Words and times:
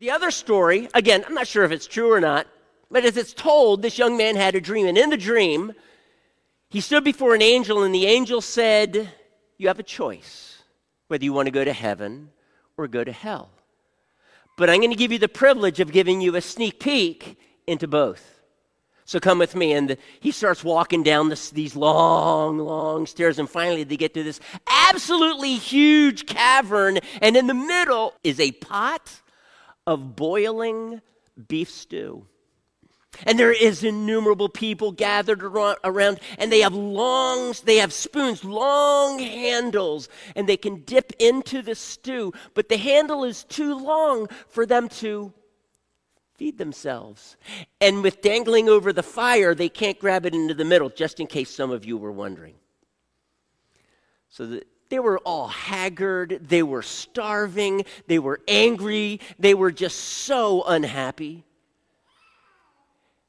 The 0.00 0.10
other 0.10 0.30
story, 0.30 0.88
again, 0.94 1.24
I'm 1.26 1.34
not 1.34 1.46
sure 1.46 1.62
if 1.62 1.70
it's 1.70 1.86
true 1.86 2.10
or 2.10 2.20
not, 2.20 2.46
but 2.90 3.04
as 3.04 3.18
it's 3.18 3.34
told, 3.34 3.82
this 3.82 3.98
young 3.98 4.16
man 4.16 4.34
had 4.34 4.54
a 4.54 4.60
dream. 4.60 4.86
And 4.86 4.96
in 4.96 5.10
the 5.10 5.16
dream, 5.18 5.74
he 6.70 6.80
stood 6.80 7.04
before 7.04 7.34
an 7.34 7.42
angel, 7.42 7.82
and 7.82 7.94
the 7.94 8.06
angel 8.06 8.40
said, 8.40 9.10
You 9.58 9.68
have 9.68 9.78
a 9.78 9.84
choice 9.84 10.62
whether 11.08 11.22
you 11.22 11.34
want 11.34 11.48
to 11.48 11.52
go 11.52 11.64
to 11.64 11.72
heaven 11.74 12.30
or 12.78 12.88
go 12.88 13.04
to 13.04 13.12
hell. 13.12 13.50
But 14.56 14.70
I'm 14.70 14.78
going 14.78 14.90
to 14.90 14.96
give 14.96 15.12
you 15.12 15.18
the 15.18 15.28
privilege 15.28 15.80
of 15.80 15.92
giving 15.92 16.22
you 16.22 16.34
a 16.34 16.40
sneak 16.40 16.80
peek 16.80 17.38
into 17.66 17.86
both. 17.86 18.40
So 19.04 19.20
come 19.20 19.38
with 19.38 19.54
me. 19.54 19.74
And 19.74 19.90
the, 19.90 19.98
he 20.20 20.30
starts 20.30 20.64
walking 20.64 21.02
down 21.02 21.28
this, 21.28 21.50
these 21.50 21.76
long, 21.76 22.58
long 22.58 23.06
stairs. 23.06 23.38
And 23.38 23.50
finally, 23.50 23.84
they 23.84 23.96
get 23.98 24.14
to 24.14 24.22
this 24.22 24.40
absolutely 24.88 25.56
huge 25.56 26.24
cavern. 26.24 27.00
And 27.20 27.36
in 27.36 27.48
the 27.48 27.54
middle 27.54 28.14
is 28.22 28.40
a 28.40 28.52
pot 28.52 29.20
of 29.90 30.14
boiling 30.14 31.02
beef 31.48 31.68
stew. 31.68 32.24
And 33.26 33.36
there 33.36 33.52
is 33.52 33.82
innumerable 33.82 34.48
people 34.48 34.92
gathered 34.92 35.42
around, 35.42 36.20
and 36.38 36.52
they 36.52 36.60
have 36.60 36.74
long, 36.74 37.54
they 37.64 37.78
have 37.78 37.92
spoons, 37.92 38.44
long 38.44 39.18
handles, 39.18 40.08
and 40.36 40.48
they 40.48 40.56
can 40.56 40.82
dip 40.84 41.12
into 41.18 41.60
the 41.60 41.74
stew, 41.74 42.32
but 42.54 42.68
the 42.68 42.76
handle 42.76 43.24
is 43.24 43.42
too 43.42 43.76
long 43.76 44.28
for 44.48 44.64
them 44.64 44.88
to 45.00 45.32
feed 46.36 46.56
themselves. 46.56 47.36
And 47.80 48.04
with 48.04 48.22
dangling 48.22 48.68
over 48.68 48.92
the 48.92 49.02
fire, 49.02 49.56
they 49.56 49.68
can't 49.68 49.98
grab 49.98 50.24
it 50.24 50.36
into 50.36 50.54
the 50.54 50.64
middle, 50.64 50.88
just 50.88 51.18
in 51.18 51.26
case 51.26 51.50
some 51.50 51.72
of 51.72 51.84
you 51.84 51.98
were 51.98 52.12
wondering. 52.12 52.54
So 54.28 54.46
the, 54.46 54.62
they 54.90 54.98
were 54.98 55.18
all 55.20 55.46
haggard, 55.46 56.40
they 56.48 56.62
were 56.62 56.82
starving, 56.82 57.84
they 58.08 58.18
were 58.18 58.40
angry, 58.46 59.20
they 59.38 59.54
were 59.54 59.70
just 59.70 59.96
so 59.98 60.64
unhappy. 60.64 61.44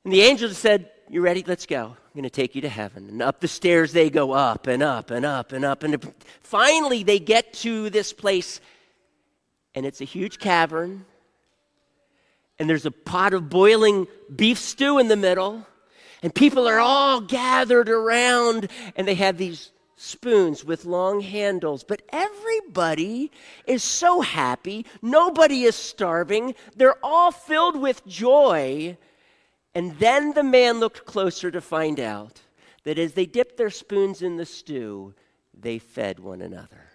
And 0.04 0.12
the 0.12 0.22
angel 0.22 0.50
said, 0.50 0.90
You 1.08 1.22
ready? 1.22 1.44
Let's 1.46 1.68
go. 1.68 1.96
I'm 1.96 2.14
going 2.16 2.24
to 2.24 2.30
take 2.30 2.56
you 2.56 2.62
to 2.62 2.70
heaven. 2.70 3.08
And 3.08 3.22
up 3.22 3.40
the 3.40 3.48
stairs 3.48 3.94
they 3.94 4.10
go 4.10 4.32
up 4.32 4.68
and 4.68 4.84
up 4.84 5.12
and 5.12 5.24
up 5.24 5.54
and 5.54 5.64
up. 5.64 5.84
And 5.84 6.14
finally 6.42 7.04
they 7.04 7.20
get 7.20 7.54
to 7.54 7.90
this 7.90 8.12
place, 8.12 8.60
and 9.76 9.86
it's 9.86 10.02
a 10.02 10.06
huge 10.06 10.40
cavern. 10.40 11.06
And 12.58 12.70
there's 12.70 12.86
a 12.86 12.92
pot 12.92 13.34
of 13.34 13.50
boiling 13.50 14.08
beef 14.36 14.58
stew 14.58 14.98
in 14.98 15.08
the 15.08 15.16
middle. 15.16 15.66
And 16.24 16.34
people 16.34 16.68
are 16.68 16.80
all 16.80 17.22
gathered 17.22 17.90
around, 17.90 18.70
and 18.96 19.08
they 19.08 19.16
have 19.16 19.38
these 19.38 19.72
spoons 20.02 20.66
with 20.66 20.84
long 20.84 21.22
handles, 21.22 21.84
but 21.84 22.02
everybody 22.10 23.32
is 23.68 23.84
so 23.84 24.22
happy. 24.22 24.86
Nobody 25.02 25.64
is 25.64 25.76
starving. 25.76 26.56
They're 26.76 26.98
all 27.04 27.32
filled 27.32 27.80
with 27.80 28.06
joy. 28.08 28.98
And 29.76 29.98
then 30.00 30.34
the 30.34 30.44
man 30.44 30.80
looked 30.80 31.06
closer 31.06 31.52
to 31.52 31.62
find 31.62 32.00
out 32.00 32.42
that 32.84 32.98
as 32.98 33.14
they 33.14 33.28
dipped 33.28 33.58
their 33.58 33.70
spoons 33.70 34.24
in 34.24 34.38
the 34.38 34.46
stew, 34.46 35.14
they 35.54 35.78
fed 35.78 36.20
one 36.20 36.42
another. 36.42 36.90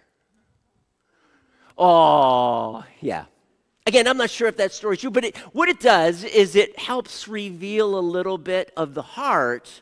Oh, 1.77 2.83
yeah. 2.99 3.25
Again, 3.85 4.05
I'm 4.05 4.17
not 4.17 4.29
sure 4.29 4.49
if 4.49 4.57
that 4.57 4.73
story's 4.73 4.99
true, 4.99 5.11
but 5.11 5.23
it, 5.23 5.37
what 5.53 5.69
it 5.69 5.79
does 5.79 6.25
is 6.25 6.57
it 6.57 6.77
helps 6.77 7.25
reveal 7.25 7.97
a 7.97 8.01
little 8.01 8.37
bit 8.37 8.73
of 8.75 8.95
the 8.95 9.01
heart 9.01 9.81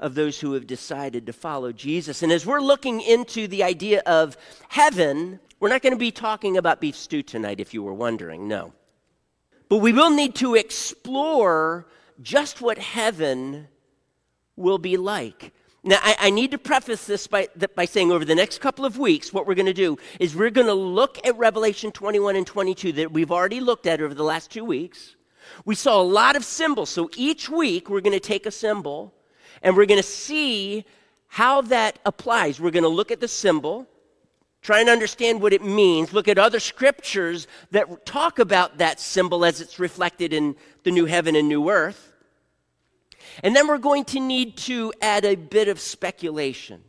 of 0.00 0.14
those 0.14 0.40
who 0.40 0.54
have 0.54 0.66
decided 0.66 1.26
to 1.26 1.32
follow 1.32 1.72
Jesus. 1.72 2.22
And 2.22 2.32
as 2.32 2.44
we're 2.44 2.60
looking 2.60 3.00
into 3.00 3.46
the 3.46 3.62
idea 3.62 4.02
of 4.06 4.36
heaven, 4.68 5.38
we're 5.60 5.68
not 5.68 5.82
going 5.82 5.92
to 5.92 5.98
be 5.98 6.10
talking 6.10 6.56
about 6.56 6.80
beef 6.80 6.96
stew 6.96 7.22
tonight, 7.22 7.60
if 7.60 7.72
you 7.72 7.82
were 7.82 7.94
wondering, 7.94 8.48
no. 8.48 8.72
But 9.68 9.78
we 9.78 9.92
will 9.92 10.10
need 10.10 10.34
to 10.36 10.56
explore 10.56 11.86
just 12.20 12.60
what 12.60 12.78
heaven 12.78 13.68
will 14.56 14.78
be 14.78 14.96
like. 14.96 15.52
Now, 15.82 15.98
I, 16.02 16.16
I, 16.20 16.30
need 16.30 16.50
to 16.50 16.58
preface 16.58 17.06
this 17.06 17.26
by, 17.26 17.48
by 17.74 17.86
saying 17.86 18.12
over 18.12 18.24
the 18.24 18.34
next 18.34 18.60
couple 18.60 18.84
of 18.84 18.98
weeks, 18.98 19.32
what 19.32 19.46
we're 19.46 19.54
going 19.54 19.64
to 19.64 19.72
do 19.72 19.96
is 20.18 20.36
we're 20.36 20.50
going 20.50 20.66
to 20.66 20.74
look 20.74 21.24
at 21.26 21.38
Revelation 21.38 21.90
21 21.90 22.36
and 22.36 22.46
22 22.46 22.92
that 22.92 23.12
we've 23.12 23.30
already 23.30 23.60
looked 23.60 23.86
at 23.86 24.02
over 24.02 24.12
the 24.12 24.24
last 24.24 24.50
two 24.50 24.64
weeks. 24.64 25.16
We 25.64 25.74
saw 25.74 26.00
a 26.00 26.02
lot 26.02 26.36
of 26.36 26.44
symbols. 26.44 26.90
So 26.90 27.08
each 27.16 27.48
week, 27.48 27.88
we're 27.88 28.02
going 28.02 28.12
to 28.12 28.20
take 28.20 28.44
a 28.44 28.50
symbol 28.50 29.14
and 29.62 29.76
we're 29.76 29.86
going 29.86 30.00
to 30.00 30.06
see 30.06 30.84
how 31.28 31.60
that 31.62 31.98
applies. 32.04 32.60
We're 32.60 32.70
going 32.70 32.82
to 32.82 32.88
look 32.88 33.10
at 33.10 33.20
the 33.20 33.28
symbol, 33.28 33.86
try 34.62 34.80
and 34.80 34.88
understand 34.88 35.40
what 35.40 35.52
it 35.52 35.62
means, 35.62 36.12
look 36.12 36.28
at 36.28 36.38
other 36.38 36.60
scriptures 36.60 37.46
that 37.70 38.04
talk 38.04 38.38
about 38.38 38.78
that 38.78 39.00
symbol 39.00 39.44
as 39.44 39.60
it's 39.60 39.78
reflected 39.78 40.32
in 40.32 40.56
the 40.82 40.90
new 40.90 41.06
heaven 41.06 41.36
and 41.36 41.48
new 41.48 41.70
earth. 41.70 42.12
And 43.42 43.54
then 43.54 43.68
we're 43.68 43.78
going 43.78 44.04
to 44.06 44.20
need 44.20 44.56
to 44.58 44.92
add 45.00 45.24
a 45.24 45.36
bit 45.36 45.68
of 45.68 45.78
speculation. 45.78 46.82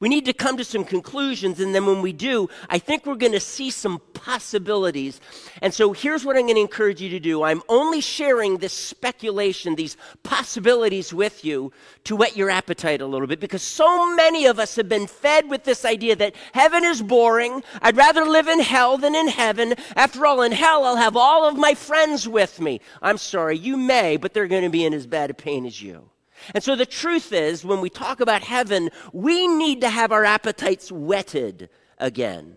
We 0.00 0.08
need 0.08 0.24
to 0.24 0.32
come 0.32 0.56
to 0.56 0.64
some 0.64 0.84
conclusions, 0.84 1.60
and 1.60 1.74
then 1.74 1.84
when 1.84 2.00
we 2.00 2.14
do, 2.14 2.48
I 2.70 2.78
think 2.78 3.04
we're 3.04 3.16
going 3.16 3.32
to 3.32 3.40
see 3.40 3.70
some 3.70 4.00
possibilities. 4.14 5.20
And 5.60 5.74
so 5.74 5.92
here's 5.92 6.24
what 6.24 6.36
I'm 6.36 6.44
going 6.44 6.54
to 6.54 6.62
encourage 6.62 7.02
you 7.02 7.10
to 7.10 7.20
do 7.20 7.42
I'm 7.42 7.62
only 7.68 8.00
sharing 8.00 8.56
this 8.56 8.72
speculation, 8.72 9.74
these 9.74 9.98
possibilities 10.22 11.12
with 11.12 11.44
you 11.44 11.70
to 12.04 12.16
whet 12.16 12.34
your 12.34 12.48
appetite 12.48 13.02
a 13.02 13.06
little 13.06 13.26
bit, 13.26 13.40
because 13.40 13.62
so 13.62 14.14
many 14.16 14.46
of 14.46 14.58
us 14.58 14.74
have 14.76 14.88
been 14.88 15.06
fed 15.06 15.50
with 15.50 15.64
this 15.64 15.84
idea 15.84 16.16
that 16.16 16.34
heaven 16.54 16.82
is 16.82 17.02
boring. 17.02 17.62
I'd 17.82 17.98
rather 17.98 18.24
live 18.24 18.48
in 18.48 18.60
hell 18.60 18.96
than 18.96 19.14
in 19.14 19.28
heaven. 19.28 19.74
After 19.96 20.24
all, 20.24 20.40
in 20.40 20.52
hell, 20.52 20.86
I'll 20.86 20.96
have 20.96 21.16
all 21.16 21.46
of 21.46 21.58
my 21.58 21.74
friends 21.74 22.26
with 22.26 22.58
me. 22.58 22.80
I'm 23.02 23.18
sorry, 23.18 23.58
you 23.58 23.76
may, 23.76 24.16
but 24.16 24.32
they're 24.32 24.48
going 24.48 24.64
to 24.64 24.70
be 24.70 24.86
in 24.86 24.94
as 24.94 25.06
bad 25.06 25.28
a 25.28 25.34
pain 25.34 25.66
as 25.66 25.82
you. 25.82 26.08
And 26.54 26.62
so 26.62 26.76
the 26.76 26.86
truth 26.86 27.32
is, 27.32 27.64
when 27.64 27.80
we 27.80 27.90
talk 27.90 28.20
about 28.20 28.42
heaven, 28.42 28.90
we 29.12 29.46
need 29.48 29.80
to 29.82 29.90
have 29.90 30.12
our 30.12 30.24
appetites 30.24 30.90
whetted 30.90 31.68
again. 31.98 32.56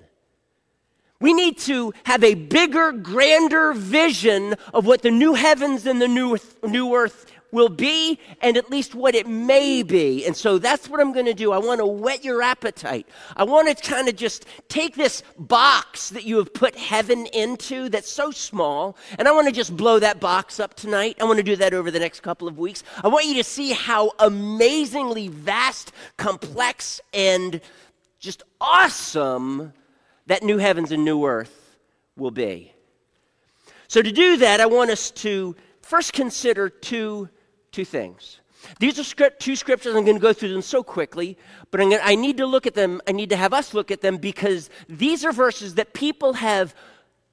We 1.20 1.34
need 1.34 1.58
to 1.60 1.94
have 2.06 2.22
a 2.22 2.34
bigger, 2.34 2.92
grander 2.92 3.74
vision 3.74 4.56
of 4.74 4.86
what 4.86 5.04
the 5.04 5.12
new 5.12 5.36
heavens 5.36 5.86
and 5.86 6.02
the 6.02 6.08
new, 6.08 6.38
new 6.64 6.94
earth 6.94 7.32
will 7.54 7.70
be 7.70 8.20
and 8.42 8.58
at 8.58 8.70
least 8.70 8.96
what 8.96 9.16
it 9.16 9.28
may 9.28 9.84
be. 9.84 10.26
And 10.26 10.36
so 10.36 10.58
that's 10.58 10.90
what 10.90 11.00
I'm 11.00 11.14
going 11.14 11.28
to 11.28 11.34
do. 11.34 11.54
I 11.54 11.60
want 11.60 11.80
to 11.80 11.86
whet 11.86 12.26
your 12.26 12.42
appetite. 12.42 13.08
I 13.38 13.44
want 13.44 13.70
to 13.70 13.90
kind 13.90 14.10
of 14.10 14.16
just 14.16 14.46
take 14.68 14.96
this 14.96 15.24
box 15.38 16.10
that 16.10 16.24
you 16.24 16.38
have 16.38 16.54
put 16.54 16.76
heaven 16.76 17.28
into 17.28 17.88
that's 17.90 18.12
so 18.12 18.32
small, 18.32 18.98
and 19.20 19.28
I 19.28 19.32
want 19.32 19.48
to 19.48 19.54
just 19.54 19.78
blow 19.78 20.00
that 20.00 20.20
box 20.20 20.60
up 20.60 20.74
tonight. 20.74 21.18
I 21.22 21.26
want 21.26 21.38
to 21.38 21.44
do 21.44 21.56
that 21.58 21.74
over 21.74 21.92
the 21.92 22.00
next 22.00 22.22
couple 22.22 22.48
of 22.48 22.58
weeks. 22.58 22.84
I 23.04 23.08
want 23.08 23.28
you 23.28 23.36
to 23.36 23.44
see 23.44 23.72
how 23.72 24.12
amazingly 24.20 25.28
vast, 25.28 25.92
complex, 26.18 27.00
and 27.14 27.62
just 28.20 28.42
awesome 28.60 29.74
that 30.26 30.42
new 30.42 30.58
heavens 30.58 30.92
and 30.92 31.06
new 31.06 31.26
earth 31.26 31.78
will 32.16 32.32
be. 32.32 32.74
So, 33.88 34.02
to 34.02 34.12
do 34.12 34.38
that, 34.38 34.60
I 34.60 34.66
want 34.66 34.90
us 34.90 35.12
to 35.12 35.56
first 35.82 36.14
consider 36.14 36.70
two 36.70 37.30
two 37.74 37.86
things. 37.86 38.40
These 38.80 38.98
are 39.00 39.04
script, 39.04 39.42
two 39.42 39.58
scriptures. 39.58 39.96
I'm 39.96 40.06
going 40.06 40.16
to 40.16 40.22
go 40.22 40.32
through 40.32 40.54
them 40.54 40.62
so 40.62 40.84
quickly, 40.84 41.38
but 41.70 41.82
i 41.82 42.16
need 42.16 42.38
to 42.38 42.46
look 42.46 42.66
at 42.66 42.76
them. 42.76 43.02
I 43.08 43.12
need 43.12 43.30
to 43.32 43.36
have 43.36 43.54
us 43.54 43.74
look 43.74 43.92
at 43.92 44.00
them 44.00 44.18
because 44.18 44.70
these 44.88 45.26
are 45.26 45.34
verses 45.34 45.76
that 45.76 45.94
people 45.94 46.34
have 46.34 46.74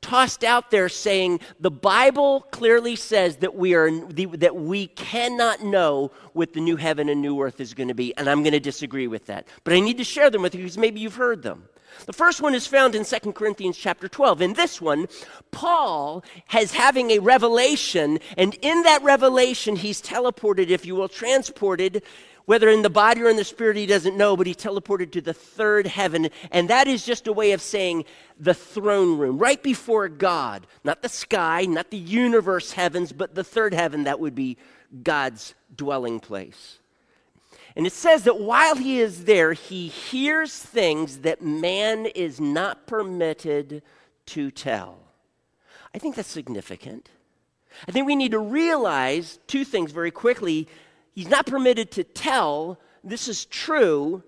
tossed 0.01 0.43
out 0.45 0.71
there 0.71 0.89
saying 0.89 1.41
the 1.61 1.71
Bible 1.71 2.41
clearly 2.51 2.97
says 2.97 3.37
that 3.37 3.55
we 3.55 3.75
are 3.75 3.91
that 4.39 4.57
we 4.57 4.87
cannot 4.89 5.63
know 5.63 6.11
what 6.33 6.53
the 6.53 6.61
new 6.61 6.77
heaven 6.77 7.09
and 7.09 7.21
new 7.21 7.41
earth 7.41 7.61
is 7.61 7.75
going 7.75 7.89
to 7.89 7.95
be, 7.95 8.17
and 8.17 8.29
I'm 8.29 8.43
going 8.43 8.53
to 8.53 8.61
disagree 8.61 9.07
with 9.07 9.27
that. 9.27 9.47
But 9.63 9.75
I 9.75 9.81
need 9.81 9.99
to 9.99 10.05
share 10.05 10.31
them 10.31 10.43
with 10.43 10.55
you 10.55 10.63
because 10.63 10.79
maybe 10.79 11.01
you've 11.01 11.17
heard 11.17 11.43
them. 11.43 11.69
The 12.07 12.13
first 12.13 12.41
one 12.41 12.55
is 12.55 12.67
found 12.67 12.95
in 12.95 13.05
2 13.05 13.33
Corinthians 13.33 13.77
chapter 13.77 14.09
12. 14.09 14.43
In 14.43 14.53
this 14.55 14.81
one, 14.81 15.07
Paul 15.51 16.25
has 16.47 16.73
having 16.73 17.11
a 17.11 17.19
revelation, 17.19 18.19
and 18.37 18.55
in 18.63 18.83
that 18.83 19.03
revelation, 19.03 19.77
he's 19.77 20.03
teleported, 20.03 20.69
if 20.69 20.85
you 20.85 20.95
will, 20.97 21.09
transported, 21.09 22.03
whether 22.47 22.69
in 22.69 22.83
the 22.83 22.91
body 22.91 23.23
or 23.23 23.29
in 23.29 23.37
the 23.37 23.45
spirit, 23.45 23.77
he 23.77 23.87
doesn't 23.87 24.17
know, 24.17 24.37
but 24.37 24.47
he 24.47 24.55
teleported 24.55 25.13
to 25.13 25.21
the 25.21 25.33
third 25.33 25.87
heaven. 25.87 26.31
And 26.51 26.69
that 26.69 26.89
is 26.89 27.07
just 27.07 27.29
a 27.29 27.33
way 27.33 27.53
of 27.53 27.63
saying 27.63 28.07
the 28.41 28.55
throne 28.55 29.19
room, 29.19 29.39
right 29.39 29.63
before 29.63 30.09
God. 30.09 30.67
Not 30.83 31.03
the 31.03 31.09
sky, 31.09 31.67
not 31.67 31.91
the 31.91 31.97
universe 31.97 32.73
heavens, 32.73 33.13
but 33.13 33.37
the 33.37 33.45
third 33.45 33.73
heaven, 33.73 34.03
that 34.03 34.19
would 34.19 34.35
be 34.35 34.57
God's 35.05 35.55
dwelling 35.77 36.19
place. 36.19 36.80
And 37.77 37.87
it 37.87 37.93
says 37.93 38.25
that 38.25 38.41
while 38.41 38.77
he 38.77 39.01
is 39.01 39.25
there, 39.25 39.53
he 39.53 39.89
hears 39.89 40.57
things 40.57 41.19
that 41.19 41.41
man 41.43 42.07
is 42.07 42.41
not 42.41 42.87
permitted 42.87 43.83
to 44.27 44.51
tell. 44.51 44.99
I 45.95 45.99
think 45.99 46.17
that's 46.17 46.29
significant. 46.29 47.09
I 47.87 47.93
think 47.93 48.07
we 48.07 48.17
need 48.17 48.33
to 48.33 48.39
realize 48.39 49.39
two 49.47 49.65
things 49.65 49.93
very 49.93 50.11
quickly. 50.11 50.69
He's 51.15 51.29
not 51.29 51.47
permitted 51.47 51.91
to 51.93 52.05
tell, 52.05 52.79
this 53.05 53.29
is 53.29 53.45
true, 53.45 54.23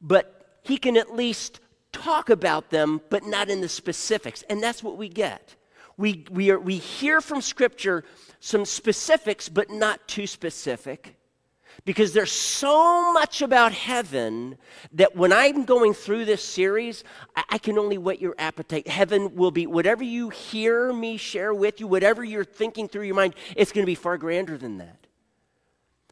but 0.00 0.58
he 0.62 0.76
can 0.76 0.96
at 0.96 1.14
least 1.14 1.60
talk 1.92 2.30
about 2.30 2.70
them, 2.70 3.00
but 3.10 3.24
not 3.24 3.48
in 3.48 3.60
the 3.60 3.68
specifics. 3.68 4.42
And 4.48 4.62
that's 4.62 4.82
what 4.82 4.96
we 4.96 5.08
get. 5.08 5.56
we, 5.96 6.24
we, 6.30 6.50
are, 6.50 6.58
we 6.58 6.76
hear 6.76 7.20
from 7.20 7.40
Scripture 7.40 8.04
some 8.40 8.64
specifics, 8.64 9.48
but 9.48 9.70
not 9.70 10.06
too 10.08 10.26
specific. 10.26 11.16
Because 11.84 12.12
there's 12.12 12.32
so 12.32 13.12
much 13.12 13.42
about 13.42 13.72
heaven 13.72 14.56
that 14.92 15.16
when 15.16 15.32
I'm 15.32 15.64
going 15.64 15.94
through 15.94 16.24
this 16.24 16.44
series, 16.44 17.02
I, 17.34 17.58
can 17.58 17.78
only 17.78 17.98
whet 17.98 18.20
your 18.20 18.34
appetite. 18.38 18.86
Heaven 18.86 19.34
will 19.34 19.50
be 19.50 19.66
whatever 19.66 20.04
you 20.04 20.28
hear 20.28 20.92
me 20.92 21.16
share 21.16 21.52
with 21.52 21.80
you, 21.80 21.86
whatever 21.86 22.22
you're 22.22 22.44
thinking 22.44 22.88
through 22.88 23.04
your 23.04 23.16
mind, 23.16 23.34
it's 23.56 23.72
going 23.72 23.82
to 23.82 23.90
be 23.90 23.96
far 23.96 24.16
grander 24.16 24.56
than 24.56 24.78
that. 24.78 25.02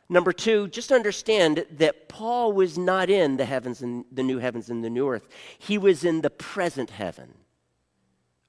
Number 0.08 0.32
two, 0.32 0.66
just 0.66 0.90
understand 0.90 1.64
that 1.78 2.08
Paul 2.08 2.52
was 2.52 2.76
not 2.76 3.08
in 3.08 3.36
the 3.36 3.44
heavens 3.44 3.80
and 3.80 4.04
the 4.10 4.24
new 4.24 4.38
heavens 4.38 4.68
and 4.68 4.82
the 4.82 4.90
new 4.90 5.08
earth. 5.08 5.28
He 5.56 5.78
was 5.78 6.02
in 6.02 6.20
the 6.20 6.30
present 6.30 6.90
heaven. 6.90 7.32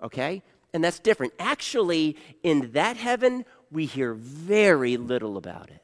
Okay? 0.01 0.41
And 0.73 0.83
that's 0.83 0.99
different. 0.99 1.33
Actually, 1.37 2.17
in 2.41 2.71
that 2.71 2.97
heaven, 2.97 3.45
we 3.69 3.85
hear 3.85 4.15
very 4.15 4.97
little 4.97 5.37
about 5.37 5.69
it. 5.69 5.80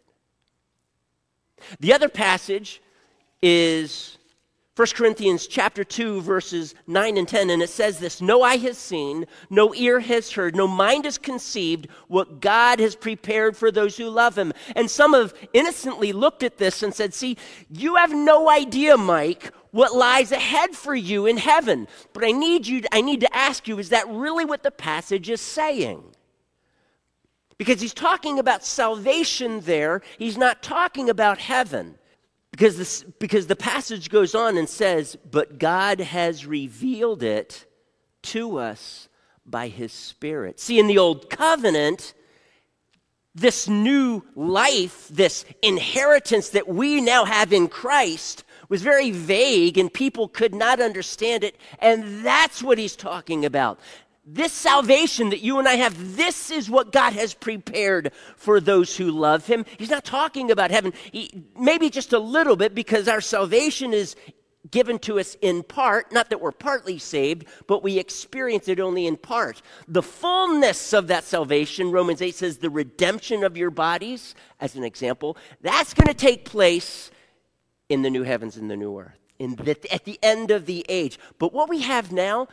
The 1.80 1.94
other 1.94 2.10
passage 2.10 2.82
is 3.42 4.18
1 4.78 4.90
Corinthians 4.94 5.48
chapter 5.48 5.84
2 5.84 6.22
verses 6.22 6.76
9 6.86 7.18
and 7.18 7.28
10 7.28 7.50
and 7.50 7.64
it 7.64 7.70
says 7.70 7.98
this 7.98 8.22
no 8.22 8.44
eye 8.44 8.58
has 8.58 8.78
seen 8.78 9.26
no 9.50 9.74
ear 9.74 10.00
has 10.00 10.32
heard 10.32 10.56
no 10.56 10.68
mind 10.68 11.06
has 11.06 11.18
conceived 11.18 11.88
what 12.08 12.42
God 12.42 12.80
has 12.80 12.96
prepared 12.96 13.58
for 13.58 13.72
those 13.72 13.98
who 13.98 14.08
love 14.08 14.38
him. 14.38 14.54
And 14.76 14.90
some 14.92 15.14
have 15.14 15.34
innocently 15.52 16.14
looked 16.14 16.44
at 16.44 16.60
this 16.60 16.84
and 16.84 16.94
said 16.94 17.16
see 17.16 17.38
you 17.72 17.96
have 17.96 18.14
no 18.14 18.50
idea 18.52 18.98
Mike 18.98 19.52
what 19.72 19.96
lies 19.96 20.32
ahead 20.32 20.76
for 20.76 20.94
you 20.94 21.26
in 21.26 21.38
heaven. 21.38 21.88
But 22.14 22.24
I 22.24 22.32
need 22.32 22.68
you 22.68 22.84
I 22.92 23.02
need 23.02 23.22
to 23.22 23.36
ask 23.36 23.68
you 23.68 23.80
is 23.80 23.90
that 23.90 24.08
really 24.08 24.46
what 24.46 24.62
the 24.62 24.70
passage 24.70 25.28
is 25.28 25.42
saying 25.42 26.04
because 27.58 27.82
he's 27.82 27.94
talking 27.94 28.40
about 28.40 28.64
salvation 28.64 29.62
there 29.62 30.02
he's 30.18 30.38
not 30.38 30.62
talking 30.62 31.10
about 31.10 31.38
heaven 31.38 31.98
because, 32.52 32.78
this, 32.78 33.04
because 33.20 33.46
the 33.46 33.56
passage 33.56 34.10
goes 34.10 34.34
on 34.34 34.58
and 34.58 34.68
says, 34.68 35.16
But 35.30 35.60
God 35.60 36.00
has 36.00 36.46
revealed 36.46 37.22
it 37.22 37.66
to 38.24 38.58
us 38.58 39.10
by 39.46 39.68
his 39.68 39.92
Spirit. 39.92 40.60
See, 40.60 40.80
in 40.80 40.88
the 40.88 40.98
Old 40.98 41.30
Covenant, 41.30 42.16
this 43.36 43.68
new 43.68 44.24
life, 44.36 45.08
this 45.10 45.46
inheritance 45.62 46.50
that 46.50 46.68
we 46.68 47.00
now 47.00 47.26
have 47.26 47.54
in 47.54 47.68
Christ, 47.68 48.44
was 48.70 48.82
very 48.82 49.12
vague 49.12 49.78
and 49.78 49.94
people 49.94 50.28
could 50.28 50.56
not 50.56 50.82
understand 50.82 51.44
it. 51.44 51.56
And 51.80 52.26
that's 52.26 52.64
what 52.64 52.80
he's 52.80 52.96
talking 52.96 53.46
about. 53.46 53.80
This 54.30 54.52
salvation 54.52 55.30
that 55.30 55.40
you 55.40 55.58
and 55.58 55.70
I 55.70 55.76
have, 55.76 56.18
this 56.18 56.52
is 56.52 56.70
what 56.70 56.92
God 56.92 57.14
has 57.14 57.34
prepared 57.34 58.12
for 58.36 58.60
those 58.60 58.98
who 58.98 59.10
love 59.10 59.48
Him. 59.48 59.64
He's 59.78 59.90
not 59.90 60.04
talking 60.04 60.52
about 60.52 60.70
heaven, 60.70 60.92
he, 61.14 61.46
maybe 61.58 61.90
just 61.90 62.12
a 62.12 62.20
little 62.20 62.58
bit, 62.58 62.76
because 62.76 63.08
our 63.08 63.22
salvation 63.22 63.94
is 63.94 64.18
given 64.70 65.00
to 65.00 65.18
us 65.18 65.38
in 65.42 65.64
part. 65.64 66.12
Not 66.12 66.30
that 66.30 66.42
we're 66.42 66.52
partly 66.52 67.00
saved, 67.00 67.46
but 67.68 67.84
we 67.84 68.00
experience 68.00 68.68
it 68.68 68.82
only 68.82 69.08
in 69.08 69.16
part. 69.16 69.62
The 69.88 70.04
fullness 70.04 70.92
of 70.92 71.08
that 71.08 71.24
salvation, 71.24 71.92
Romans 71.92 72.22
8 72.22 72.36
says, 72.36 72.58
the 72.58 72.70
redemption 72.70 73.46
of 73.46 73.56
your 73.56 73.70
bodies, 73.70 74.36
as 74.60 74.76
an 74.76 74.84
example, 74.84 75.38
that's 75.62 75.94
going 75.94 76.08
to 76.08 76.14
take 76.14 76.44
place 76.44 77.12
in 77.88 78.02
the 78.02 78.10
new 78.10 78.24
heavens 78.24 78.58
and 78.58 78.70
the 78.70 78.76
new 78.76 79.00
earth. 79.00 79.18
In 79.40 79.56
the, 79.56 79.78
at 79.94 80.04
the 80.04 80.20
end 80.24 80.52
of 80.52 80.66
the 80.66 80.84
age. 80.90 81.20
But 81.38 81.54
what 81.54 81.70
we 81.70 81.82
have 81.82 82.12
now, 82.12 82.48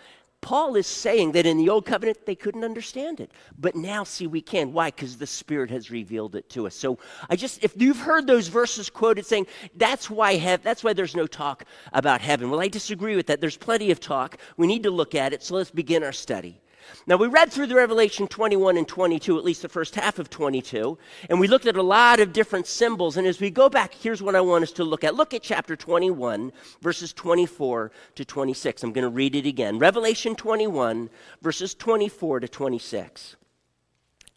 Paul 0.44 0.76
is 0.76 0.86
saying 0.86 1.32
that 1.32 1.46
in 1.46 1.56
the 1.56 1.70
old 1.70 1.86
covenant 1.86 2.26
they 2.26 2.34
couldn't 2.34 2.64
understand 2.64 3.18
it. 3.18 3.32
But 3.58 3.74
now, 3.74 4.04
see, 4.04 4.26
we 4.26 4.42
can. 4.42 4.74
Why? 4.74 4.90
Because 4.90 5.16
the 5.16 5.26
Spirit 5.26 5.70
has 5.70 5.90
revealed 5.90 6.36
it 6.36 6.50
to 6.50 6.66
us. 6.66 6.74
So 6.74 6.98
I 7.30 7.34
just, 7.34 7.64
if 7.64 7.80
you've 7.80 7.96
heard 7.96 8.26
those 8.26 8.48
verses 8.48 8.90
quoted 8.90 9.24
saying, 9.24 9.46
that's 9.74 10.10
why, 10.10 10.34
have, 10.34 10.62
that's 10.62 10.84
why 10.84 10.92
there's 10.92 11.16
no 11.16 11.26
talk 11.26 11.64
about 11.94 12.20
heaven. 12.20 12.50
Well, 12.50 12.60
I 12.60 12.68
disagree 12.68 13.16
with 13.16 13.26
that. 13.28 13.40
There's 13.40 13.56
plenty 13.56 13.90
of 13.90 14.00
talk. 14.00 14.36
We 14.58 14.66
need 14.66 14.82
to 14.82 14.90
look 14.90 15.14
at 15.14 15.32
it. 15.32 15.42
So 15.42 15.54
let's 15.54 15.70
begin 15.70 16.04
our 16.04 16.12
study. 16.12 16.60
Now, 17.06 17.16
we 17.16 17.26
read 17.26 17.52
through 17.52 17.66
the 17.66 17.74
Revelation 17.74 18.26
21 18.26 18.76
and 18.76 18.88
22, 18.88 19.36
at 19.36 19.44
least 19.44 19.62
the 19.62 19.68
first 19.68 19.94
half 19.94 20.18
of 20.18 20.30
22, 20.30 20.96
and 21.28 21.38
we 21.38 21.48
looked 21.48 21.66
at 21.66 21.76
a 21.76 21.82
lot 21.82 22.20
of 22.20 22.32
different 22.32 22.66
symbols. 22.66 23.16
And 23.16 23.26
as 23.26 23.40
we 23.40 23.50
go 23.50 23.68
back, 23.68 23.92
here's 23.92 24.22
what 24.22 24.34
I 24.34 24.40
want 24.40 24.64
us 24.64 24.72
to 24.72 24.84
look 24.84 25.04
at. 25.04 25.14
Look 25.14 25.34
at 25.34 25.42
chapter 25.42 25.76
21, 25.76 26.52
verses 26.80 27.12
24 27.12 27.92
to 28.14 28.24
26. 28.24 28.82
I'm 28.82 28.92
going 28.92 29.02
to 29.02 29.10
read 29.10 29.34
it 29.34 29.46
again. 29.46 29.78
Revelation 29.78 30.34
21, 30.34 31.10
verses 31.42 31.74
24 31.74 32.40
to 32.40 32.48
26. 32.48 33.36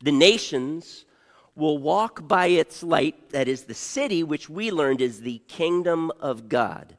The 0.01 0.11
nations 0.11 1.05
will 1.55 1.77
walk 1.79 2.27
by 2.27 2.47
its 2.47 2.83
light, 2.83 3.31
that 3.31 3.47
is, 3.47 3.63
the 3.63 3.73
city 3.73 4.23
which 4.23 4.49
we 4.49 4.71
learned 4.71 5.01
is 5.01 5.21
the 5.21 5.41
kingdom 5.47 6.11
of 6.19 6.49
God. 6.49 6.95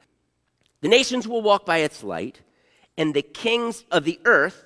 The 0.81 0.89
nations 0.89 1.29
will 1.29 1.43
walk 1.43 1.65
by 1.65 1.79
its 1.79 2.03
light, 2.03 2.41
and 2.97 3.15
the 3.15 3.23
kings 3.23 3.85
of 3.91 4.05
the 4.05 4.19
earth 4.25 4.65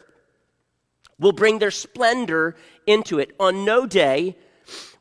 will 1.18 1.32
bring 1.32 1.58
their 1.58 1.70
splendor 1.70 2.56
into 2.86 3.18
it. 3.18 3.34
On 3.38 3.64
no 3.64 3.86
day 3.86 4.36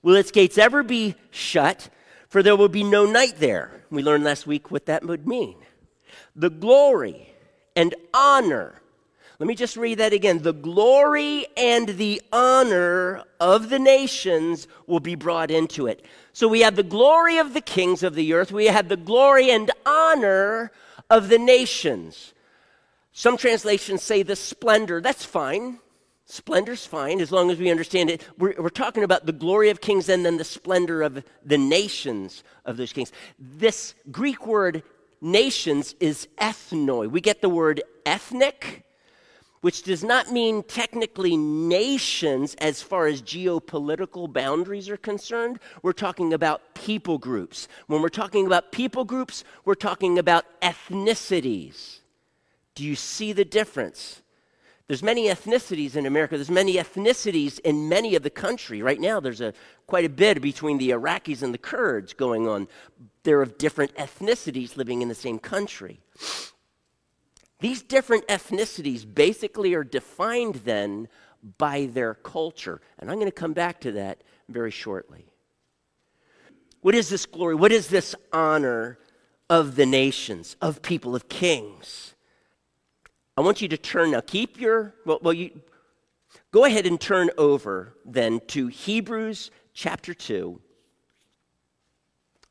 will 0.02 0.16
its 0.16 0.32
gates 0.32 0.58
ever 0.58 0.84
be 0.84 1.16
shut, 1.30 1.90
for 2.28 2.44
there 2.44 2.56
will 2.56 2.70
be 2.70 2.84
no 2.84 3.06
night 3.06 3.36
there. 3.38 3.84
We 3.90 4.04
learned 4.04 4.24
last 4.24 4.48
week 4.48 4.72
what 4.72 4.86
that 4.86 5.06
would 5.06 5.28
mean. 5.28 5.58
The 6.36 6.50
glory 6.50 7.34
and 7.76 7.94
honor. 8.14 8.82
Let 9.40 9.48
me 9.48 9.56
just 9.56 9.76
read 9.76 9.98
that 9.98 10.14
again. 10.14 10.44
The 10.44 10.54
glory 10.54 11.48
and 11.58 11.90
the 11.90 12.22
honor 12.32 13.24
of 13.40 13.70
the 13.70 13.80
nations 13.80 14.68
will 14.86 15.00
be 15.00 15.16
brought 15.16 15.50
into 15.50 15.88
it. 15.88 16.06
So 16.32 16.48
we 16.48 16.62
have 16.62 16.76
the 16.76 16.84
glory 16.84 17.40
of 17.40 17.54
the 17.54 17.62
kings 17.62 18.04
of 18.04 18.14
the 18.14 18.34
earth, 18.34 18.52
we 18.52 18.68
have 18.68 18.88
the 18.88 18.98
glory 18.98 19.50
and 19.50 19.72
honor 19.86 20.72
of 21.10 21.28
the 21.28 21.40
nations. 21.40 22.34
Some 23.14 23.36
translations 23.36 24.04
say 24.04 24.24
the 24.24 24.36
splendor. 24.36 25.02
That's 25.02 25.26
fine. 25.26 25.80
Splendor's 26.32 26.86
fine 26.86 27.20
as 27.20 27.30
long 27.30 27.52
as 27.52 27.60
we 27.60 27.70
understand 27.70 28.10
it. 28.10 28.26
We're, 28.38 28.56
we're, 28.58 28.70
talking 28.70 29.04
about 29.04 29.26
the 29.26 29.34
glory 29.34 29.70
of 29.70 29.82
kings 29.82 30.08
and 30.08 30.26
then 30.26 30.38
the 30.38 30.46
splendor 30.46 31.02
of 31.02 31.26
the 31.44 31.58
nations 31.58 32.46
of 32.64 32.78
those 32.78 32.94
kings. 32.94 33.12
This 33.38 33.96
Greek 34.12 34.48
word 34.48 34.82
nations 35.20 35.94
is 36.00 36.30
ethnoi. 36.38 37.12
We 37.12 37.20
get 37.20 37.42
the 37.42 37.50
word 37.50 37.84
ethnic, 38.06 38.86
which 39.60 39.84
does 39.84 40.06
not 40.06 40.32
mean 40.32 40.64
technically 40.64 41.36
nations 41.36 42.56
as 42.60 42.82
far 42.82 43.08
as 43.08 43.22
geopolitical 43.22 44.32
boundaries 44.32 44.88
are 44.88 44.96
concerned. 44.96 45.60
We're 45.84 45.92
talking 45.92 46.32
about 46.32 46.76
people 46.76 47.18
groups. 47.18 47.68
When 47.88 48.02
we're 48.02 48.08
talking 48.08 48.46
about 48.46 48.72
people 48.72 49.04
groups, 49.04 49.44
we're 49.66 49.76
talking 49.76 50.18
about 50.18 50.46
ethnicities. 50.62 52.00
Do 52.74 52.86
you 52.86 52.96
see 52.96 53.34
the 53.34 53.44
difference? 53.44 54.22
There's 54.92 55.02
many 55.02 55.28
ethnicities 55.28 55.96
in 55.96 56.06
America. 56.06 56.36
There's 56.36 56.52
many 56.52 56.74
ethnicities 56.74 57.60
in 57.62 57.88
many 57.88 58.14
of 58.16 58.24
the 58.24 58.30
country. 58.30 58.82
Right 58.82 59.00
now, 59.00 59.22
there's 59.22 59.40
a, 59.40 59.54
quite 59.88 60.04
a 60.04 60.10
bit 60.10 60.42
between 60.42 60.80
the 60.80 60.90
Iraqis 60.90 61.42
and 61.42 61.54
the 61.54 61.58
Kurds 61.58 62.12
going 62.12 62.46
on. 62.46 62.68
They're 63.24 63.42
of 63.42 63.58
different 63.58 63.96
ethnicities 63.96 64.76
living 64.76 65.02
in 65.02 65.08
the 65.08 65.16
same 65.16 65.40
country. 65.40 66.02
These 67.62 67.84
different 67.84 68.28
ethnicities 68.28 69.06
basically 69.06 69.74
are 69.76 69.86
defined 69.86 70.56
then 70.66 71.08
by 71.58 71.86
their 71.86 72.14
culture. 72.14 72.82
And 73.00 73.10
I'm 73.10 73.16
going 73.16 73.28
to 73.28 73.32
come 73.32 73.54
back 73.54 73.80
to 73.82 73.94
that 73.94 74.22
very 74.50 74.72
shortly. 74.72 75.26
What 76.82 76.96
is 76.96 77.08
this 77.08 77.26
glory? 77.26 77.56
What 77.56 77.72
is 77.72 77.88
this 77.88 78.14
honor 78.34 79.00
of 79.50 79.78
the 79.78 79.86
nations, 79.86 80.58
of 80.62 80.82
people, 80.82 81.16
of 81.16 81.30
kings? 81.30 82.14
I 83.38 83.42
want 83.42 83.62
you 83.62 83.68
to 83.70 83.78
turn 83.78 84.12
now. 84.12 84.22
Keep 84.22 84.60
your, 84.60 84.94
well, 85.06 85.20
well 85.22 85.34
you, 85.34 85.62
go 86.52 86.66
ahead 86.66 86.86
and 86.86 87.00
turn 87.00 87.30
over 87.38 87.96
then 88.06 88.42
to 88.48 88.68
Hebrews 88.68 89.52
chapter 89.74 90.14
2, 90.14 90.60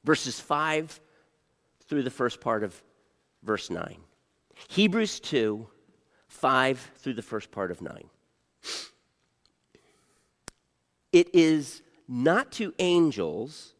verses 0.04 0.40
5 0.40 1.00
through 1.86 2.02
the 2.02 2.10
first 2.10 2.40
part 2.40 2.64
of 2.64 2.82
verse 3.42 3.70
9. 3.70 3.96
Hebrews 4.68 5.20
2, 5.20 5.66
5 6.28 6.90
through 6.98 7.14
the 7.14 7.22
first 7.22 7.50
part 7.50 7.70
of 7.70 7.82
9. 7.82 8.04
It 11.12 11.28
is 11.34 11.82
not 12.08 12.52
to 12.52 12.72
angels 12.78 13.74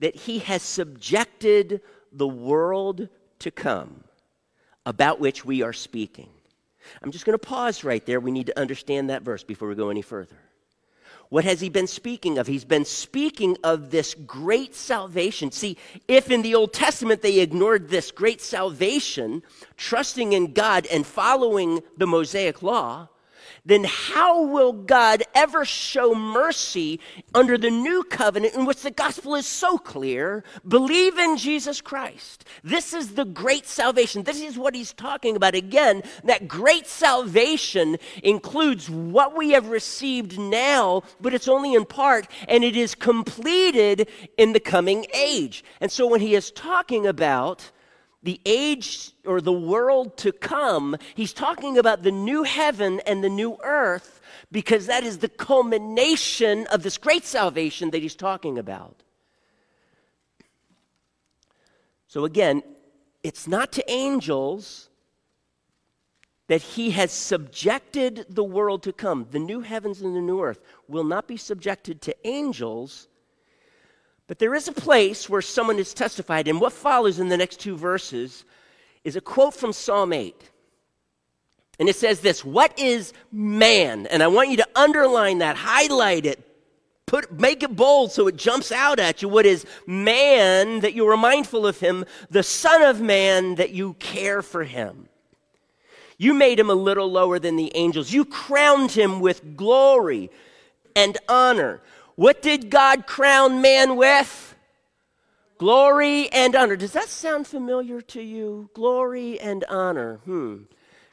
that 0.00 0.14
he 0.14 0.40
has 0.40 0.62
subjected 0.62 1.80
the 2.12 2.26
world 2.26 3.08
to 3.38 3.50
come 3.50 4.04
about 4.86 5.20
which 5.20 5.44
we 5.44 5.60
are 5.62 5.74
speaking. 5.74 6.30
I'm 7.02 7.10
just 7.10 7.26
going 7.26 7.38
to 7.38 7.46
pause 7.46 7.84
right 7.84 8.04
there. 8.06 8.20
We 8.20 8.30
need 8.30 8.46
to 8.46 8.58
understand 8.58 9.10
that 9.10 9.22
verse 9.22 9.42
before 9.42 9.68
we 9.68 9.74
go 9.74 9.90
any 9.90 10.02
further. 10.02 10.36
What 11.28 11.44
has 11.44 11.60
he 11.60 11.68
been 11.68 11.88
speaking 11.88 12.38
of? 12.38 12.46
He's 12.46 12.64
been 12.64 12.84
speaking 12.84 13.56
of 13.64 13.90
this 13.90 14.14
great 14.14 14.76
salvation. 14.76 15.50
See, 15.50 15.76
if 16.06 16.30
in 16.30 16.42
the 16.42 16.54
Old 16.54 16.72
Testament 16.72 17.20
they 17.20 17.40
ignored 17.40 17.88
this 17.88 18.12
great 18.12 18.40
salvation, 18.40 19.42
trusting 19.76 20.32
in 20.32 20.52
God 20.52 20.86
and 20.86 21.04
following 21.04 21.82
the 21.96 22.06
Mosaic 22.06 22.62
law, 22.62 23.08
then 23.66 23.84
how 23.84 24.42
will 24.42 24.72
God 24.72 25.24
ever 25.34 25.64
show 25.64 26.14
mercy 26.14 27.00
under 27.34 27.58
the 27.58 27.70
new 27.70 28.04
covenant 28.04 28.54
in 28.54 28.64
which 28.64 28.82
the 28.82 28.92
gospel 28.92 29.34
is 29.34 29.46
so 29.46 29.76
clear? 29.76 30.44
Believe 30.66 31.18
in 31.18 31.36
Jesus 31.36 31.80
Christ. 31.80 32.44
This 32.62 32.94
is 32.94 33.14
the 33.14 33.24
great 33.24 33.66
salvation. 33.66 34.22
This 34.22 34.40
is 34.40 34.56
what 34.56 34.74
he's 34.74 34.92
talking 34.92 35.34
about. 35.34 35.56
Again, 35.56 36.02
that 36.24 36.46
great 36.46 36.86
salvation 36.86 37.98
includes 38.22 38.88
what 38.88 39.36
we 39.36 39.50
have 39.50 39.68
received 39.68 40.38
now, 40.38 41.02
but 41.20 41.34
it's 41.34 41.48
only 41.48 41.74
in 41.74 41.84
part, 41.84 42.28
and 42.48 42.62
it 42.62 42.76
is 42.76 42.94
completed 42.94 44.08
in 44.38 44.52
the 44.52 44.60
coming 44.60 45.06
age. 45.12 45.64
And 45.80 45.90
so 45.90 46.06
when 46.06 46.20
he 46.20 46.34
is 46.34 46.52
talking 46.52 47.06
about 47.06 47.72
the 48.26 48.40
age 48.44 49.12
or 49.24 49.40
the 49.40 49.52
world 49.52 50.16
to 50.18 50.32
come, 50.32 50.96
he's 51.14 51.32
talking 51.32 51.78
about 51.78 52.02
the 52.02 52.10
new 52.10 52.42
heaven 52.42 53.00
and 53.06 53.22
the 53.22 53.28
new 53.28 53.56
earth 53.62 54.20
because 54.50 54.86
that 54.86 55.04
is 55.04 55.18
the 55.18 55.28
culmination 55.28 56.66
of 56.66 56.82
this 56.82 56.98
great 56.98 57.24
salvation 57.24 57.90
that 57.90 58.02
he's 58.02 58.16
talking 58.16 58.58
about. 58.58 59.04
So 62.08 62.24
again, 62.24 62.64
it's 63.22 63.46
not 63.46 63.70
to 63.72 63.90
angels 63.90 64.90
that 66.48 66.62
he 66.62 66.90
has 66.90 67.12
subjected 67.12 68.26
the 68.28 68.44
world 68.44 68.82
to 68.84 68.92
come. 68.92 69.26
The 69.30 69.38
new 69.38 69.60
heavens 69.60 70.00
and 70.00 70.16
the 70.16 70.20
new 70.20 70.42
earth 70.42 70.60
will 70.88 71.04
not 71.04 71.28
be 71.28 71.36
subjected 71.36 72.00
to 72.02 72.26
angels 72.26 73.08
but 74.26 74.38
there 74.38 74.54
is 74.54 74.68
a 74.68 74.72
place 74.72 75.28
where 75.28 75.42
someone 75.42 75.78
has 75.78 75.94
testified, 75.94 76.48
and 76.48 76.60
what 76.60 76.72
follows 76.72 77.18
in 77.18 77.28
the 77.28 77.36
next 77.36 77.60
two 77.60 77.76
verses 77.76 78.44
is 79.04 79.16
a 79.16 79.20
quote 79.20 79.54
from 79.54 79.72
Psalm 79.72 80.12
8. 80.12 80.50
And 81.78 81.88
it 81.88 81.96
says 81.96 82.20
this 82.20 82.44
What 82.44 82.76
is 82.78 83.12
man? 83.30 84.06
And 84.06 84.22
I 84.22 84.26
want 84.26 84.50
you 84.50 84.56
to 84.58 84.68
underline 84.74 85.38
that, 85.38 85.56
highlight 85.56 86.26
it, 86.26 86.40
put, 87.06 87.32
make 87.32 87.62
it 87.62 87.76
bold 87.76 88.12
so 88.12 88.26
it 88.26 88.36
jumps 88.36 88.72
out 88.72 88.98
at 88.98 89.22
you. 89.22 89.28
What 89.28 89.46
is 89.46 89.64
man 89.86 90.80
that 90.80 90.94
you 90.94 91.08
are 91.08 91.16
mindful 91.16 91.66
of 91.66 91.78
him, 91.78 92.04
the 92.30 92.42
Son 92.42 92.82
of 92.82 93.00
Man 93.00 93.56
that 93.56 93.70
you 93.70 93.94
care 93.94 94.42
for 94.42 94.64
him? 94.64 95.08
You 96.18 96.32
made 96.32 96.58
him 96.58 96.70
a 96.70 96.74
little 96.74 97.10
lower 97.10 97.38
than 97.38 97.56
the 97.56 97.70
angels. 97.76 98.10
You 98.10 98.24
crowned 98.24 98.90
him 98.90 99.20
with 99.20 99.56
glory 99.56 100.30
and 100.96 101.18
honor. 101.28 101.82
What 102.16 102.42
did 102.42 102.70
God 102.70 103.06
crown 103.06 103.60
man 103.60 103.96
with? 103.96 104.54
Glory 105.58 106.28
and 106.30 106.56
honor. 106.56 106.76
Does 106.76 106.92
that 106.92 107.08
sound 107.08 107.46
familiar 107.46 108.00
to 108.00 108.22
you? 108.22 108.70
Glory 108.74 109.38
and 109.38 109.64
honor. 109.68 110.16
Hmm. 110.24 110.64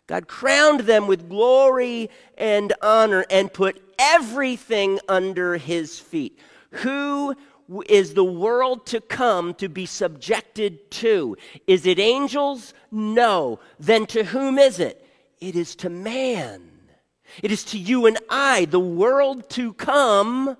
God 0.07 0.27
crowned 0.27 0.81
them 0.81 1.07
with 1.07 1.29
glory 1.29 2.09
and 2.37 2.73
honor 2.81 3.25
and 3.29 3.51
put 3.51 3.81
everything 3.97 4.99
under 5.07 5.55
his 5.57 5.99
feet. 5.99 6.39
Who 6.71 7.35
is 7.87 8.13
the 8.13 8.23
world 8.23 8.85
to 8.87 8.99
come 8.99 9.53
to 9.55 9.69
be 9.69 9.85
subjected 9.85 10.91
to? 10.91 11.37
Is 11.67 11.85
it 11.85 11.99
angels? 11.99 12.73
No. 12.91 13.59
Then 13.79 14.05
to 14.07 14.23
whom 14.25 14.59
is 14.59 14.79
it? 14.79 15.05
It 15.39 15.55
is 15.55 15.75
to 15.77 15.89
man. 15.89 16.69
It 17.41 17.51
is 17.51 17.63
to 17.65 17.77
you 17.77 18.05
and 18.05 18.17
I, 18.29 18.65
the 18.65 18.79
world 18.79 19.49
to 19.51 19.73
come 19.73 20.57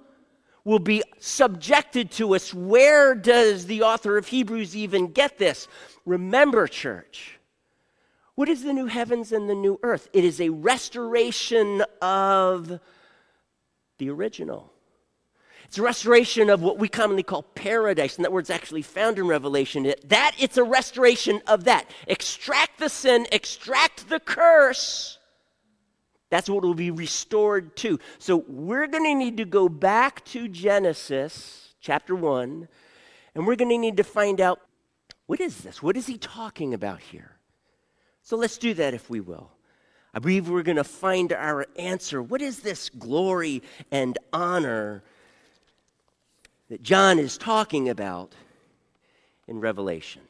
will 0.65 0.79
be 0.79 1.03
subjected 1.20 2.12
to 2.12 2.36
us. 2.36 2.53
Where 2.53 3.15
does 3.15 3.65
the 3.65 3.82
author 3.84 4.17
of 4.17 4.27
Hebrews 4.27 4.75
even 4.75 5.08
get 5.08 5.38
this? 5.38 5.67
Remember, 6.05 6.67
church, 6.67 7.39
what 8.36 8.50
is 8.50 8.63
the 8.63 8.74
new 8.74 8.88
heavens 8.88 9.32
and 9.32 9.50
the 9.50 9.55
new 9.55 9.79
earth? 9.84 10.10
It 10.13 10.24
is 10.24 10.39
a 10.39 10.50
restoration 10.50 11.84
of 12.01 12.79
the 13.98 14.10
original. 14.10 14.72
It's 15.65 15.77
a 15.77 15.84
restoration 15.84 16.50
of 16.50 16.62
what 16.62 16.77
we 16.77 16.88
commonly 16.88 17.24
call 17.24 17.43
paradise, 17.43 18.15
and 18.15 18.25
that 18.25 18.32
word's 18.32 18.50
actually 18.50 18.84
found 18.84 19.17
in 19.17 19.27
Revelation. 19.27 19.91
That 20.05 20.36
it's 20.38 20.58
a 20.58 20.63
restoration 20.63 21.41
of 21.48 21.63
that. 21.63 21.89
Extract 22.08 22.79
the 22.79 22.89
sin, 22.89 23.27
extract 23.32 24.08
the 24.10 24.20
curse, 24.20 25.17
that's 26.34 26.50
what 26.50 26.63
will 26.63 26.74
be 26.74 26.90
restored 26.90 27.75
to. 27.75 28.00
So 28.18 28.38
we're 28.48 28.88
going 28.88 29.04
to 29.04 29.13
need 29.13 29.38
to 29.38 29.46
go 29.46 29.70
back 29.70 30.25
to 30.25 30.48
Genesis 30.48 31.75
chapter 31.80 32.16
1, 32.16 32.68
and 33.36 33.46
we're 33.46 33.56
going 33.56 33.70
to 33.70 33.78
need 33.78 33.98
to 33.98 34.04
find 34.04 34.42
out 34.42 34.60
what 35.28 35.40
is 35.40 35.60
this? 35.60 35.84
What 35.84 35.96
is 35.96 36.08
he 36.08 36.18
talking 36.18 36.74
about 36.74 37.02
here? 37.02 37.36
So 38.24 38.36
let's 38.36 38.58
do 38.58 38.74
that 38.74 38.96
if 38.96 39.12
we 39.12 39.20
will. 39.20 39.52
I 40.12 40.18
believe 40.18 40.50
we're 40.50 40.63
going 40.63 40.78
to 40.78 40.84
find 40.84 41.32
our 41.32 41.68
answer. 41.78 42.20
What 42.20 42.42
is 42.42 42.62
this 42.62 42.90
glory 42.90 43.62
and 43.92 44.18
honor 44.34 45.04
that 46.70 46.82
John 46.82 47.20
is 47.20 47.38
talking 47.38 47.90
about 47.90 48.34
in 49.48 49.60
Revelation? 49.60 50.24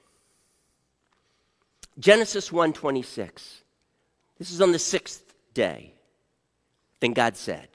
Genesis 1.97 2.49
1:26. 2.49 3.61
This 4.37 4.51
is 4.51 4.59
on 4.59 4.73
the 4.73 4.77
6th 4.77 5.21
day. 5.53 5.93
Then 6.99 7.13
God 7.13 7.35
said, 7.35 7.67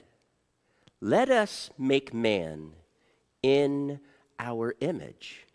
Let 1.01 1.29
us 1.29 1.69
make 1.77 2.13
man 2.13 2.71
in 3.41 3.99
our 4.39 4.75
image, 4.79 5.45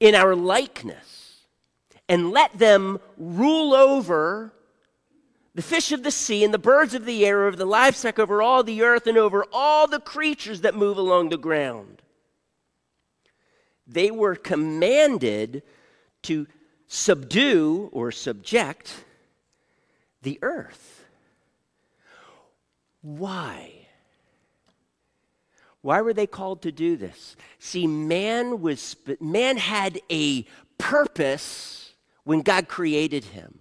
in 0.00 0.14
our 0.14 0.34
likeness, 0.34 1.42
and 2.08 2.30
let 2.30 2.58
them 2.58 2.98
rule 3.16 3.74
over 3.74 4.52
the 5.54 5.62
fish 5.62 5.90
of 5.90 6.02
the 6.02 6.10
sea 6.10 6.44
and 6.44 6.52
the 6.52 6.58
birds 6.58 6.92
of 6.92 7.06
the 7.06 7.24
air, 7.24 7.46
over 7.46 7.56
the 7.56 7.64
livestock, 7.64 8.18
over 8.18 8.42
all 8.42 8.62
the 8.62 8.82
earth, 8.82 9.06
and 9.06 9.16
over 9.16 9.46
all 9.52 9.86
the 9.86 10.00
creatures 10.00 10.60
that 10.60 10.74
move 10.74 10.98
along 10.98 11.30
the 11.30 11.38
ground. 11.38 12.02
They 13.86 14.10
were 14.10 14.34
commanded 14.34 15.62
to 16.24 16.46
subdue 16.88 17.88
or 17.92 18.12
subject 18.12 19.04
the 20.26 20.40
earth. 20.42 21.04
Why? 23.00 23.86
Why 25.82 26.00
were 26.00 26.12
they 26.12 26.26
called 26.26 26.62
to 26.62 26.72
do 26.72 26.96
this? 26.96 27.36
See, 27.60 27.86
man 27.86 28.60
was 28.60 28.96
man 29.20 29.56
had 29.56 30.00
a 30.10 30.44
purpose 30.78 31.92
when 32.24 32.40
God 32.42 32.66
created 32.66 33.26
him. 33.26 33.60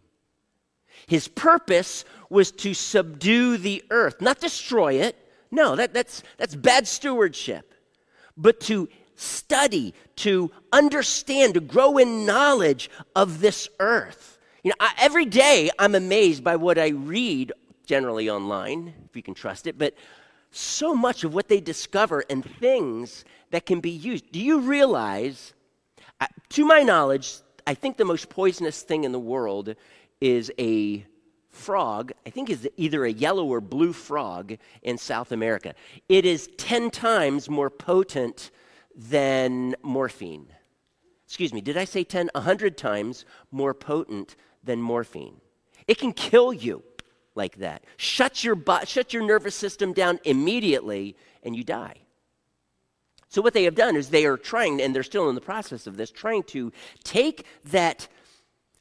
His 1.06 1.28
purpose 1.28 2.04
was 2.32 2.52
to 2.54 2.74
subdue 2.74 3.58
the 3.58 3.84
earth, 3.92 4.20
not 4.20 4.40
destroy 4.40 4.94
it. 4.94 5.16
No, 5.52 5.76
that, 5.76 5.94
that's, 5.94 6.24
that's 6.38 6.56
bad 6.56 6.88
stewardship. 6.88 7.76
But 8.36 8.60
to 8.62 8.90
study, 9.14 9.94
to 10.16 10.50
understand, 10.74 11.54
to 11.54 11.60
grow 11.60 12.00
in 12.00 12.26
knowledge 12.26 12.90
of 13.16 13.40
this 13.40 13.70
earth. 13.80 14.35
You 14.66 14.70
know, 14.70 14.78
I, 14.80 14.94
every 14.98 15.26
day 15.26 15.70
I'm 15.78 15.94
amazed 15.94 16.44
by 16.44 16.56
what 16.56 16.80
I 16.80 16.88
read 16.88 17.54
generally 17.86 18.32
online, 18.32 18.96
if 19.08 19.16
you 19.16 19.22
can 19.22 19.36
trust 19.36 19.68
it, 19.68 19.78
but 19.78 19.94
so 20.50 20.96
much 20.96 21.24
of 21.24 21.36
what 21.36 21.48
they 21.48 21.62
discover 21.62 22.24
and 22.32 22.44
things 22.44 23.26
that 23.52 23.68
can 23.68 23.80
be 23.80 23.92
used. 23.92 24.32
Do 24.32 24.40
you 24.40 24.62
realize, 24.62 25.54
uh, 26.20 26.26
to 26.50 26.66
my 26.66 26.82
knowledge, 26.82 27.36
I 27.68 27.76
think 27.76 27.98
the 27.98 28.06
most 28.06 28.28
poisonous 28.28 28.82
thing 28.82 29.04
in 29.04 29.12
the 29.12 29.20
world 29.20 29.76
is 30.20 30.52
a 30.58 31.06
frog, 31.52 32.14
I 32.26 32.32
think 32.32 32.50
is 32.50 32.68
either 32.76 33.06
a 33.06 33.12
yellow 33.12 33.46
or 33.46 33.62
blue 33.62 33.94
frog 33.94 34.58
in 34.82 34.98
South 34.98 35.32
America. 35.32 35.76
It 36.10 36.26
is 36.26 36.50
10 36.58 36.90
times 36.90 37.52
more 37.52 37.70
potent 37.70 38.50
than 38.96 39.76
morphine. 39.84 40.48
Excuse 41.28 41.54
me, 41.54 41.62
did 41.62 41.78
I 41.78 41.86
say 41.86 42.04
10? 42.04 42.30
100 42.34 42.78
times 42.78 43.26
more 43.52 43.74
potent 43.74 44.36
than 44.64 44.82
morphine. 44.82 45.42
It 45.88 45.98
can 45.98 46.14
kill 46.14 46.54
you 46.54 46.84
like 47.36 47.58
that. 47.58 47.84
Shut 47.98 48.44
your, 48.44 48.56
bu- 48.56 48.86
shut 48.86 49.14
your 49.14 49.24
nervous 49.24 49.56
system 49.56 49.94
down 49.94 50.20
immediately 50.24 51.16
and 51.44 51.56
you 51.56 51.64
die. 51.64 51.96
So, 53.28 53.42
what 53.42 53.54
they 53.54 53.64
have 53.64 53.76
done 53.76 53.96
is 53.96 54.10
they 54.10 54.26
are 54.26 54.38
trying, 54.38 54.82
and 54.82 54.96
they're 54.96 55.04
still 55.04 55.28
in 55.30 55.36
the 55.36 55.42
process 55.42 55.88
of 55.88 55.98
this, 55.98 56.10
trying 56.10 56.44
to 56.44 56.72
take 57.04 57.46
that 57.66 58.08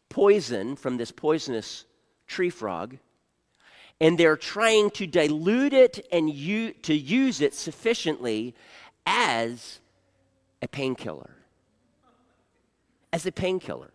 poison 0.08 0.76
from 0.76 0.96
this 0.96 1.10
poisonous 1.10 1.86
tree 2.28 2.50
frog 2.50 2.96
and 4.00 4.18
they're 4.18 4.36
trying 4.36 4.90
to 4.90 5.06
dilute 5.06 5.72
it 5.72 6.06
and 6.12 6.32
u- 6.32 6.72
to 6.72 6.94
use 6.94 7.40
it 7.40 7.54
sufficiently 7.54 8.54
as 9.06 9.80
a 10.62 10.68
painkiller. 10.68 11.33
As 13.14 13.26
a 13.26 13.32
painkiller. 13.32 13.92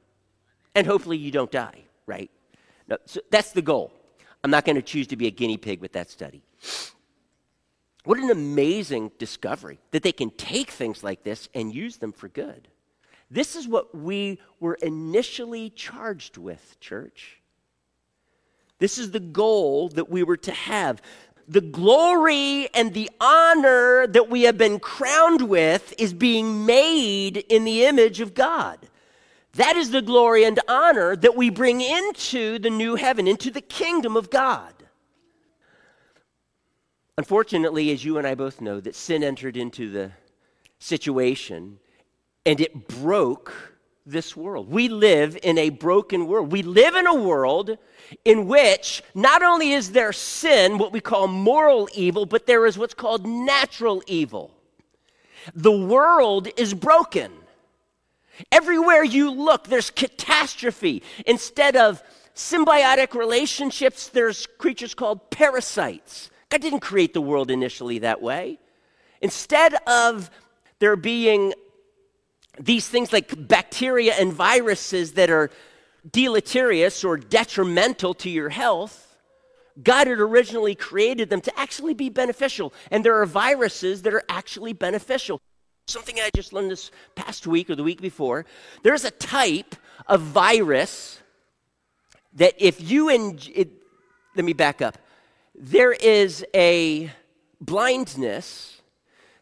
And 0.74 0.88
hopefully 0.88 1.18
you 1.18 1.30
don't 1.30 1.52
die, 1.52 1.84
right? 2.06 2.32
No, 2.88 2.96
so 3.06 3.20
that's 3.30 3.52
the 3.52 3.62
goal. 3.62 3.92
I'm 4.46 4.50
not 4.50 4.64
going 4.64 4.78
to 4.78 4.82
choose 4.82 5.08
to 5.08 5.18
be 5.18 5.28
a 5.28 5.32
guinea 5.32 5.58
pig 5.58 5.82
with 5.82 5.92
that 5.92 6.10
study. 6.10 6.42
What 8.06 8.18
an 8.18 8.30
amazing 8.30 9.12
discovery 9.18 9.80
that 9.92 10.04
they 10.04 10.14
can 10.14 10.30
take 10.30 10.72
things 10.72 11.04
like 11.04 11.24
this 11.24 11.50
and 11.54 11.76
use 11.76 11.98
them 11.98 12.14
for 12.14 12.30
good. 12.30 12.70
This 13.30 13.58
is 13.58 13.68
what 13.68 13.94
we 13.94 14.40
were 14.62 14.76
initially 14.76 15.70
charged 15.70 16.38
with, 16.38 16.80
church. 16.80 17.42
This 18.80 18.98
is 18.98 19.12
the 19.12 19.20
goal 19.20 19.90
that 19.90 20.10
we 20.10 20.24
were 20.24 20.38
to 20.38 20.54
have. 20.54 21.02
The 21.46 21.60
glory 21.60 22.70
and 22.74 22.94
the 22.94 23.12
honor 23.20 24.08
that 24.08 24.30
we 24.30 24.44
have 24.44 24.58
been 24.58 24.80
crowned 24.80 25.42
with 25.42 25.94
is 25.98 26.14
being 26.14 26.66
made 26.66 27.36
in 27.36 27.66
the 27.66 27.84
image 27.84 28.22
of 28.22 28.34
God. 28.34 28.88
That 29.54 29.76
is 29.76 29.92
the 29.92 30.02
glory 30.02 30.44
and 30.44 30.60
honor 30.68 31.16
that 31.16 31.36
we 31.36 31.50
bring 31.50 31.82
into 31.82 32.60
the 32.60 32.70
new 32.70 32.96
heaven, 32.96 33.28
into 33.28 33.50
the 33.52 33.62
kingdom 33.62 34.16
of 34.16 34.30
God. 34.30 34.74
Unfortunately, 37.18 37.92
as 37.92 38.06
you 38.06 38.18
and 38.18 38.26
I 38.26 38.36
both 38.36 38.62
know, 38.62 38.80
that 38.80 38.96
sin 38.96 39.24
entered 39.24 39.58
into 39.58 39.90
the 39.90 40.12
situation 40.78 41.80
and 42.46 42.62
it 42.62 42.88
broke 42.88 43.76
this 44.06 44.36
world. 44.36 44.70
We 44.70 44.88
live 44.88 45.38
in 45.44 45.58
a 45.58 45.70
broken 45.70 46.28
world. 46.28 46.52
We 46.52 46.64
live 46.64 46.96
in 46.96 47.06
a 47.06 47.14
world 47.14 47.78
in 48.26 48.48
which 48.48 49.04
not 49.14 49.44
only 49.44 49.74
is 49.74 49.92
there 49.92 50.14
sin, 50.14 50.78
what 50.78 50.92
we 50.92 51.02
call 51.02 51.28
moral 51.28 51.90
evil, 51.94 52.26
but 52.26 52.48
there 52.48 52.66
is 52.66 52.78
what's 52.78 52.94
called 52.94 53.28
natural 53.28 54.02
evil. 54.08 54.52
The 55.54 55.72
world 55.72 56.48
is 56.58 56.74
broken. 56.74 57.32
Everywhere 58.52 59.04
you 59.04 59.32
look, 59.32 59.68
there's 59.68 59.90
catastrophe. 59.90 61.04
Instead 61.26 61.76
of 61.76 62.02
symbiotic 62.36 63.14
relationships, 63.14 64.08
there's 64.08 64.46
creatures 64.58 64.94
called 64.94 65.30
parasites. 65.30 66.30
God 66.50 66.62
didn't 66.62 66.80
create 66.80 67.14
the 67.14 67.22
world 67.22 67.52
initially 67.52 68.00
that 68.00 68.22
way. 68.22 68.60
Instead 69.22 69.76
of 69.88 70.32
there 70.80 70.96
being 70.96 71.54
these 72.60 72.88
things 72.88 73.14
like 73.14 73.48
bacteria 73.48 74.14
and 74.14 74.34
viruses 74.34 75.14
that 75.14 75.30
are 75.30 75.50
deleterious 76.10 77.04
or 77.04 77.18
detrimental 77.18 78.14
to 78.16 78.30
your 78.30 78.50
health, 78.50 79.18
God 79.82 80.08
had 80.08 80.20
originally 80.20 80.76
created 80.76 81.30
them 81.30 81.42
to 81.42 81.60
actually 81.60 81.94
be 81.94 82.10
beneficial. 82.10 82.74
And 82.92 83.04
there 83.04 83.22
are 83.22 83.26
viruses 83.26 84.02
that 84.02 84.14
are 84.14 84.24
actually 84.28 84.74
beneficial. 84.74 85.40
Something 85.90 86.20
I 86.20 86.30
just 86.36 86.54
learned 86.54 86.70
this 86.70 86.92
past 87.16 87.48
week 87.48 87.68
or 87.70 87.76
the 87.76 87.84
week 87.84 88.00
before. 88.00 88.46
There's 88.84 89.06
a 89.06 89.12
type 89.12 89.76
of 90.06 90.22
virus 90.22 91.20
that 92.34 92.54
if 92.60 92.80
you, 92.80 93.10
it, 93.10 93.70
let 94.36 94.46
me 94.46 94.54
back 94.54 94.84
up. 94.84 95.00
There 95.56 95.92
is 95.92 96.46
a 96.54 97.12
blindness 97.60 98.82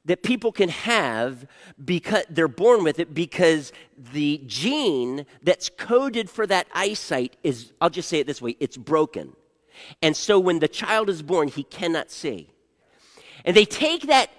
that 0.06 0.24
people 0.24 0.54
can 0.54 0.70
have 0.70 1.46
because 1.84 2.24
they're 2.30 2.48
born 2.48 2.82
with 2.86 3.00
it 3.00 3.14
because 3.14 3.74
the 4.14 4.42
gene 4.48 5.26
that's 5.44 5.68
coded 5.68 6.30
for 6.30 6.48
that 6.48 6.66
eyesight 6.74 7.36
is, 7.44 7.74
I'll 7.82 7.90
just 7.90 8.08
say 8.08 8.20
it 8.20 8.28
this 8.28 8.42
way, 8.42 8.56
it's 8.62 8.78
broken. 8.78 9.34
And 10.02 10.16
so 10.16 10.40
when 10.40 10.60
the 10.60 10.70
child 10.70 11.10
is 11.10 11.22
born, 11.22 11.50
he 11.50 11.64
cannot 11.64 12.10
see. 12.10 12.50
And 13.44 13.54
they 13.54 13.66
take 13.66 14.08
that 14.08 14.30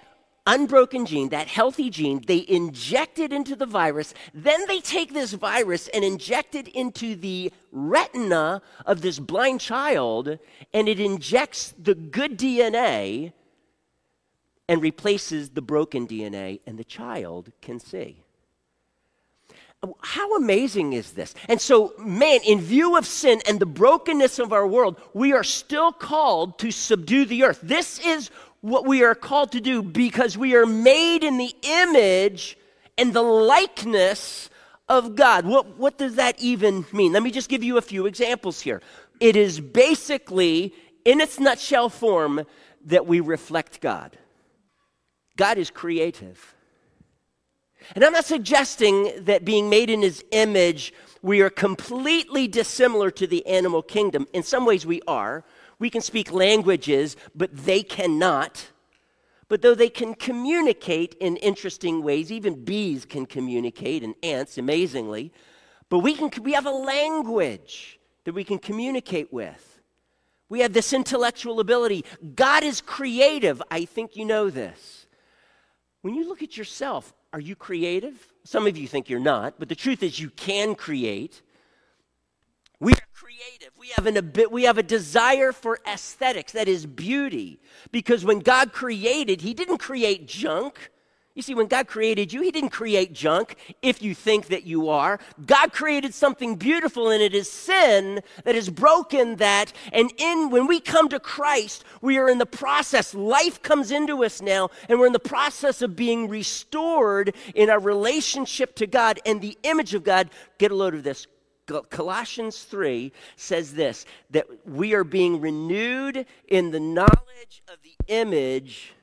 unbroken 0.49 1.05
gene, 1.05 1.29
that 1.29 1.47
healthy 1.47 1.89
gene, 1.89 2.21
they 2.25 2.43
inject 2.47 3.19
it 3.19 3.31
into 3.31 3.55
the 3.55 3.65
virus. 3.65 4.13
Then 4.33 4.65
they 4.67 4.79
take 4.79 5.13
this 5.13 5.33
virus 5.33 5.87
and 5.89 6.03
inject 6.03 6.55
it 6.55 6.67
into 6.69 7.15
the 7.15 7.53
retina 7.71 8.61
of 8.85 9.01
this 9.01 9.19
blind 9.19 9.61
child, 9.61 10.39
and 10.73 10.89
it 10.89 10.99
injects 10.99 11.73
the 11.77 11.93
good 11.95 12.37
DNA 12.37 13.31
and 14.67 14.81
replaces 14.81 15.51
the 15.51 15.61
broken 15.61 16.07
DNA, 16.07 16.59
and 16.65 16.77
the 16.77 16.83
child 16.83 17.51
can 17.61 17.79
see. 17.79 18.23
How 20.01 20.35
amazing 20.35 20.91
is 20.91 21.13
this? 21.13 21.33
And 21.47 21.61
so, 21.61 21.93
man, 21.97 22.41
in 22.45 22.59
view 22.59 22.97
of 22.97 23.05
sin 23.05 23.41
and 23.47 23.61
the 23.61 23.65
brokenness 23.65 24.37
of 24.37 24.51
our 24.51 24.67
world, 24.67 24.99
we 25.13 25.31
are 25.31 25.43
still 25.43 25.93
called 25.93 26.59
to 26.59 26.69
subdue 26.69 27.23
the 27.23 27.45
earth. 27.45 27.61
This 27.63 27.97
is 28.05 28.29
what 28.61 28.85
we 28.85 29.03
are 29.03 29.15
called 29.15 29.51
to 29.53 29.61
do 29.61 29.81
because 29.81 30.37
we 30.37 30.55
are 30.55 30.65
made 30.65 31.23
in 31.23 31.37
the 31.37 31.53
image 31.61 32.57
and 32.97 33.13
the 33.13 33.21
likeness 33.21 34.49
of 34.87 35.15
God. 35.15 35.45
What, 35.45 35.77
what 35.77 35.97
does 35.97 36.15
that 36.15 36.39
even 36.39 36.85
mean? 36.91 37.13
Let 37.13 37.23
me 37.23 37.31
just 37.31 37.49
give 37.49 37.63
you 37.63 37.77
a 37.77 37.81
few 37.81 38.05
examples 38.05 38.59
here. 38.59 38.81
It 39.19 39.35
is 39.35 39.59
basically, 39.59 40.73
in 41.05 41.21
its 41.21 41.39
nutshell 41.39 41.89
form, 41.89 42.45
that 42.85 43.05
we 43.05 43.19
reflect 43.19 43.81
God. 43.81 44.17
God 45.37 45.57
is 45.57 45.69
creative. 45.69 46.55
And 47.95 48.03
I'm 48.03 48.13
not 48.13 48.25
suggesting 48.25 49.11
that 49.25 49.45
being 49.45 49.69
made 49.69 49.89
in 49.89 50.01
his 50.01 50.23
image, 50.31 50.93
we 51.21 51.41
are 51.41 51.49
completely 51.49 52.47
dissimilar 52.47 53.11
to 53.11 53.27
the 53.27 53.45
animal 53.45 53.81
kingdom. 53.81 54.27
In 54.33 54.43
some 54.43 54.65
ways, 54.65 54.85
we 54.85 55.01
are. 55.07 55.43
We 55.79 55.89
can 55.89 56.01
speak 56.01 56.31
languages, 56.31 57.15
but 57.33 57.55
they 57.55 57.81
cannot. 57.81 58.67
But 59.47 59.61
though 59.61 59.75
they 59.75 59.89
can 59.89 60.13
communicate 60.13 61.15
in 61.15 61.37
interesting 61.37 62.03
ways, 62.03 62.31
even 62.31 62.63
bees 62.63 63.05
can 63.05 63.25
communicate 63.25 64.03
and 64.03 64.13
ants, 64.21 64.57
amazingly, 64.57 65.33
but 65.89 65.99
we, 65.99 66.13
can, 66.13 66.29
we 66.43 66.53
have 66.53 66.67
a 66.67 66.71
language 66.71 67.99
that 68.25 68.35
we 68.35 68.43
can 68.43 68.59
communicate 68.59 69.33
with. 69.33 69.81
We 70.49 70.59
have 70.59 70.73
this 70.73 70.93
intellectual 70.93 71.59
ability. 71.59 72.05
God 72.35 72.63
is 72.63 72.81
creative. 72.81 73.61
I 73.71 73.85
think 73.85 74.15
you 74.15 74.25
know 74.25 74.49
this. 74.49 75.07
When 76.01 76.15
you 76.15 76.27
look 76.27 76.43
at 76.43 76.57
yourself, 76.57 77.13
are 77.33 77.39
you 77.39 77.55
creative? 77.55 78.27
Some 78.43 78.67
of 78.67 78.77
you 78.77 78.87
think 78.87 79.09
you're 79.09 79.19
not, 79.19 79.55
but 79.59 79.69
the 79.69 79.75
truth 79.75 80.01
is 80.03 80.19
you 80.19 80.29
can 80.31 80.75
create. 80.75 81.41
Creative. 83.19 83.73
We 83.77 83.89
have, 83.97 84.05
an, 84.05 84.49
we 84.49 84.63
have 84.63 84.77
a 84.77 84.83
desire 84.83 85.51
for 85.51 85.81
aesthetics, 85.85 86.53
that 86.53 86.69
is 86.69 86.85
beauty. 86.85 87.59
Because 87.91 88.23
when 88.23 88.39
God 88.39 88.71
created, 88.71 89.41
He 89.41 89.53
didn't 89.53 89.79
create 89.79 90.25
junk. 90.25 90.89
You 91.35 91.41
see, 91.41 91.53
when 91.53 91.67
God 91.67 91.87
created 91.87 92.31
you, 92.31 92.41
He 92.41 92.51
didn't 92.51 92.69
create 92.69 93.11
junk 93.11 93.57
if 93.81 94.01
you 94.01 94.15
think 94.15 94.47
that 94.47 94.63
you 94.63 94.87
are. 94.87 95.19
God 95.45 95.73
created 95.73 96.13
something 96.13 96.55
beautiful, 96.55 97.09
and 97.09 97.21
it 97.21 97.35
is 97.35 97.51
sin 97.51 98.21
that 98.45 98.55
has 98.55 98.69
broken 98.69 99.35
that. 99.35 99.73
And 99.91 100.13
in 100.17 100.49
when 100.49 100.65
we 100.65 100.79
come 100.79 101.09
to 101.09 101.19
Christ, 101.19 101.83
we 102.01 102.17
are 102.17 102.29
in 102.29 102.37
the 102.37 102.45
process. 102.45 103.13
Life 103.13 103.61
comes 103.61 103.91
into 103.91 104.23
us 104.23 104.41
now, 104.41 104.69
and 104.87 104.97
we're 104.97 105.07
in 105.07 105.13
the 105.13 105.19
process 105.19 105.81
of 105.81 105.97
being 105.97 106.29
restored 106.29 107.35
in 107.53 107.69
our 107.69 107.79
relationship 107.79 108.75
to 108.75 108.87
God 108.87 109.19
and 109.25 109.41
the 109.41 109.57
image 109.63 109.93
of 109.93 110.05
God. 110.05 110.29
Get 110.57 110.71
a 110.71 110.75
load 110.75 110.95
of 110.95 111.03
this. 111.03 111.27
Colossians 111.89 112.63
3 112.63 113.11
says 113.35 113.73
this 113.73 114.05
that 114.31 114.47
we 114.67 114.93
are 114.93 115.03
being 115.03 115.41
renewed 115.41 116.25
in 116.47 116.71
the 116.71 116.79
knowledge 116.79 117.63
of 117.67 117.77
the 117.83 117.95
image 118.07 118.93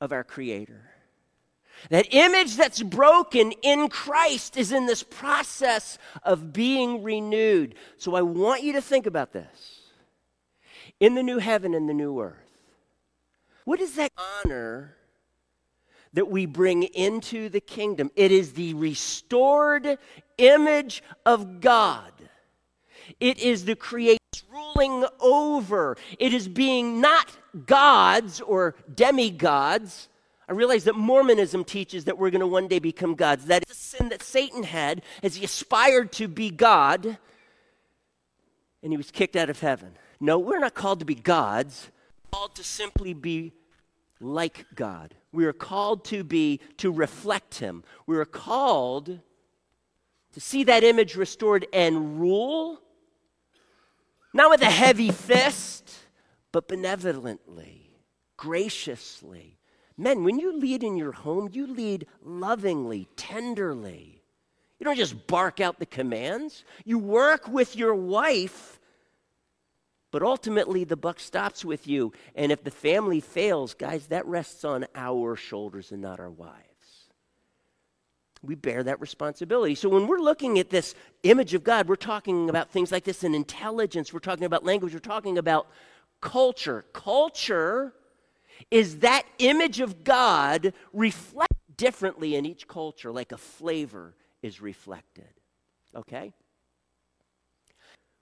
of 0.00 0.12
our 0.12 0.24
Creator. 0.24 0.82
That 1.90 2.06
image 2.10 2.56
that's 2.56 2.82
broken 2.82 3.52
in 3.62 3.88
Christ 3.88 4.56
is 4.56 4.72
in 4.72 4.86
this 4.86 5.02
process 5.02 5.98
of 6.22 6.52
being 6.52 7.02
renewed. 7.02 7.74
So 7.98 8.14
I 8.14 8.22
want 8.22 8.62
you 8.62 8.72
to 8.72 8.80
think 8.80 9.06
about 9.06 9.32
this. 9.32 9.80
In 10.98 11.14
the 11.14 11.22
new 11.22 11.38
heaven 11.38 11.74
and 11.74 11.88
the 11.88 11.94
new 11.94 12.18
earth, 12.20 12.34
what 13.64 13.80
is 13.80 13.96
that 13.96 14.10
honor 14.16 14.96
that 16.16 16.30
we 16.30 16.46
bring 16.46 16.82
into 16.82 17.50
the 17.50 17.60
kingdom. 17.60 18.10
It 18.16 18.32
is 18.32 18.54
the 18.54 18.72
restored 18.74 19.98
image 20.38 21.02
of 21.24 21.60
God. 21.60 22.12
It 23.20 23.38
is 23.38 23.64
the 23.64 23.76
creation 23.76 24.18
ruling 24.50 25.04
over. 25.20 25.96
It 26.18 26.32
is 26.32 26.48
being 26.48 27.00
not 27.00 27.36
gods 27.66 28.40
or 28.40 28.74
demigods. 28.94 30.08
I 30.48 30.52
realize 30.52 30.84
that 30.84 30.94
Mormonism 30.94 31.64
teaches 31.64 32.04
that 32.04 32.18
we're 32.18 32.30
going 32.30 32.40
to 32.40 32.46
one 32.46 32.68
day 32.68 32.78
become 32.78 33.14
gods. 33.14 33.46
That 33.46 33.62
is 33.64 33.68
the 33.68 33.74
sin 33.74 34.08
that 34.10 34.22
Satan 34.22 34.62
had 34.62 35.02
as 35.22 35.36
he 35.36 35.44
aspired 35.44 36.12
to 36.12 36.28
be 36.28 36.50
God 36.50 37.18
and 38.86 38.92
he 38.92 38.96
was 38.96 39.10
kicked 39.10 39.34
out 39.34 39.50
of 39.50 39.58
heaven. 39.58 39.96
No, 40.20 40.38
we're 40.38 40.60
not 40.60 40.74
called 40.74 41.00
to 41.00 41.04
be 41.04 41.16
gods, 41.16 41.90
we're 42.24 42.38
called 42.38 42.54
to 42.54 42.62
simply 42.62 43.14
be 43.14 43.52
like 44.20 44.66
God. 44.76 45.14
We 45.32 45.44
are 45.44 45.52
called 45.52 46.04
to 46.06 46.22
be, 46.22 46.60
to 46.78 46.92
reflect 46.92 47.56
Him. 47.58 47.82
We 48.06 48.16
are 48.16 48.24
called 48.24 49.20
to 50.36 50.40
see 50.40 50.64
that 50.64 50.84
image 50.84 51.16
restored 51.16 51.66
and 51.72 52.20
rule, 52.20 52.78
not 54.34 54.50
with 54.50 54.60
a 54.60 54.66
heavy 54.66 55.10
fist, 55.10 55.90
but 56.52 56.68
benevolently, 56.68 57.90
graciously. 58.36 59.58
Men, 59.96 60.24
when 60.24 60.38
you 60.38 60.54
lead 60.54 60.84
in 60.84 60.94
your 60.94 61.12
home, 61.12 61.48
you 61.50 61.66
lead 61.66 62.06
lovingly, 62.22 63.08
tenderly. 63.16 64.22
You 64.78 64.84
don't 64.84 64.98
just 64.98 65.26
bark 65.26 65.58
out 65.58 65.78
the 65.78 65.86
commands. 65.86 66.64
You 66.84 66.98
work 66.98 67.48
with 67.48 67.74
your 67.74 67.94
wife 67.94 68.78
but 70.16 70.22
ultimately, 70.22 70.84
the 70.84 70.96
buck 70.96 71.20
stops 71.20 71.62
with 71.62 71.86
you. 71.86 72.10
And 72.34 72.50
if 72.50 72.64
the 72.64 72.70
family 72.70 73.20
fails, 73.20 73.74
guys, 73.74 74.06
that 74.06 74.24
rests 74.24 74.64
on 74.64 74.86
our 74.94 75.36
shoulders 75.36 75.92
and 75.92 76.00
not 76.00 76.20
our 76.20 76.30
wives. 76.30 76.65
We 78.46 78.54
bear 78.54 78.82
that 78.82 79.00
responsibility. 79.00 79.74
So 79.74 79.88
when 79.88 80.06
we're 80.06 80.20
looking 80.20 80.58
at 80.58 80.70
this 80.70 80.94
image 81.22 81.54
of 81.54 81.64
God, 81.64 81.88
we're 81.88 81.96
talking 81.96 82.48
about 82.48 82.70
things 82.70 82.92
like 82.92 83.04
this 83.04 83.24
in 83.24 83.34
intelligence, 83.34 84.12
we're 84.12 84.20
talking 84.20 84.44
about 84.44 84.64
language, 84.64 84.92
we're 84.92 85.00
talking 85.00 85.38
about 85.38 85.66
culture. 86.20 86.84
Culture 86.92 87.92
is 88.70 88.98
that 89.00 89.24
image 89.38 89.80
of 89.80 90.04
God 90.04 90.72
reflected 90.92 91.56
differently 91.76 92.36
in 92.36 92.46
each 92.46 92.66
culture, 92.66 93.12
like 93.12 93.32
a 93.32 93.36
flavor 93.36 94.14
is 94.42 94.60
reflected. 94.60 95.28
Okay? 95.94 96.32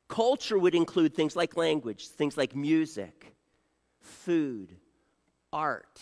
Culture 0.08 0.58
would 0.58 0.74
include 0.74 1.14
things 1.14 1.36
like 1.36 1.56
language, 1.56 2.08
things 2.08 2.36
like 2.36 2.54
music, 2.54 3.34
food, 4.00 4.76
art, 5.52 6.00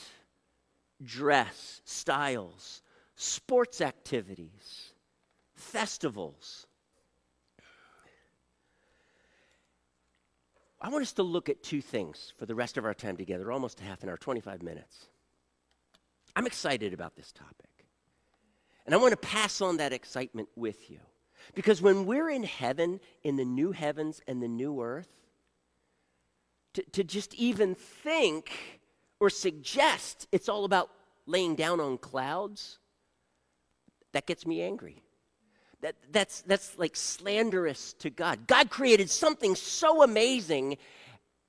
dress, 1.03 1.81
styles, 1.85 2.83
sports 3.23 3.81
activities, 3.81 4.93
festivals. 5.55 6.67
I 10.81 10.89
want 10.89 11.03
us 11.03 11.13
to 11.15 11.23
look 11.23 11.49
at 11.49 11.63
two 11.63 11.81
things 11.81 12.33
for 12.37 12.47
the 12.47 12.55
rest 12.57 12.77
of 12.77 12.85
our 12.85 12.95
time 12.95 13.17
together, 13.17 13.53
almost 13.53 13.81
a 13.81 13.85
half 13.85 14.03
an 14.03 14.09
hour, 14.09 14.17
25 14.17 14.63
minutes. 14.63 15.07
I'm 16.35 16.47
excited 16.47 16.93
about 16.93 17.15
this 17.15 17.31
topic. 17.31 17.69
And 18.85 18.95
I 18.95 18.99
want 18.99 19.13
to 19.13 19.17
pass 19.17 19.61
on 19.61 19.77
that 19.77 19.93
excitement 19.93 20.49
with 20.57 20.91
you. 20.91 20.99
Because 21.55 21.81
when 21.81 22.07
we're 22.07 22.31
in 22.31 22.43
heaven, 22.43 22.99
in 23.23 23.37
the 23.37 23.45
new 23.45 23.71
heavens 23.71 24.21
and 24.27 24.43
the 24.43 24.49
new 24.49 24.83
earth, 24.83 25.09
to, 26.75 26.83
to 26.91 27.05
just 27.05 27.35
even 27.35 27.77
think 27.77 28.81
or 29.21 29.31
suggest 29.31 30.27
it's 30.33 30.49
all 30.49 30.65
about 30.65 30.91
laying 31.27 31.55
down 31.55 31.79
on 31.79 31.99
clouds, 31.99 32.79
that 34.13 34.27
gets 34.27 34.47
me 34.47 34.63
angry. 34.63 35.03
That, 35.81 35.97
that's, 36.13 36.43
that's 36.43 36.79
like 36.79 36.95
slanderous 36.95 37.93
to 37.95 38.11
God. 38.11 38.47
God 38.47 38.71
created 38.71 39.11
something 39.11 39.57
so 39.57 40.03
amazing. 40.03 40.79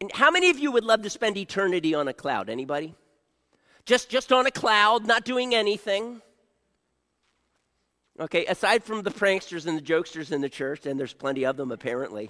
And 0.02 0.12
how 0.12 0.32
many 0.32 0.50
of 0.50 0.58
you 0.58 0.72
would 0.72 0.84
love 0.84 1.04
to 1.04 1.10
spend 1.10 1.38
eternity 1.38 1.94
on 1.94 2.08
a 2.08 2.14
cloud? 2.14 2.50
Anybody? 2.50 2.96
Just, 3.86 4.10
just 4.10 4.32
on 4.32 4.48
a 4.48 4.52
cloud, 4.52 5.06
not 5.06 5.24
doing 5.24 5.54
anything? 5.54 6.22
Okay, 8.20 8.46
aside 8.46 8.84
from 8.84 9.02
the 9.04 9.12
pranksters 9.12 9.66
and 9.66 9.78
the 9.78 9.82
jokesters 9.82 10.32
in 10.32 10.42
the 10.42 10.50
church, 10.50 10.86
and 10.86 11.00
there's 11.00 11.14
plenty 11.14 11.46
of 11.46 11.58
them 11.58 11.72
apparently, 11.72 12.30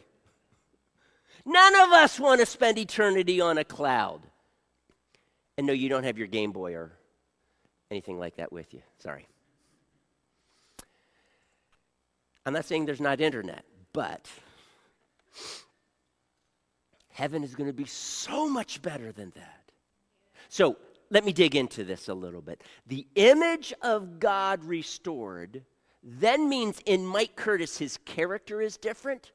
none 1.46 1.76
of 1.76 1.92
us 1.92 2.20
want 2.20 2.40
to 2.40 2.46
spend 2.46 2.78
eternity 2.78 3.40
on 3.40 3.58
a 3.58 3.64
cloud. 3.64 4.22
And 5.58 5.68
no, 5.68 5.74
you 5.74 5.90
don't 5.90 6.04
have 6.04 6.18
your 6.18 6.28
Game 6.28 6.52
Boy 6.52 6.74
or 6.74 6.92
anything 7.92 8.18
like 8.18 8.38
that 8.38 8.52
with 8.52 8.74
you. 8.74 8.82
Sorry. 8.98 9.28
I'm 12.46 12.54
not 12.54 12.66
saying 12.66 12.86
there's 12.86 13.00
not 13.02 13.22
internet, 13.22 13.64
but 13.94 14.30
heaven 17.10 17.44
is 17.44 17.56
going 17.56 17.70
to 17.70 17.74
be 17.74 17.86
so 17.86 18.50
much 18.50 18.82
better 18.82 19.12
than 19.12 19.32
that. 19.36 19.72
So 20.50 20.78
let 21.10 21.24
me 21.24 21.32
dig 21.32 21.56
into 21.56 21.84
this 21.84 22.10
a 22.10 22.14
little 22.14 22.42
bit. 22.42 22.64
The 22.88 23.08
image 23.16 23.74
of 23.82 24.20
God 24.20 24.64
restored 24.64 25.64
then 26.04 26.50
means 26.50 26.82
in 26.86 27.06
Mike 27.06 27.36
Curtis, 27.38 27.78
his 27.78 27.98
character 27.98 28.62
is 28.62 28.76
different. 28.76 29.32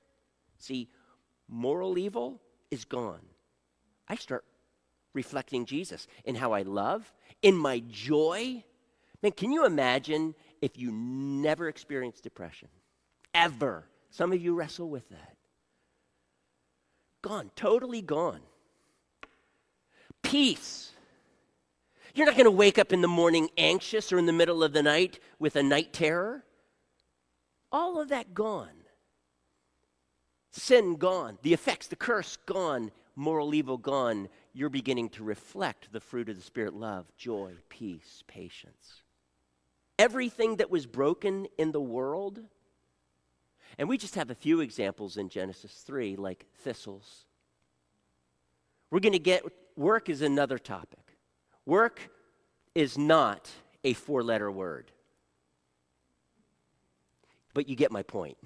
See, 0.59 0.91
moral 1.49 1.97
evil 1.97 2.43
is 2.71 2.85
gone. 2.85 3.25
I 4.07 4.17
start 4.17 4.45
reflecting 5.15 5.65
Jesus 5.65 6.07
in 6.25 6.35
how 6.35 6.53
I 6.53 6.63
love, 6.63 7.11
in 7.41 7.57
my 7.57 7.83
joy. 7.89 8.63
Man, 9.23 9.33
can 9.33 9.51
you 9.51 9.65
imagine 9.65 10.35
if 10.61 10.77
you 10.77 10.93
never 10.93 11.69
experienced 11.69 12.23
depression? 12.23 12.69
Ever. 13.35 13.87
Some 14.11 14.33
of 14.33 14.41
you 14.41 14.55
wrestle 14.55 14.89
with 14.89 15.09
that. 15.11 15.37
Gone, 17.23 17.51
totally 17.57 18.03
gone. 18.03 18.41
Peace. 20.23 20.93
You're 22.15 22.27
not 22.27 22.37
going 22.37 22.47
to 22.47 22.51
wake 22.51 22.79
up 22.79 22.93
in 22.93 23.01
the 23.01 23.09
morning 23.09 23.49
anxious 23.57 24.13
or 24.13 24.19
in 24.19 24.27
the 24.27 24.33
middle 24.33 24.63
of 24.63 24.73
the 24.73 24.83
night 24.83 25.21
with 25.39 25.57
a 25.57 25.63
night 25.63 25.93
terror. 25.93 26.45
All 27.71 28.01
of 28.01 28.09
that 28.09 28.35
gone. 28.35 28.69
Sin 30.53 30.97
gone. 30.97 31.39
The 31.43 31.53
effects, 31.53 31.87
the 31.87 31.97
curse 31.97 32.37
gone. 32.47 32.91
Moral 33.15 33.55
evil 33.55 33.79
gone. 33.79 34.29
You're 34.53 34.69
beginning 34.69 35.11
to 35.11 35.25
reflect 35.25 35.93
the 35.93 36.01
fruit 36.01 36.29
of 36.29 36.37
the 36.37 36.43
Spirit 36.43 36.75
love, 36.75 37.07
joy, 37.17 37.53
peace, 37.69 38.23
patience. 38.27 39.03
Everything 39.99 40.57
that 40.57 40.71
was 40.71 40.87
broken 40.87 41.47
in 41.59 41.73
the 41.73 41.81
world, 41.81 42.41
and 43.77 43.89
we 43.89 43.99
just 43.99 44.15
have 44.15 44.31
a 44.31 44.35
few 44.35 44.61
examples 44.61 45.17
in 45.17 45.29
Genesis 45.29 45.83
3, 45.87 46.17
like 46.17 46.47
thistles. 46.63 47.27
We're 48.91 49.01
going 49.01 49.13
to 49.13 49.19
get 49.19 49.45
work 49.77 50.09
is 50.09 50.23
another 50.23 50.59
topic. 50.59 51.17
Work 51.67 52.11
is 52.75 52.97
not 52.97 53.51
a 53.85 53.93
four 53.93 54.23
letter 54.23 54.51
word 54.51 54.91
but 57.59 57.69
you 57.69 57.75
get 57.75 57.91
my 57.91 58.05
point. 58.05 58.37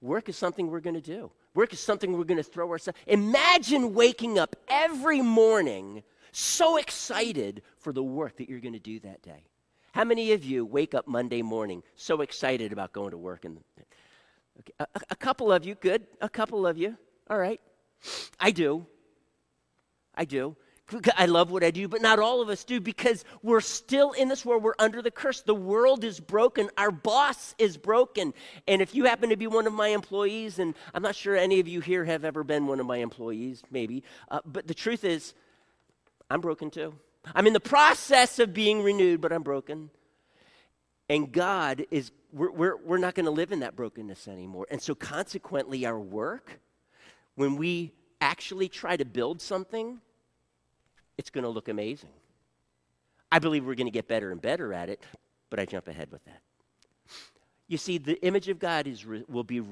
Work 0.00 0.28
is 0.28 0.36
something 0.36 0.72
we're 0.72 0.80
going 0.80 0.96
to 0.96 1.00
do. 1.00 1.30
Work 1.54 1.72
is 1.72 1.78
something 1.78 2.18
we're 2.18 2.24
going 2.24 2.38
to 2.38 2.42
throw 2.42 2.68
ourselves. 2.68 2.98
Imagine 3.06 3.94
waking 3.94 4.40
up 4.40 4.56
every 4.66 5.20
morning 5.20 6.02
so 6.32 6.78
excited 6.78 7.62
for 7.78 7.92
the 7.92 8.02
work 8.02 8.38
that 8.38 8.48
you're 8.48 8.58
going 8.58 8.74
to 8.74 8.80
do 8.80 8.98
that 9.00 9.22
day. 9.22 9.44
How 9.92 10.04
many 10.04 10.32
of 10.32 10.44
you 10.44 10.64
wake 10.64 10.94
up 10.94 11.06
Monday 11.06 11.42
morning 11.42 11.82
so 11.96 12.20
excited 12.20 12.72
about 12.72 12.92
going 12.92 13.10
to 13.10 13.18
work? 13.18 13.44
And 13.44 13.58
okay, 14.60 14.72
a, 14.78 14.86
a 15.10 15.16
couple 15.16 15.52
of 15.52 15.64
you, 15.64 15.74
good. 15.74 16.06
A 16.20 16.28
couple 16.28 16.66
of 16.66 16.78
you, 16.78 16.96
all 17.28 17.38
right. 17.38 17.60
I 18.38 18.50
do. 18.50 18.86
I 20.14 20.24
do. 20.24 20.56
I 21.16 21.26
love 21.26 21.50
what 21.50 21.62
I 21.62 21.70
do, 21.70 21.86
but 21.86 22.00
not 22.00 22.18
all 22.18 22.40
of 22.40 22.48
us 22.48 22.64
do 22.64 22.80
because 22.80 23.24
we're 23.42 23.60
still 23.60 24.12
in 24.12 24.28
this 24.28 24.44
world. 24.44 24.62
We're 24.62 24.72
under 24.78 25.02
the 25.02 25.10
curse. 25.10 25.42
The 25.42 25.54
world 25.54 26.02
is 26.02 26.18
broken. 26.18 26.70
Our 26.78 26.90
boss 26.90 27.54
is 27.58 27.76
broken. 27.76 28.32
And 28.66 28.80
if 28.80 28.94
you 28.94 29.04
happen 29.04 29.28
to 29.28 29.36
be 29.36 29.46
one 29.46 29.66
of 29.66 29.72
my 29.74 29.88
employees, 29.88 30.58
and 30.58 30.74
I'm 30.94 31.02
not 31.02 31.14
sure 31.14 31.36
any 31.36 31.60
of 31.60 31.68
you 31.68 31.80
here 31.80 32.04
have 32.04 32.24
ever 32.24 32.42
been 32.42 32.66
one 32.66 32.80
of 32.80 32.86
my 32.86 32.98
employees, 32.98 33.62
maybe, 33.70 34.02
uh, 34.30 34.40
but 34.46 34.66
the 34.66 34.74
truth 34.74 35.04
is, 35.04 35.34
I'm 36.30 36.40
broken 36.40 36.70
too. 36.70 36.94
I'm 37.34 37.46
in 37.46 37.52
the 37.52 37.60
process 37.60 38.38
of 38.38 38.54
being 38.54 38.82
renewed, 38.82 39.20
but 39.20 39.32
I'm 39.32 39.42
broken. 39.42 39.90
And 41.08 41.32
God 41.32 41.86
is, 41.90 42.12
we're, 42.32 42.50
we're, 42.50 42.76
we're 42.76 42.98
not 42.98 43.14
going 43.14 43.26
to 43.26 43.32
live 43.32 43.52
in 43.52 43.60
that 43.60 43.76
brokenness 43.76 44.28
anymore. 44.28 44.66
And 44.70 44.80
so, 44.80 44.94
consequently, 44.94 45.86
our 45.86 45.98
work, 45.98 46.60
when 47.34 47.56
we 47.56 47.92
actually 48.20 48.68
try 48.68 48.96
to 48.96 49.04
build 49.04 49.40
something, 49.40 50.00
it's 51.16 51.30
going 51.30 51.44
to 51.44 51.50
look 51.50 51.68
amazing. 51.68 52.10
I 53.30 53.38
believe 53.38 53.64
we're 53.64 53.74
going 53.74 53.86
to 53.86 53.92
get 53.92 54.08
better 54.08 54.30
and 54.30 54.40
better 54.40 54.72
at 54.72 54.88
it, 54.88 55.02
but 55.50 55.60
I 55.60 55.64
jump 55.64 55.88
ahead 55.88 56.10
with 56.10 56.24
that. 56.24 56.40
You 57.66 57.76
see, 57.76 57.98
the 57.98 58.20
image 58.24 58.48
of 58.48 58.58
God 58.58 58.86
is 58.86 59.04
will 59.06 59.44
be 59.44 59.62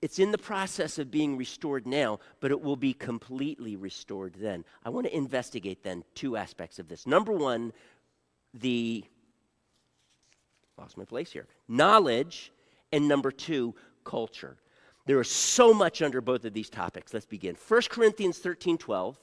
it's 0.00 0.18
in 0.18 0.32
the 0.32 0.38
process 0.38 0.98
of 0.98 1.10
being 1.10 1.36
restored 1.36 1.86
now, 1.86 2.18
but 2.40 2.50
it 2.50 2.60
will 2.60 2.76
be 2.76 2.92
completely 2.92 3.76
restored 3.76 4.34
then. 4.38 4.64
I 4.84 4.90
want 4.90 5.06
to 5.06 5.16
investigate 5.16 5.82
then 5.82 6.04
two 6.14 6.36
aspects 6.36 6.78
of 6.78 6.88
this. 6.88 7.06
Number 7.06 7.32
one, 7.32 7.72
the 8.54 9.04
lost 10.78 10.96
my 10.96 11.04
place 11.04 11.32
here. 11.32 11.46
Knowledge, 11.68 12.52
and 12.92 13.08
number 13.08 13.30
two, 13.30 13.74
culture. 14.04 14.56
There 15.06 15.20
is 15.20 15.30
so 15.30 15.72
much 15.72 16.02
under 16.02 16.20
both 16.20 16.44
of 16.44 16.52
these 16.52 16.68
topics. 16.68 17.14
Let's 17.14 17.26
begin. 17.26 17.56
1 17.68 17.82
Corinthians 17.90 18.38
13 18.38 18.78
12 18.78 19.18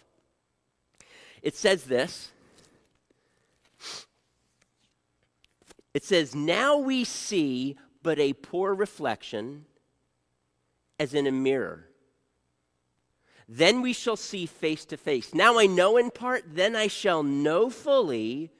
it 1.43 1.55
says 1.57 1.83
this 1.83 2.31
It 5.93 6.03
says, 6.03 6.33
Now 6.33 6.77
we 6.77 7.03
see 7.03 7.77
but 8.01 8.17
a 8.17 8.33
poor 8.33 8.73
reflection 8.73 9.65
as 10.99 11.13
in 11.13 11.27
a 11.27 11.31
mirror. 11.31 11.89
Then 13.47 13.81
we 13.81 13.93
shall 13.93 14.15
see 14.15 14.45
face 14.45 14.85
to 14.85 14.97
face. 14.97 15.33
Now 15.33 15.59
I 15.59 15.65
know 15.65 15.97
in 15.97 16.11
part, 16.11 16.43
then 16.47 16.75
I 16.75 16.87
shall 16.87 17.23
know 17.23 17.69
fully 17.69 18.51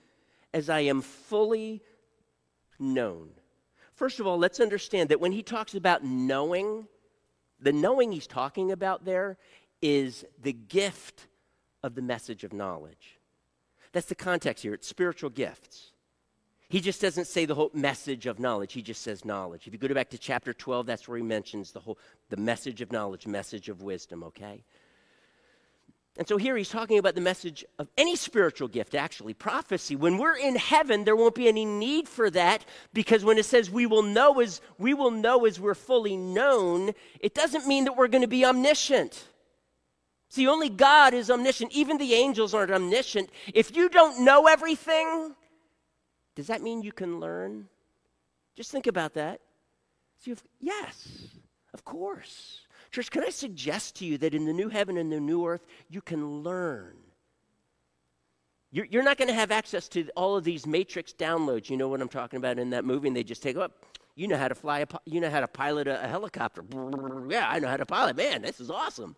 as 0.53 0.69
I 0.69 0.81
am 0.81 1.01
fully 1.01 1.81
known. 2.77 3.29
First 3.95 4.19
of 4.19 4.27
all, 4.27 4.37
let's 4.37 4.59
understand 4.59 5.09
that 5.09 5.21
when 5.21 5.31
he 5.31 5.41
talks 5.41 5.75
about 5.75 6.03
knowing, 6.03 6.87
the 7.59 7.71
knowing 7.71 8.11
he's 8.11 8.27
talking 8.27 8.71
about 8.71 9.05
there 9.05 9.37
is 9.81 10.25
the 10.41 10.53
gift 10.53 11.27
of 11.81 11.95
the 11.95 12.01
message 12.01 12.43
of 12.43 12.53
knowledge. 12.53 13.19
That's 13.93 14.07
the 14.07 14.15
context 14.15 14.63
here. 14.63 14.73
It's 14.73 14.87
spiritual 14.87 15.29
gifts. 15.29 15.92
He 16.73 16.81
just 16.81 17.01
doesn't 17.01 17.25
say 17.25 17.45
the 17.45 17.53
whole 17.53 17.69
message 17.75 18.25
of 18.25 18.39
knowledge. 18.39 18.73
He 18.73 18.81
just 18.81 19.03
says 19.03 19.23
knowledge. 19.23 19.67
If 19.67 19.73
you 19.73 19.77
go 19.77 19.93
back 19.93 20.09
to 20.09 20.17
chapter 20.17 20.55
12, 20.55 20.87
that's 20.87 21.07
where 21.07 21.19
he 21.19 21.23
mentions 21.23 21.71
the 21.71 21.79
whole 21.79 21.99
the 22.29 22.35
message 22.35 22.81
of 22.81 22.91
knowledge, 22.91 23.27
message 23.27 23.69
of 23.69 23.83
wisdom, 23.83 24.23
okay? 24.23 24.63
And 26.17 26.27
so 26.27 26.35
here 26.37 26.57
he's 26.57 26.69
talking 26.69 26.97
about 26.97 27.13
the 27.13 27.21
message 27.21 27.63
of 27.77 27.89
any 27.95 28.15
spiritual 28.15 28.67
gift, 28.67 28.95
actually, 28.95 29.35
prophecy. 29.35 29.95
When 29.95 30.17
we're 30.17 30.35
in 30.35 30.55
heaven, 30.55 31.03
there 31.03 31.15
won't 31.15 31.35
be 31.35 31.47
any 31.47 31.63
need 31.63 32.09
for 32.09 32.31
that 32.31 32.65
because 32.91 33.23
when 33.23 33.37
it 33.37 33.45
says 33.45 33.69
we 33.69 33.85
will 33.85 34.01
know 34.01 34.39
as 34.39 34.59
we 34.79 34.95
will 34.95 35.11
know 35.11 35.45
as 35.45 35.59
we're 35.59 35.75
fully 35.75 36.17
known, 36.17 36.93
it 37.19 37.35
doesn't 37.35 37.67
mean 37.67 37.83
that 37.83 37.95
we're 37.95 38.07
going 38.07 38.23
to 38.23 38.27
be 38.27 38.45
omniscient. 38.45 39.27
See, 40.29 40.47
only 40.47 40.69
God 40.69 41.13
is 41.13 41.29
omniscient. 41.29 41.71
Even 41.73 41.99
the 41.99 42.15
angels 42.15 42.55
aren't 42.55 42.71
omniscient. 42.71 43.29
If 43.53 43.75
you 43.75 43.89
don't 43.89 44.25
know 44.25 44.47
everything, 44.47 45.35
does 46.35 46.47
that 46.47 46.61
mean 46.61 46.81
you 46.81 46.91
can 46.91 47.19
learn? 47.19 47.67
Just 48.55 48.71
think 48.71 48.87
about 48.87 49.13
that. 49.15 49.41
So 50.19 50.35
yes, 50.59 51.27
of 51.73 51.83
course. 51.83 52.61
Church, 52.91 53.09
can 53.09 53.23
I 53.23 53.29
suggest 53.29 53.95
to 53.97 54.05
you 54.05 54.17
that 54.19 54.33
in 54.33 54.45
the 54.45 54.53
new 54.53 54.69
heaven 54.69 54.97
and 54.97 55.11
the 55.11 55.19
new 55.19 55.45
earth, 55.45 55.65
you 55.89 56.01
can 56.01 56.43
learn? 56.43 56.95
You're, 58.71 58.85
you're 58.85 59.03
not 59.03 59.17
going 59.17 59.27
to 59.27 59.33
have 59.33 59.51
access 59.51 59.87
to 59.89 60.09
all 60.15 60.35
of 60.35 60.43
these 60.43 60.65
matrix 60.65 61.13
downloads. 61.13 61.69
You 61.69 61.77
know 61.77 61.87
what 61.87 62.01
I'm 62.01 62.09
talking 62.09 62.37
about 62.37 62.57
in 62.57 62.71
that 62.71 62.85
movie? 62.85 63.07
And 63.07 63.15
they 63.15 63.23
just 63.23 63.43
take 63.43 63.55
up. 63.55 63.71
Oh, 63.83 63.87
you 64.15 64.27
know 64.27 64.37
how 64.37 64.47
to 64.47 64.55
fly 64.55 64.79
a, 64.79 64.87
you 65.05 65.21
know 65.21 65.29
how 65.29 65.39
to 65.39 65.47
pilot 65.47 65.87
a, 65.87 66.03
a 66.03 66.07
helicopter. 66.07 66.63
Yeah, 67.29 67.47
I 67.49 67.59
know 67.59 67.67
how 67.67 67.77
to 67.77 67.85
pilot. 67.85 68.15
Man, 68.15 68.43
this 68.43 68.59
is 68.59 68.69
awesome. 68.69 69.15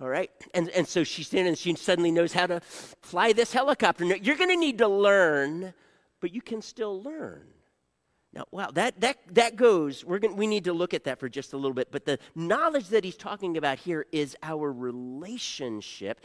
All 0.00 0.08
right. 0.08 0.30
And, 0.54 0.68
and 0.70 0.88
so 0.88 1.04
she's 1.04 1.26
standing 1.26 1.48
and 1.48 1.58
she 1.58 1.74
suddenly 1.74 2.10
knows 2.10 2.32
how 2.32 2.46
to 2.46 2.60
fly 2.60 3.32
this 3.32 3.52
helicopter. 3.52 4.04
You're 4.04 4.36
going 4.36 4.50
to 4.50 4.56
need 4.56 4.78
to 4.78 4.88
learn, 4.88 5.74
but 6.22 6.32
you 6.32 6.40
can 6.40 6.62
still 6.62 7.02
learn. 7.02 7.42
Now, 8.32 8.46
wow, 8.50 8.70
that, 8.70 8.98
that, 9.02 9.18
that 9.32 9.56
goes, 9.56 10.06
we're 10.06 10.20
gonna, 10.20 10.34
we 10.34 10.46
need 10.46 10.64
to 10.64 10.72
look 10.72 10.94
at 10.94 11.04
that 11.04 11.20
for 11.20 11.28
just 11.28 11.52
a 11.52 11.56
little 11.56 11.74
bit. 11.74 11.88
But 11.90 12.06
the 12.06 12.18
knowledge 12.34 12.88
that 12.88 13.04
he's 13.04 13.16
talking 13.16 13.58
about 13.58 13.78
here 13.78 14.06
is 14.10 14.34
our 14.42 14.72
relationship 14.72 16.20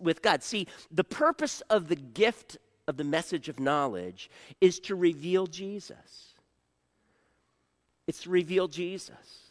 with 0.00 0.22
God. 0.22 0.44
See, 0.44 0.68
the 0.92 1.02
purpose 1.02 1.60
of 1.62 1.88
the 1.88 1.96
gift 1.96 2.58
of 2.86 2.96
the 2.96 3.04
message 3.04 3.48
of 3.48 3.58
knowledge 3.58 4.30
is 4.60 4.78
to 4.80 4.94
reveal 4.94 5.48
Jesus. 5.48 6.34
It's 8.06 8.22
to 8.22 8.30
reveal 8.30 8.68
Jesus. 8.68 9.50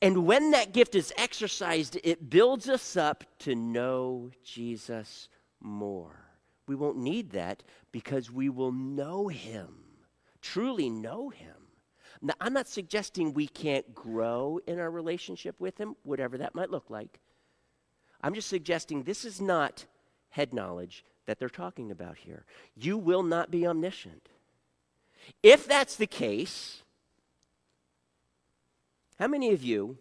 And 0.00 0.24
when 0.24 0.52
that 0.52 0.72
gift 0.72 0.94
is 0.94 1.12
exercised, 1.18 1.98
it 2.02 2.30
builds 2.30 2.70
us 2.70 2.96
up 2.96 3.24
to 3.40 3.54
know 3.54 4.30
Jesus 4.42 5.28
more. 5.60 6.29
We 6.70 6.76
won't 6.76 6.96
need 6.96 7.32
that 7.32 7.62
because 7.92 8.30
we 8.30 8.48
will 8.48 8.72
know 8.72 9.28
him 9.28 9.80
truly 10.40 10.90
know 10.90 11.30
Him. 11.30 11.54
Now, 12.22 12.34
I'm 12.40 12.52
not 12.52 12.68
suggesting 12.68 13.32
we 13.32 13.46
can't 13.46 13.94
grow 13.94 14.60
in 14.66 14.78
our 14.78 14.90
relationship 14.90 15.58
with 15.58 15.78
Him, 15.78 15.96
whatever 16.02 16.38
that 16.38 16.54
might 16.54 16.70
look 16.70 16.90
like. 16.90 17.20
I'm 18.22 18.34
just 18.34 18.48
suggesting 18.48 19.02
this 19.02 19.24
is 19.24 19.40
not 19.40 19.86
head 20.30 20.52
knowledge 20.52 21.04
that 21.26 21.38
they're 21.38 21.48
talking 21.48 21.90
about 21.90 22.18
here. 22.18 22.44
You 22.76 22.98
will 22.98 23.22
not 23.22 23.50
be 23.50 23.66
omniscient. 23.66 24.28
If 25.42 25.66
that's 25.66 25.96
the 25.96 26.06
case, 26.06 26.82
how 29.18 29.28
many 29.28 29.52
of 29.52 29.62
you 29.62 29.96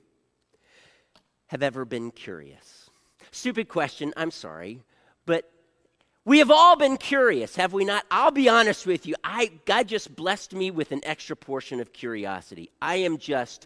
have 1.47 1.63
ever 1.63 1.85
been 1.85 2.11
curious? 2.11 2.89
Stupid 3.31 3.69
question, 3.69 4.13
I'm 4.17 4.31
sorry, 4.31 4.81
we 6.29 6.37
have 6.37 6.51
all 6.51 6.75
been 6.75 6.97
curious, 6.97 7.55
have 7.55 7.73
we 7.73 7.83
not? 7.83 8.05
I'll 8.11 8.29
be 8.29 8.47
honest 8.49 8.85
with 8.85 9.07
you. 9.07 9.15
I, 9.23 9.49
God 9.65 9.87
just 9.87 10.15
blessed 10.15 10.53
me 10.53 10.69
with 10.69 10.91
an 10.91 11.01
extra 11.01 11.35
portion 11.35 11.79
of 11.79 11.91
curiosity. 11.91 12.69
I 12.79 12.97
am 12.97 13.17
just 13.17 13.65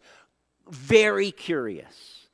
very 0.69 1.31
curious. 1.31 2.25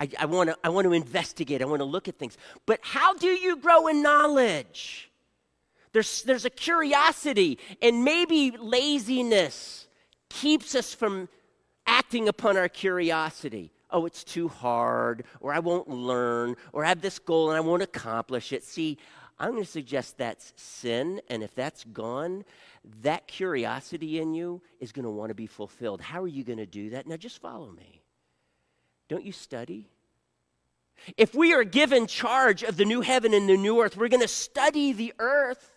I, 0.00 0.08
I 0.18 0.24
want 0.24 0.48
to 0.48 0.56
I 0.64 0.70
want 0.70 0.86
to 0.86 0.94
investigate. 0.94 1.60
I 1.60 1.66
want 1.66 1.80
to 1.80 1.84
look 1.84 2.08
at 2.08 2.18
things. 2.18 2.38
But 2.64 2.80
how 2.80 3.12
do 3.12 3.26
you 3.26 3.58
grow 3.58 3.88
in 3.88 4.02
knowledge? 4.02 5.10
There's, 5.92 6.22
there's 6.22 6.46
a 6.46 6.50
curiosity, 6.50 7.58
and 7.82 8.04
maybe 8.04 8.52
laziness 8.52 9.86
keeps 10.30 10.74
us 10.74 10.94
from 10.94 11.28
acting 11.86 12.26
upon 12.26 12.56
our 12.56 12.70
curiosity. 12.70 13.70
Oh, 13.90 14.06
it's 14.06 14.24
too 14.24 14.48
hard, 14.48 15.24
or 15.40 15.52
I 15.52 15.58
won't 15.58 15.88
learn, 15.90 16.56
or 16.72 16.86
I 16.86 16.88
have 16.88 17.02
this 17.02 17.18
goal 17.18 17.50
and 17.50 17.56
I 17.58 17.60
won't 17.60 17.82
accomplish 17.82 18.50
it. 18.52 18.64
See, 18.64 18.96
I'm 19.38 19.50
going 19.50 19.64
to 19.64 19.70
suggest 19.70 20.18
that's 20.18 20.52
sin, 20.56 21.20
and 21.28 21.42
if 21.42 21.54
that's 21.54 21.84
gone, 21.84 22.44
that 23.02 23.26
curiosity 23.26 24.20
in 24.20 24.34
you 24.34 24.62
is 24.78 24.92
going 24.92 25.04
to 25.04 25.10
want 25.10 25.30
to 25.30 25.34
be 25.34 25.46
fulfilled. 25.46 26.00
How 26.00 26.22
are 26.22 26.28
you 26.28 26.44
going 26.44 26.58
to 26.58 26.66
do 26.66 26.90
that? 26.90 27.06
Now, 27.06 27.16
just 27.16 27.40
follow 27.40 27.70
me. 27.70 28.02
Don't 29.08 29.24
you 29.24 29.32
study? 29.32 29.88
If 31.16 31.34
we 31.34 31.52
are 31.52 31.64
given 31.64 32.06
charge 32.06 32.62
of 32.62 32.76
the 32.76 32.84
new 32.84 33.00
heaven 33.00 33.34
and 33.34 33.48
the 33.48 33.56
new 33.56 33.82
earth, 33.82 33.96
we're 33.96 34.08
going 34.08 34.20
to 34.20 34.28
study 34.28 34.92
the 34.92 35.12
earth. 35.18 35.70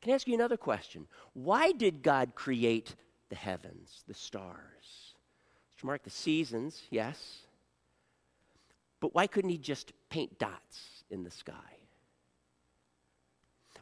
Can 0.00 0.12
I 0.12 0.14
ask 0.14 0.26
you 0.26 0.34
another 0.34 0.56
question? 0.56 1.06
Why 1.34 1.72
did 1.72 2.02
God 2.02 2.34
create 2.34 2.96
the 3.28 3.36
heavens, 3.36 4.02
the 4.08 4.14
stars? 4.14 5.14
To 5.78 5.86
mark 5.86 6.02
the 6.02 6.10
seasons, 6.10 6.82
yes. 6.90 7.40
But 9.00 9.14
why 9.14 9.26
couldn't 9.26 9.50
He 9.50 9.58
just 9.58 9.92
paint 10.08 10.38
dots 10.38 11.04
in 11.10 11.22
the 11.22 11.30
sky? 11.30 11.54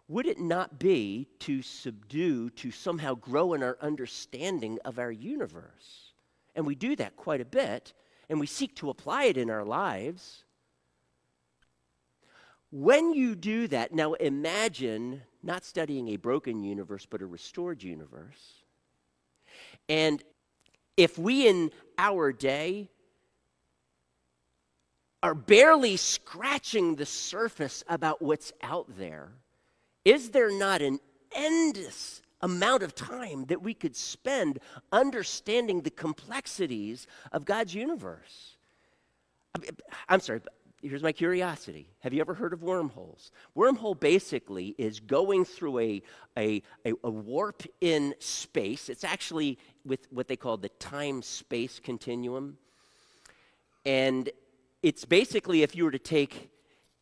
Would 0.09 0.27
it 0.27 0.41
not 0.41 0.79
be 0.79 1.29
to 1.41 1.61
subdue, 1.61 2.49
to 2.51 2.71
somehow 2.71 3.15
grow 3.15 3.53
in 3.53 3.63
our 3.63 3.77
understanding 3.81 4.79
of 4.85 4.99
our 4.99 5.13
universe? 5.13 6.13
And 6.57 6.67
we 6.67 6.75
do 6.75 6.97
that 6.97 7.17
quite 7.17 7.43
a 7.43 7.45
bit, 7.45 7.93
and 8.29 8.41
we 8.41 8.47
seek 8.47 8.75
to 8.77 8.91
apply 8.91 9.25
it 9.25 9.37
in 9.37 9.51
our 9.51 9.65
lives. 9.65 10.45
When 12.71 13.13
you 13.13 13.35
do 13.35 13.69
that, 13.69 13.93
now 13.93 14.15
imagine 14.15 15.23
not 15.43 15.65
studying 15.65 16.09
a 16.09 16.17
broken 16.17 16.63
universe, 16.63 17.07
but 17.09 17.23
a 17.23 17.27
restored 17.27 17.83
universe. 17.83 18.65
And 19.89 20.23
if 20.97 21.19
we 21.19 21.47
in 21.47 21.71
our 21.97 22.33
day 22.33 22.91
are 25.23 25.35
barely 25.35 25.97
scratching 25.97 26.97
the 26.97 27.07
surface 27.07 27.85
about 27.89 28.21
what's 28.23 28.53
out 28.63 28.87
there, 28.99 29.33
is 30.09 30.31
there 30.31 30.51
not 30.51 30.81
an 30.81 31.01
endless 31.33 32.23
amount 32.41 32.83
of 32.83 32.95
time 32.95 33.45
that 33.47 33.63
we 33.63 33.75
could 33.75 33.95
spend 33.95 34.59
understanding 34.91 35.83
the 35.83 35.91
complexities 35.91 37.07
of 37.31 37.45
God's 37.45 37.75
universe? 37.75 38.57
I'm 40.09 40.21
sorry, 40.21 40.41
here's 40.81 41.03
my 41.03 41.13
curiosity. 41.13 41.91
Have 42.01 42.15
you 42.15 42.23
ever 42.23 42.33
heard 42.33 42.55
of 42.55 42.63
wormholes? 42.63 43.33
Wormhole 43.55 44.01
basically 44.01 44.75
is 44.79 44.99
going 44.99 45.45
through 45.45 45.79
a, 45.79 46.03
a, 46.39 46.63
a, 46.87 47.11
warp 47.11 47.65
in 47.83 48.15
space. 48.19 48.89
It's 48.89 49.05
actually 49.05 49.59
with 49.85 50.11
what 50.11 50.27
they 50.27 50.37
call 50.37 50.57
the 50.57 50.71
time 50.71 51.21
space 51.21 51.81
continuum. 51.81 52.57
And 53.85 54.31
it's 54.83 55.05
basically 55.05 55.63
if 55.65 55.77
you 55.77 55.85
were 55.85 55.91
to 55.91 55.99
take 55.99 56.51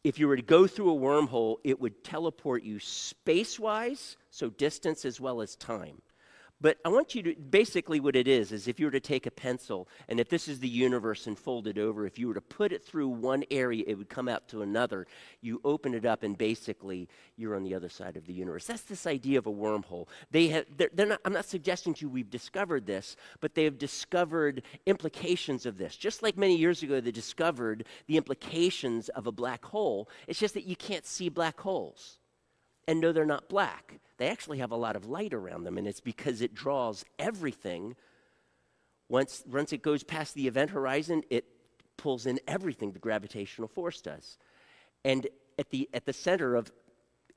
if 0.06 0.20
you 0.20 0.28
were 0.28 0.36
to 0.36 0.42
go 0.42 0.68
through 0.68 0.92
a 0.92 1.00
wormhole, 1.00 1.56
it 1.64 1.80
would 1.80 2.04
teleport 2.04 2.62
you 2.62 2.78
space 2.78 3.58
wise, 3.58 4.16
so 4.30 4.48
distance 4.48 5.04
as 5.04 5.20
well 5.20 5.40
as 5.40 5.56
time. 5.56 6.00
But 6.58 6.78
I 6.86 6.88
want 6.88 7.14
you 7.14 7.22
to 7.24 7.34
basically 7.34 8.00
what 8.00 8.16
it 8.16 8.26
is 8.26 8.50
is 8.50 8.66
if 8.66 8.80
you 8.80 8.86
were 8.86 8.92
to 8.92 9.00
take 9.00 9.26
a 9.26 9.30
pencil 9.30 9.88
and 10.08 10.18
if 10.18 10.30
this 10.30 10.48
is 10.48 10.58
the 10.58 10.68
universe 10.68 11.26
and 11.26 11.38
fold 11.38 11.66
it 11.66 11.76
over, 11.76 12.06
if 12.06 12.18
you 12.18 12.28
were 12.28 12.34
to 12.34 12.40
put 12.40 12.72
it 12.72 12.82
through 12.82 13.08
one 13.08 13.44
area, 13.50 13.84
it 13.86 13.96
would 13.98 14.08
come 14.08 14.26
out 14.26 14.48
to 14.48 14.62
another. 14.62 15.06
You 15.42 15.60
open 15.64 15.92
it 15.92 16.06
up 16.06 16.22
and 16.22 16.36
basically 16.36 17.10
you're 17.36 17.56
on 17.56 17.62
the 17.62 17.74
other 17.74 17.90
side 17.90 18.16
of 18.16 18.26
the 18.26 18.32
universe. 18.32 18.66
That's 18.66 18.82
this 18.82 19.06
idea 19.06 19.38
of 19.38 19.46
a 19.46 19.52
wormhole. 19.52 20.08
They 20.30 20.48
have, 20.48 20.64
they're, 20.74 20.90
they're 20.94 21.06
not, 21.06 21.20
I'm 21.26 21.34
not 21.34 21.44
suggesting 21.44 21.92
to 21.94 22.06
you 22.06 22.08
we've 22.08 22.30
discovered 22.30 22.86
this, 22.86 23.16
but 23.40 23.54
they 23.54 23.64
have 23.64 23.76
discovered 23.76 24.62
implications 24.86 25.66
of 25.66 25.76
this. 25.76 25.94
Just 25.94 26.22
like 26.22 26.38
many 26.38 26.56
years 26.56 26.82
ago 26.82 27.02
they 27.02 27.12
discovered 27.12 27.84
the 28.06 28.16
implications 28.16 29.10
of 29.10 29.26
a 29.26 29.32
black 29.32 29.62
hole. 29.62 30.08
It's 30.26 30.38
just 30.38 30.54
that 30.54 30.64
you 30.64 30.76
can't 30.76 31.04
see 31.04 31.28
black 31.28 31.60
holes. 31.60 32.18
And 32.88 33.00
no, 33.00 33.12
they're 33.12 33.24
not 33.24 33.48
black 33.48 34.00
they 34.18 34.28
actually 34.28 34.58
have 34.58 34.70
a 34.70 34.76
lot 34.76 34.96
of 34.96 35.06
light 35.06 35.34
around 35.34 35.64
them, 35.64 35.76
and 35.78 35.86
it's 35.86 36.00
because 36.00 36.40
it 36.40 36.54
draws 36.54 37.04
everything. 37.18 37.96
Once, 39.08 39.42
once 39.46 39.72
it 39.72 39.82
goes 39.82 40.02
past 40.02 40.34
the 40.34 40.48
event 40.48 40.70
horizon, 40.70 41.22
it 41.30 41.44
pulls 41.96 42.26
in 42.26 42.40
everything 42.46 42.92
the 42.92 42.98
gravitational 42.98 43.68
force 43.68 44.00
does. 44.00 44.38
And 45.04 45.26
at 45.58 45.70
the, 45.70 45.88
at 45.92 46.06
the 46.06 46.12
center 46.12 46.54
of, 46.54 46.72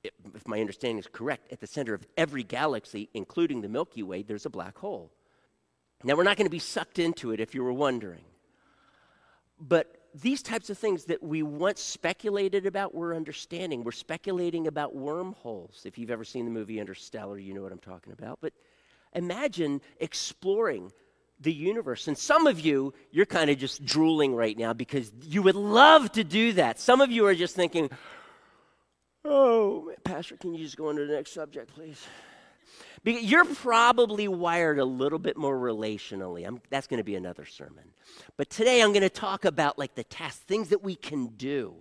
if 0.04 0.48
my 0.48 0.60
understanding 0.60 1.00
is 1.00 1.08
correct, 1.12 1.52
at 1.52 1.60
the 1.60 1.68
center 1.68 1.94
of 1.94 2.06
every 2.18 2.44
galaxy, 2.44 3.10
including 3.14 3.62
the 3.62 3.70
Milky 3.70 4.04
Way, 4.04 4.24
there's 4.24 4.46
a 4.46 4.50
black 4.50 4.78
hole. 4.78 5.12
Now, 6.04 6.16
we're 6.16 6.24
not 6.24 6.38
going 6.38 6.48
to 6.48 6.52
be 6.52 6.60
sucked 6.60 6.98
into 6.98 7.32
it 7.32 7.42
if 7.42 7.54
you 7.54 7.62
were 7.62 7.74
wondering. 7.74 8.24
But 9.60 9.99
these 10.14 10.42
types 10.42 10.70
of 10.70 10.78
things 10.78 11.06
that 11.06 11.22
we 11.22 11.44
once 11.44 11.82
speculated 11.82 12.66
about, 12.66 12.94
we're 12.94 13.16
understanding. 13.16 13.84
We're 13.84 13.92
speculating 13.92 14.68
about 14.68 14.96
wormholes. 14.96 15.84
If 15.86 15.98
you've 15.98 16.12
ever 16.12 16.24
seen 16.24 16.46
the 16.46 16.52
movie 16.52 16.80
Interstellar, 16.80 17.38
you 17.38 17.54
know 17.54 17.62
what 17.62 17.72
I'm 17.72 17.80
talking 17.80 18.14
about. 18.14 18.40
But 18.42 18.54
imagine 19.14 19.82
exploring 20.00 20.92
the 21.40 21.54
universe. 21.54 22.08
And 22.08 22.18
some 22.18 22.48
of 22.48 22.60
you, 22.60 22.94
you're 23.12 23.26
kind 23.26 23.50
of 23.50 23.58
just 23.58 23.86
drooling 23.86 24.36
right 24.36 24.58
now 24.58 24.74
because 24.74 25.12
you 25.24 25.42
would 25.42 25.56
love 25.56 26.12
to 26.14 26.24
do 26.24 26.54
that. 26.54 26.80
Some 26.80 27.02
of 27.02 27.12
you 27.12 27.26
are 27.26 27.36
just 27.36 27.56
thinking, 27.56 27.90
oh, 29.24 29.92
Pastor, 30.04 30.38
can 30.38 30.54
you 30.54 30.64
just 30.64 30.78
go 30.78 30.90
on 30.90 30.96
to 30.96 31.06
the 31.06 31.14
next 31.14 31.34
subject, 31.34 31.74
please? 31.74 32.06
You're 33.04 33.46
probably 33.46 34.28
wired 34.28 34.80
a 34.80 34.86
little 34.86 35.20
bit 35.20 35.38
more 35.38 35.58
relationally. 35.58 36.46
I'm, 36.46 36.62
that's 36.70 36.88
going 36.88 36.98
to 36.98 37.04
be 37.04 37.16
another 37.16 37.46
sermon. 37.46 37.86
But 38.38 38.50
today 38.50 38.82
I'm 38.82 38.92
going 38.92 39.02
to 39.02 39.10
talk 39.10 39.46
about 39.46 39.80
like 39.80 39.96
the 39.96 40.04
tasks, 40.04 40.40
things 40.40 40.70
that 40.70 40.84
we 40.84 40.96
can 40.96 41.28
do. 41.28 41.76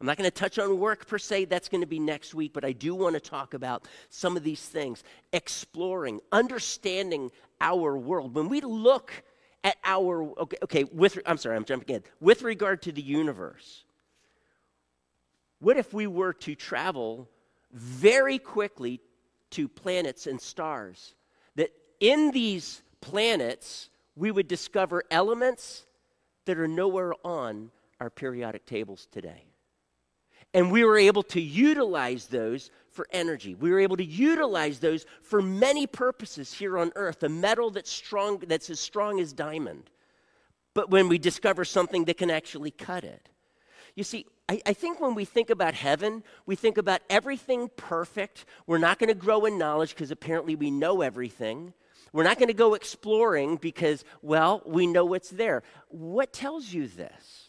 I'm 0.00 0.06
not 0.06 0.16
going 0.16 0.30
to 0.30 0.34
touch 0.34 0.58
on 0.58 0.78
work 0.78 1.08
per 1.08 1.18
se, 1.18 1.46
that's 1.46 1.68
going 1.68 1.80
to 1.80 1.86
be 1.86 1.98
next 1.98 2.32
week, 2.32 2.52
but 2.52 2.64
I 2.64 2.70
do 2.70 2.94
want 2.94 3.14
to 3.14 3.20
talk 3.20 3.52
about 3.54 3.88
some 4.10 4.36
of 4.36 4.44
these 4.44 4.62
things. 4.62 5.02
Exploring, 5.32 6.20
understanding 6.30 7.32
our 7.60 7.98
world. 7.98 8.34
When 8.34 8.48
we 8.48 8.60
look 8.60 9.12
at 9.64 9.76
our, 9.84 10.22
okay, 10.38 10.56
okay 10.62 10.84
with, 10.84 11.18
I'm 11.26 11.36
sorry, 11.36 11.56
I'm 11.56 11.64
jumping 11.64 11.96
in. 11.96 12.02
With 12.20 12.42
regard 12.42 12.82
to 12.82 12.92
the 12.92 13.02
universe, 13.02 13.84
what 15.58 15.76
if 15.76 15.92
we 15.92 16.06
were 16.06 16.32
to 16.32 16.54
travel 16.54 17.28
very 17.72 18.38
quickly 18.38 19.00
to 19.50 19.68
planets 19.68 20.26
and 20.26 20.40
stars. 20.40 21.14
That 21.56 21.70
in 22.00 22.30
these 22.30 22.82
planets, 23.00 23.90
we 24.16 24.30
would 24.30 24.48
discover 24.48 25.04
elements 25.10 25.86
that 26.44 26.58
are 26.58 26.68
nowhere 26.68 27.14
on 27.24 27.70
our 28.00 28.10
periodic 28.10 28.66
tables 28.66 29.06
today. 29.10 29.44
And 30.54 30.72
we 30.72 30.84
were 30.84 30.96
able 30.96 31.22
to 31.24 31.40
utilize 31.40 32.26
those 32.26 32.70
for 32.90 33.06
energy. 33.12 33.54
We 33.54 33.70
were 33.70 33.80
able 33.80 33.98
to 33.98 34.04
utilize 34.04 34.78
those 34.78 35.04
for 35.22 35.42
many 35.42 35.86
purposes 35.86 36.52
here 36.52 36.78
on 36.78 36.90
earth. 36.96 37.22
A 37.22 37.28
metal 37.28 37.70
that's 37.70 37.90
strong 37.90 38.38
that's 38.38 38.70
as 38.70 38.80
strong 38.80 39.20
as 39.20 39.32
diamond. 39.32 39.90
But 40.74 40.90
when 40.90 41.08
we 41.08 41.18
discover 41.18 41.64
something 41.64 42.06
that 42.06 42.16
can 42.16 42.30
actually 42.30 42.70
cut 42.70 43.04
it. 43.04 43.28
You 43.94 44.04
see, 44.04 44.26
I, 44.48 44.62
I, 44.64 44.72
think 44.72 45.00
when 45.00 45.14
we 45.14 45.24
think 45.24 45.50
about 45.50 45.74
heaven, 45.74 46.22
we 46.46 46.56
think 46.56 46.78
about 46.78 47.02
everything 47.10 47.70
perfect. 47.76 48.46
We're 48.66 48.78
not 48.78 48.98
going 48.98 49.08
to 49.08 49.14
grow 49.14 49.44
in 49.44 49.58
knowledge 49.58 49.90
because 49.90 50.10
apparently 50.10 50.54
we 50.54 50.70
know 50.70 51.02
everything. 51.02 51.74
We're 52.12 52.24
not 52.24 52.38
going 52.38 52.48
to 52.48 52.54
go 52.54 52.74
exploring 52.74 53.56
because, 53.56 54.04
well, 54.22 54.62
we 54.64 54.86
know 54.86 55.04
what's 55.04 55.28
there. 55.28 55.62
What 55.88 56.32
tells 56.32 56.72
you 56.72 56.88
this? 56.88 57.47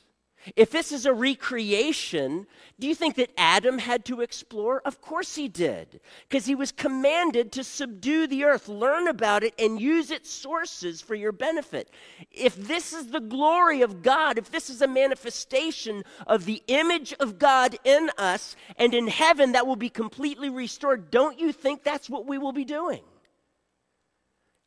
If 0.55 0.71
this 0.71 0.91
is 0.91 1.05
a 1.05 1.13
recreation, 1.13 2.47
do 2.79 2.87
you 2.87 2.95
think 2.95 3.15
that 3.15 3.31
Adam 3.37 3.77
had 3.77 4.05
to 4.05 4.21
explore? 4.21 4.81
Of 4.85 5.01
course 5.01 5.35
he 5.35 5.49
did, 5.49 5.99
because 6.27 6.45
he 6.45 6.55
was 6.55 6.71
commanded 6.71 7.51
to 7.51 7.63
subdue 7.63 8.25
the 8.25 8.45
earth, 8.45 8.69
learn 8.69 9.07
about 9.07 9.43
it, 9.43 9.53
and 9.59 9.81
use 9.81 10.11
its 10.11 10.29
sources 10.29 11.01
for 11.01 11.13
your 11.13 11.33
benefit. 11.33 11.89
If 12.31 12.55
this 12.55 12.93
is 12.93 13.07
the 13.07 13.19
glory 13.19 13.81
of 13.81 14.01
God, 14.01 14.37
if 14.37 14.49
this 14.49 14.69
is 14.69 14.81
a 14.81 14.87
manifestation 14.87 16.03
of 16.25 16.45
the 16.45 16.63
image 16.67 17.13
of 17.19 17.37
God 17.37 17.77
in 17.83 18.09
us, 18.17 18.55
and 18.77 18.93
in 18.93 19.07
heaven 19.07 19.51
that 19.51 19.67
will 19.67 19.75
be 19.75 19.89
completely 19.89 20.49
restored, 20.49 21.11
don't 21.11 21.37
you 21.37 21.51
think 21.51 21.83
that's 21.83 22.09
what 22.09 22.25
we 22.25 22.37
will 22.37 22.53
be 22.53 22.65
doing? 22.65 23.01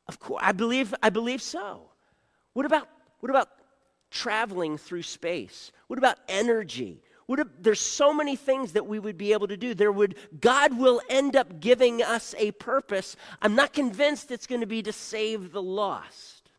Of 0.06 0.18
course, 0.18 0.42
I 0.44 0.52
believe, 0.52 0.94
I 1.02 1.08
believe 1.08 1.40
so. 1.40 1.88
What 2.52 2.66
about, 2.66 2.88
what 3.20 3.30
about 3.30 3.48
traveling 4.12 4.78
through 4.78 5.02
space? 5.02 5.72
What 5.88 5.98
about 5.98 6.18
energy? 6.28 7.02
What 7.26 7.40
if, 7.40 7.48
there's 7.58 7.80
so 7.80 8.12
many 8.12 8.36
things 8.36 8.72
that 8.72 8.86
we 8.86 8.98
would 8.98 9.16
be 9.16 9.32
able 9.32 9.48
to 9.48 9.56
do. 9.56 9.74
There 9.74 9.92
would 9.92 10.16
God 10.40 10.76
will 10.76 11.00
end 11.08 11.34
up 11.34 11.60
giving 11.60 12.02
us 12.02 12.34
a 12.36 12.50
purpose. 12.52 13.16
I'm 13.40 13.54
not 13.54 13.72
convinced 13.72 14.30
it's 14.30 14.46
going 14.46 14.60
to 14.60 14.66
be 14.66 14.82
to 14.82 14.92
save 14.92 15.52
the 15.52 15.62
lost. 15.62 16.50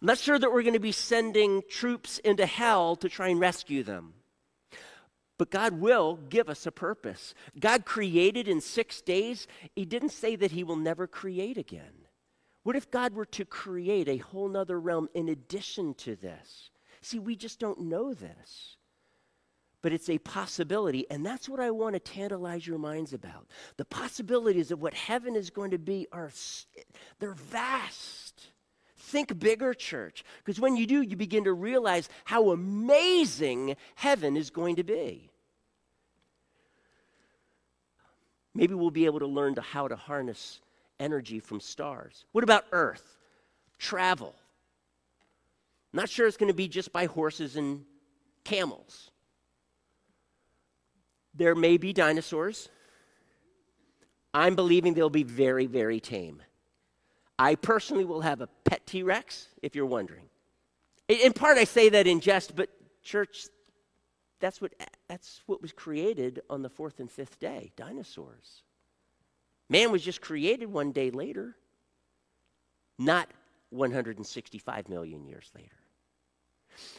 I'm 0.00 0.06
not 0.06 0.18
sure 0.18 0.38
that 0.38 0.52
we're 0.52 0.62
going 0.62 0.74
to 0.74 0.80
be 0.80 0.92
sending 0.92 1.62
troops 1.68 2.18
into 2.18 2.44
hell 2.44 2.96
to 2.96 3.08
try 3.08 3.28
and 3.28 3.40
rescue 3.40 3.82
them. 3.82 4.12
But 5.38 5.50
God 5.50 5.74
will 5.74 6.16
give 6.28 6.48
us 6.48 6.66
a 6.66 6.72
purpose. 6.72 7.34
God 7.58 7.84
created 7.84 8.48
in 8.48 8.60
six 8.60 9.00
days. 9.00 9.46
He 9.74 9.84
didn't 9.84 10.10
say 10.10 10.36
that 10.36 10.52
He 10.52 10.64
will 10.64 10.76
never 10.76 11.06
create 11.06 11.58
again. 11.58 12.05
What 12.66 12.74
if 12.74 12.90
God 12.90 13.14
were 13.14 13.26
to 13.26 13.44
create 13.44 14.08
a 14.08 14.16
whole 14.16 14.48
nother 14.48 14.80
realm 14.80 15.08
in 15.14 15.28
addition 15.28 15.94
to 15.98 16.16
this? 16.16 16.70
See, 17.00 17.20
we 17.20 17.36
just 17.36 17.60
don't 17.60 17.82
know 17.82 18.12
this. 18.12 18.76
But 19.82 19.92
it's 19.92 20.10
a 20.10 20.18
possibility, 20.18 21.08
and 21.08 21.24
that's 21.24 21.48
what 21.48 21.60
I 21.60 21.70
want 21.70 21.94
to 21.94 22.00
tantalize 22.00 22.66
your 22.66 22.78
minds 22.78 23.12
about. 23.12 23.46
The 23.76 23.84
possibilities 23.84 24.72
of 24.72 24.82
what 24.82 24.94
heaven 24.94 25.36
is 25.36 25.48
going 25.48 25.70
to 25.70 25.78
be 25.78 26.08
are 26.10 26.32
they're 27.20 27.34
vast. 27.34 28.50
Think 28.96 29.38
bigger, 29.38 29.72
church, 29.72 30.24
because 30.44 30.58
when 30.58 30.74
you 30.74 30.88
do, 30.88 31.02
you 31.02 31.14
begin 31.14 31.44
to 31.44 31.52
realize 31.52 32.08
how 32.24 32.50
amazing 32.50 33.76
heaven 33.94 34.36
is 34.36 34.50
going 34.50 34.74
to 34.74 34.82
be. 34.82 35.30
Maybe 38.56 38.74
we'll 38.74 38.90
be 38.90 39.04
able 39.04 39.20
to 39.20 39.28
learn 39.28 39.54
to 39.54 39.60
how 39.60 39.86
to 39.86 39.94
harness 39.94 40.58
energy 40.98 41.40
from 41.40 41.60
stars. 41.60 42.24
What 42.32 42.44
about 42.44 42.64
Earth? 42.72 43.16
Travel. 43.78 44.34
Not 45.92 46.08
sure 46.08 46.26
it's 46.26 46.36
going 46.36 46.50
to 46.50 46.54
be 46.54 46.68
just 46.68 46.92
by 46.92 47.06
horses 47.06 47.56
and 47.56 47.84
camels. 48.44 49.10
There 51.34 51.54
may 51.54 51.76
be 51.76 51.92
dinosaurs. 51.92 52.68
I'm 54.32 54.54
believing 54.54 54.94
they'll 54.94 55.10
be 55.10 55.22
very, 55.22 55.66
very 55.66 56.00
tame. 56.00 56.42
I 57.38 57.54
personally 57.54 58.04
will 58.04 58.22
have 58.22 58.40
a 58.40 58.48
pet 58.64 58.86
T 58.86 59.02
Rex, 59.02 59.48
if 59.62 59.74
you're 59.74 59.86
wondering. 59.86 60.28
In 61.08 61.32
part, 61.32 61.58
I 61.58 61.64
say 61.64 61.88
that 61.90 62.06
in 62.06 62.20
jest, 62.20 62.56
but 62.56 62.70
church, 63.02 63.46
that's 64.40 64.60
what, 64.60 64.72
that's 65.08 65.42
what 65.46 65.62
was 65.62 65.72
created 65.72 66.42
on 66.50 66.62
the 66.62 66.68
fourth 66.68 67.00
and 67.00 67.10
fifth 67.10 67.38
day 67.38 67.72
dinosaurs. 67.76 68.62
Man 69.68 69.90
was 69.90 70.02
just 70.02 70.20
created 70.20 70.70
one 70.70 70.92
day 70.92 71.10
later, 71.10 71.56
not 72.98 73.30
165 73.70 74.88
million 74.88 75.24
years 75.24 75.50
later. 75.54 75.76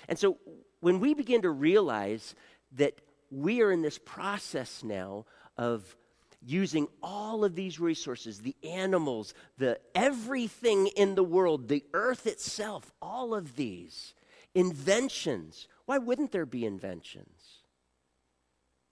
And 0.09 0.17
so 0.17 0.37
when 0.79 0.99
we 0.99 1.13
begin 1.13 1.43
to 1.43 1.49
realize 1.49 2.35
that 2.73 2.99
we 3.29 3.61
are 3.61 3.71
in 3.71 3.81
this 3.81 3.97
process 3.97 4.83
now 4.83 5.25
of 5.57 5.95
using 6.41 6.87
all 7.01 7.43
of 7.43 7.55
these 7.55 7.79
resources 7.79 8.39
the 8.39 8.55
animals 8.63 9.33
the 9.57 9.79
everything 9.95 10.85
in 10.95 11.15
the 11.15 11.23
world 11.23 11.67
the 11.67 11.83
earth 11.95 12.27
itself 12.27 12.91
all 13.01 13.33
of 13.33 13.55
these 13.55 14.13
inventions 14.53 15.67
why 15.87 15.97
wouldn't 15.97 16.33
there 16.33 16.45
be 16.45 16.65
inventions? 16.65 17.63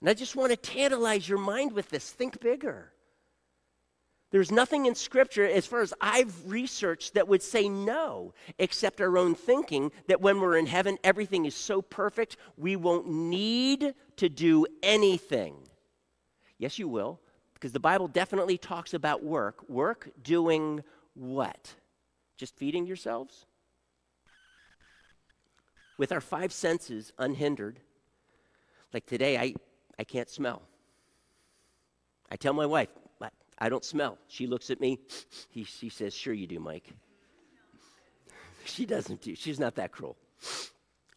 And 0.00 0.10
i 0.10 0.14
just 0.14 0.34
want 0.34 0.50
to 0.50 0.56
tantalize 0.56 1.28
your 1.28 1.38
mind 1.38 1.72
with 1.72 1.90
this. 1.90 2.10
Think 2.10 2.40
bigger 2.40 2.92
there's 4.30 4.50
nothing 4.50 4.86
in 4.86 4.94
Scripture, 4.94 5.46
as 5.46 5.66
far 5.66 5.82
as 5.82 5.94
I've 6.00 6.34
researched, 6.46 7.14
that 7.14 7.28
would 7.28 7.42
say 7.42 7.68
no, 7.68 8.34
except 8.58 9.00
our 9.00 9.16
own 9.16 9.34
thinking 9.34 9.92
that 10.08 10.20
when 10.20 10.40
we're 10.40 10.56
in 10.56 10.66
heaven, 10.66 10.98
everything 11.04 11.46
is 11.46 11.54
so 11.54 11.80
perfect, 11.80 12.36
we 12.56 12.74
won't 12.74 13.08
need 13.08 13.94
to 14.16 14.28
do 14.28 14.66
anything. 14.82 15.54
Yes, 16.58 16.78
you 16.78 16.88
will, 16.88 17.20
because 17.54 17.72
the 17.72 17.80
Bible 17.80 18.08
definitely 18.08 18.58
talks 18.58 18.94
about 18.94 19.22
work. 19.22 19.68
Work 19.68 20.10
doing 20.22 20.82
what? 21.14 21.74
Just 22.36 22.56
feeding 22.56 22.84
yourselves? 22.84 23.46
With 25.98 26.10
our 26.10 26.20
five 26.20 26.52
senses 26.52 27.12
unhindered, 27.16 27.78
like 28.92 29.06
today, 29.06 29.38
I, 29.38 29.54
I 29.98 30.04
can't 30.04 30.28
smell. 30.28 30.62
I 32.30 32.36
tell 32.36 32.52
my 32.52 32.66
wife, 32.66 32.88
I 33.58 33.68
don't 33.68 33.84
smell. 33.84 34.18
She 34.28 34.46
looks 34.46 34.70
at 34.70 34.80
me. 34.80 34.98
He, 35.50 35.64
she 35.64 35.88
says, 35.88 36.14
Sure, 36.14 36.34
you 36.34 36.46
do, 36.46 36.60
Mike. 36.60 36.90
She 38.64 38.84
doesn't 38.84 39.22
do. 39.22 39.34
She's 39.34 39.60
not 39.60 39.76
that 39.76 39.92
cruel. 39.92 40.16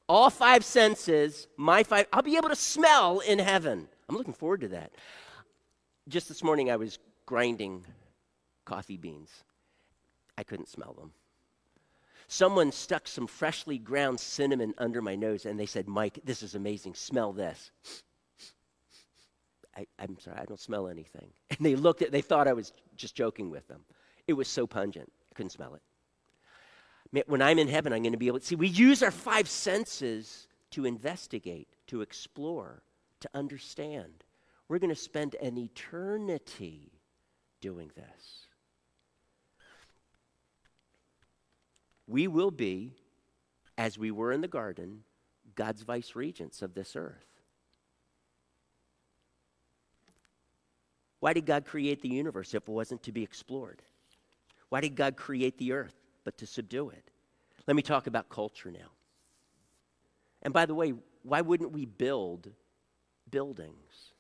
All 0.08 0.30
five 0.30 0.64
senses, 0.64 1.48
my 1.58 1.84
five, 1.84 2.08
I'll 2.14 2.22
be 2.22 2.38
able 2.38 2.50
to 2.50 2.56
smell 2.56 3.20
in 3.20 3.40
heaven. 3.40 3.88
I'm 4.08 4.16
looking 4.16 4.34
forward 4.34 4.62
to 4.62 4.70
that. 4.70 4.92
Just 6.08 6.28
this 6.28 6.44
morning, 6.44 6.72
I 6.72 6.78
was 6.78 6.98
grinding 7.26 7.86
coffee 8.66 8.98
beans. 8.98 9.30
I 10.38 10.44
couldn't 10.44 10.70
smell 10.70 10.94
them. 10.94 11.12
Someone 12.28 12.72
stuck 12.72 13.08
some 13.08 13.28
freshly 13.28 13.78
ground 13.78 14.20
cinnamon 14.20 14.74
under 14.78 15.02
my 15.02 15.16
nose 15.16 15.46
and 15.46 15.60
they 15.60 15.66
said, 15.66 15.88
Mike, 15.88 16.20
this 16.24 16.44
is 16.44 16.56
amazing. 16.56 16.94
Smell 16.94 17.34
this. 17.34 17.72
I, 19.80 20.04
am 20.04 20.20
sorry, 20.20 20.38
I 20.40 20.46
don't 20.46 20.60
smell 20.60 20.88
anything. 20.88 21.30
And 21.50 21.66
they 21.66 21.76
looked 21.76 22.02
at, 22.02 22.12
they 22.12 22.22
thought 22.22 22.48
I 22.48 22.54
was 22.54 22.74
just 22.96 23.16
joking 23.16 23.50
with 23.50 23.68
them. 23.68 23.82
It 24.28 24.34
was 24.34 24.48
so 24.48 24.68
pungent, 24.68 25.12
I 25.32 25.36
couldn't 25.36 25.52
smell 25.52 25.76
it. 25.76 27.28
When 27.28 27.42
I'm 27.42 27.58
in 27.58 27.68
heaven, 27.68 27.92
I'm 27.92 28.04
going 28.04 28.14
to 28.14 28.20
be 28.20 28.28
able 28.28 28.40
to 28.40 28.46
see. 28.46 28.56
We 28.56 28.68
use 28.68 29.02
our 29.02 29.12
five 29.12 29.50
senses 29.50 30.48
to 30.72 30.86
investigate, 30.86 31.68
to 31.88 32.02
explore, 32.02 32.84
to 33.22 33.30
understand. 33.34 34.24
We're 34.68 34.78
going 34.78 34.92
to 34.92 34.96
spend 34.96 35.36
an 35.42 35.58
eternity 35.58 36.92
doing 37.62 37.92
this. 37.96 38.50
we 42.10 42.28
will 42.28 42.52
be, 42.52 42.96
as 43.78 43.98
we 43.98 44.10
were 44.12 44.32
in 44.32 44.42
the 44.42 44.48
garden, 44.48 45.04
God's 45.56 45.84
vice 45.84 46.16
regents 46.16 46.62
of 46.62 46.74
this 46.74 46.96
earth. 46.96 47.29
Why 51.20 51.34
did 51.34 51.46
God 51.46 51.66
create 51.66 52.02
the 52.02 52.10
universe 52.10 52.54
if 52.54 52.64
it 52.64 52.70
wasn't 52.70 53.04
to 53.04 53.12
be 53.12 53.24
explored? 53.24 53.82
Why 54.70 54.82
did 54.82 54.96
God 54.96 55.16
create 55.18 55.58
the 55.58 55.74
earth 55.74 55.96
but 56.24 56.38
to 56.38 56.46
subdue 56.46 56.90
it? 56.90 57.12
Let 57.68 57.76
me 57.76 57.82
talk 57.82 58.08
about 58.08 58.30
culture 58.30 58.72
now. 58.72 58.92
And 60.42 60.54
by 60.54 60.66
the 60.66 60.76
way, 60.76 60.94
why 61.24 61.42
wouldn't 61.42 61.72
we 61.72 61.86
build 61.86 62.50
buildings? 63.30 64.14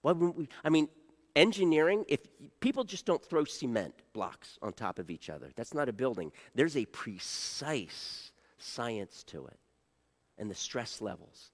Why 0.00 0.12
wouldn't 0.12 0.36
we? 0.36 0.48
I 0.64 0.70
mean, 0.70 0.88
engineering, 1.34 2.04
if 2.08 2.20
people 2.60 2.84
just 2.84 3.04
don't 3.04 3.22
throw 3.22 3.44
cement 3.44 3.94
blocks 4.14 4.58
on 4.62 4.72
top 4.72 4.98
of 4.98 5.10
each 5.10 5.28
other, 5.28 5.50
that's 5.54 5.74
not 5.74 5.88
a 5.88 5.92
building. 5.92 6.32
There's 6.54 6.76
a 6.76 6.86
precise 6.86 8.32
science 8.58 9.22
to 9.24 9.46
it 9.46 9.58
and 10.38 10.50
the 10.50 10.54
stress 10.54 11.00
levels. 11.00 11.50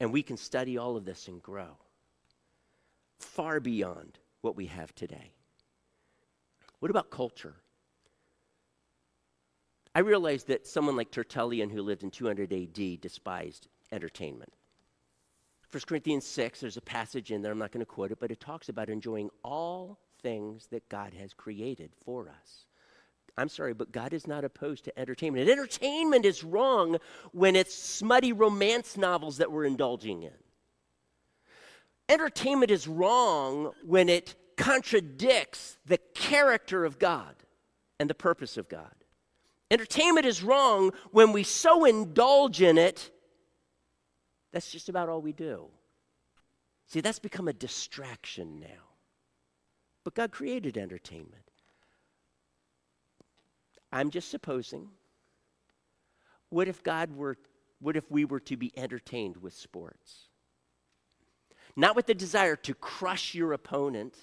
And 0.00 0.12
we 0.12 0.22
can 0.22 0.36
study 0.36 0.78
all 0.78 0.96
of 0.96 1.04
this 1.04 1.28
and 1.28 1.42
grow 1.42 1.76
far 3.18 3.60
beyond 3.60 4.18
what 4.40 4.56
we 4.56 4.66
have 4.66 4.94
today. 4.94 5.32
What 6.80 6.90
about 6.90 7.10
culture? 7.10 7.54
I 9.94 10.00
realized 10.00 10.48
that 10.48 10.66
someone 10.66 10.96
like 10.96 11.10
Tertullian, 11.10 11.70
who 11.70 11.82
lived 11.82 12.02
in 12.02 12.10
200 12.10 12.52
AD, 12.52 13.00
despised 13.00 13.68
entertainment. 13.92 14.52
1 15.70 15.82
Corinthians 15.86 16.26
6, 16.26 16.60
there's 16.60 16.76
a 16.76 16.82
passage 16.82 17.30
in 17.32 17.42
there, 17.42 17.52
I'm 17.52 17.58
not 17.58 17.72
going 17.72 17.80
to 17.80 17.86
quote 17.86 18.12
it, 18.12 18.20
but 18.20 18.30
it 18.30 18.40
talks 18.40 18.68
about 18.68 18.88
enjoying 18.88 19.30
all 19.42 19.98
things 20.22 20.66
that 20.68 20.88
God 20.88 21.14
has 21.14 21.32
created 21.32 21.90
for 22.04 22.28
us. 22.28 22.66
I'm 23.36 23.48
sorry, 23.48 23.74
but 23.74 23.90
God 23.90 24.12
is 24.12 24.26
not 24.26 24.44
opposed 24.44 24.84
to 24.84 24.98
entertainment. 24.98 25.42
And 25.42 25.50
entertainment 25.50 26.24
is 26.24 26.44
wrong 26.44 26.98
when 27.32 27.56
it's 27.56 27.74
smutty 27.74 28.32
romance 28.32 28.96
novels 28.96 29.38
that 29.38 29.50
we're 29.50 29.64
indulging 29.64 30.22
in. 30.22 30.43
Entertainment 32.08 32.70
is 32.70 32.86
wrong 32.86 33.72
when 33.84 34.08
it 34.08 34.34
contradicts 34.56 35.78
the 35.86 35.98
character 36.14 36.84
of 36.84 36.98
God 36.98 37.34
and 37.98 38.08
the 38.10 38.14
purpose 38.14 38.56
of 38.56 38.68
God. 38.68 38.94
Entertainment 39.70 40.26
is 40.26 40.42
wrong 40.42 40.92
when 41.10 41.32
we 41.32 41.42
so 41.42 41.84
indulge 41.84 42.60
in 42.60 42.78
it, 42.78 43.10
that's 44.52 44.70
just 44.70 44.88
about 44.88 45.08
all 45.08 45.20
we 45.20 45.32
do. 45.32 45.66
See, 46.86 47.00
that's 47.00 47.18
become 47.18 47.48
a 47.48 47.52
distraction 47.52 48.60
now. 48.60 48.84
But 50.04 50.14
God 50.14 50.30
created 50.30 50.76
entertainment. 50.76 51.50
I'm 53.90 54.10
just 54.10 54.30
supposing. 54.30 54.90
What 56.50 56.68
if 56.68 56.82
God 56.82 57.16
were, 57.16 57.36
what 57.80 57.96
if 57.96 58.10
we 58.10 58.24
were 58.24 58.40
to 58.40 58.56
be 58.56 58.70
entertained 58.76 59.38
with 59.38 59.54
sports? 59.54 60.28
Not 61.76 61.96
with 61.96 62.06
the 62.06 62.14
desire 62.14 62.56
to 62.56 62.74
crush 62.74 63.34
your 63.34 63.52
opponent. 63.52 64.14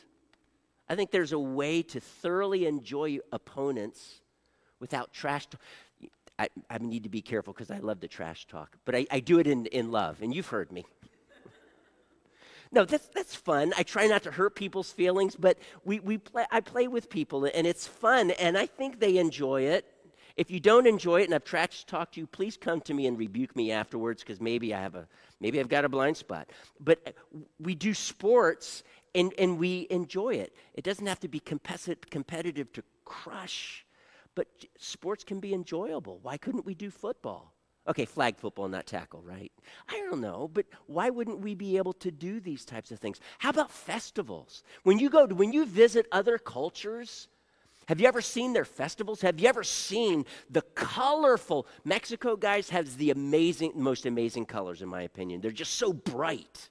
I 0.87 0.95
think 0.95 1.11
there's 1.11 1.33
a 1.33 1.39
way 1.39 1.83
to 1.83 1.99
thoroughly 1.99 2.65
enjoy 2.65 3.19
opponents 3.31 4.21
without 4.79 5.13
trash 5.13 5.47
talk. 5.47 5.61
I, 6.39 6.49
I 6.69 6.79
need 6.79 7.03
to 7.03 7.09
be 7.09 7.21
careful 7.21 7.53
because 7.53 7.69
I 7.69 7.77
love 7.77 7.99
the 7.99 8.07
trash 8.07 8.47
talk, 8.47 8.75
but 8.83 8.95
I, 8.95 9.05
I 9.11 9.19
do 9.19 9.37
it 9.37 9.45
in, 9.45 9.67
in 9.67 9.91
love, 9.91 10.21
and 10.21 10.33
you've 10.33 10.47
heard 10.47 10.71
me. 10.71 10.85
no, 12.71 12.83
that's, 12.83 13.07
that's 13.09 13.35
fun. 13.35 13.73
I 13.77 13.83
try 13.83 14.07
not 14.07 14.23
to 14.23 14.31
hurt 14.31 14.55
people's 14.55 14.91
feelings, 14.91 15.35
but 15.35 15.59
we, 15.85 15.99
we 15.99 16.17
play, 16.17 16.45
I 16.49 16.61
play 16.61 16.87
with 16.87 17.11
people, 17.11 17.45
and 17.53 17.67
it's 17.67 17.85
fun, 17.85 18.31
and 18.31 18.57
I 18.57 18.65
think 18.65 18.99
they 18.99 19.17
enjoy 19.17 19.63
it. 19.63 19.85
If 20.37 20.51
you 20.51 20.59
don't 20.59 20.87
enjoy 20.87 21.21
it 21.21 21.25
and 21.25 21.35
I've 21.35 21.43
tried 21.43 21.71
to 21.71 21.85
talk 21.85 22.11
to 22.13 22.19
you, 22.19 22.27
please 22.27 22.57
come 22.57 22.81
to 22.81 22.93
me 22.93 23.07
and 23.07 23.17
rebuke 23.17 23.55
me 23.55 23.71
afterwards 23.71 24.23
because 24.23 24.41
maybe 24.41 24.73
I 24.73 24.81
have 24.81 24.95
a 24.95 25.07
maybe 25.39 25.59
I've 25.59 25.69
got 25.69 25.85
a 25.85 25.89
blind 25.89 26.17
spot. 26.17 26.49
But 26.79 26.99
uh, 27.05 27.39
we 27.59 27.75
do 27.75 27.93
sports 27.93 28.83
and, 29.13 29.33
and 29.37 29.57
we 29.57 29.87
enjoy 29.89 30.35
it. 30.35 30.55
It 30.73 30.83
doesn't 30.83 31.05
have 31.05 31.19
to 31.21 31.27
be 31.27 31.39
competitive 31.39 32.71
to 32.73 32.83
crush 33.05 33.85
but 34.35 34.47
sports 34.77 35.23
can 35.23 35.39
be 35.39 35.53
enjoyable. 35.53 36.19
Why 36.21 36.37
couldn't 36.37 36.65
we 36.65 36.73
do 36.73 36.89
football? 36.89 37.53
Okay, 37.87 38.05
flag 38.05 38.37
football, 38.37 38.67
not 38.67 38.85
tackle, 38.85 39.23
right? 39.23 39.51
I 39.89 39.97
don't 40.09 40.21
know, 40.21 40.49
but 40.53 40.67
why 40.85 41.09
wouldn't 41.09 41.39
we 41.39 41.55
be 41.55 41.77
able 41.77 41.93
to 41.93 42.11
do 42.11 42.39
these 42.39 42.63
types 42.63 42.91
of 42.91 42.99
things? 42.99 43.19
How 43.39 43.49
about 43.49 43.71
festivals? 43.71 44.63
When 44.83 44.99
you 44.99 45.09
go 45.09 45.25
to, 45.25 45.33
when 45.33 45.51
you 45.51 45.65
visit 45.65 46.05
other 46.11 46.37
cultures, 46.37 47.27
have 47.87 47.99
you 47.99 48.07
ever 48.07 48.21
seen 48.21 48.53
their 48.53 48.65
festivals? 48.65 49.21
Have 49.21 49.39
you 49.39 49.47
ever 49.47 49.63
seen 49.63 50.25
the 50.49 50.61
colorful 50.61 51.67
Mexico 51.83 52.35
guys 52.35 52.69
has 52.69 52.97
the 52.97 53.11
amazing 53.11 53.73
most 53.75 54.05
amazing 54.05 54.45
colors 54.45 54.81
in 54.81 54.89
my 54.89 55.01
opinion. 55.01 55.41
They're 55.41 55.51
just 55.51 55.75
so 55.75 55.93
bright. 55.93 56.69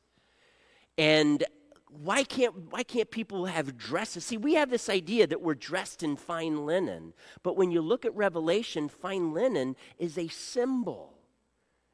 And 0.97 1.45
why 1.89 2.23
can't, 2.23 2.71
why 2.71 2.83
can't 2.85 3.11
people 3.11 3.47
have 3.47 3.77
dresses? 3.77 4.25
See, 4.25 4.37
we 4.37 4.55
have 4.55 4.71
this 4.71 4.89
idea 4.89 5.27
that 5.27 5.41
we're 5.43 5.55
dressed 5.55 6.03
in 6.03 6.17
fine 6.17 6.65
linen, 6.65 7.15
but 7.43 7.57
when 7.57 7.71
you 7.71 7.81
look 7.81 8.05
at 8.05 8.15
Revelation, 8.15 8.89
fine 8.89 9.33
linen 9.33 9.77
is 9.99 10.17
a 10.17 10.29
symbol. 10.29 11.20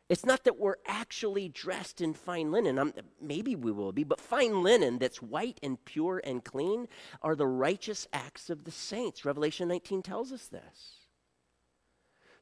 It's 0.08 0.24
not 0.24 0.44
that 0.44 0.58
we're 0.58 0.76
actually 0.86 1.48
dressed 1.48 2.00
in 2.00 2.14
fine 2.14 2.52
linen. 2.52 2.78
I'm, 2.78 2.92
maybe 3.20 3.56
we 3.56 3.72
will 3.72 3.92
be, 3.92 4.04
but 4.04 4.20
fine 4.20 4.62
linen 4.62 4.98
that's 4.98 5.20
white 5.20 5.58
and 5.62 5.84
pure 5.84 6.20
and 6.22 6.44
clean 6.44 6.86
are 7.22 7.34
the 7.34 7.46
righteous 7.46 8.06
acts 8.12 8.48
of 8.48 8.64
the 8.64 8.70
saints. 8.70 9.24
Revelation 9.24 9.66
19 9.68 10.02
tells 10.02 10.30
us 10.30 10.46
this. 10.46 11.05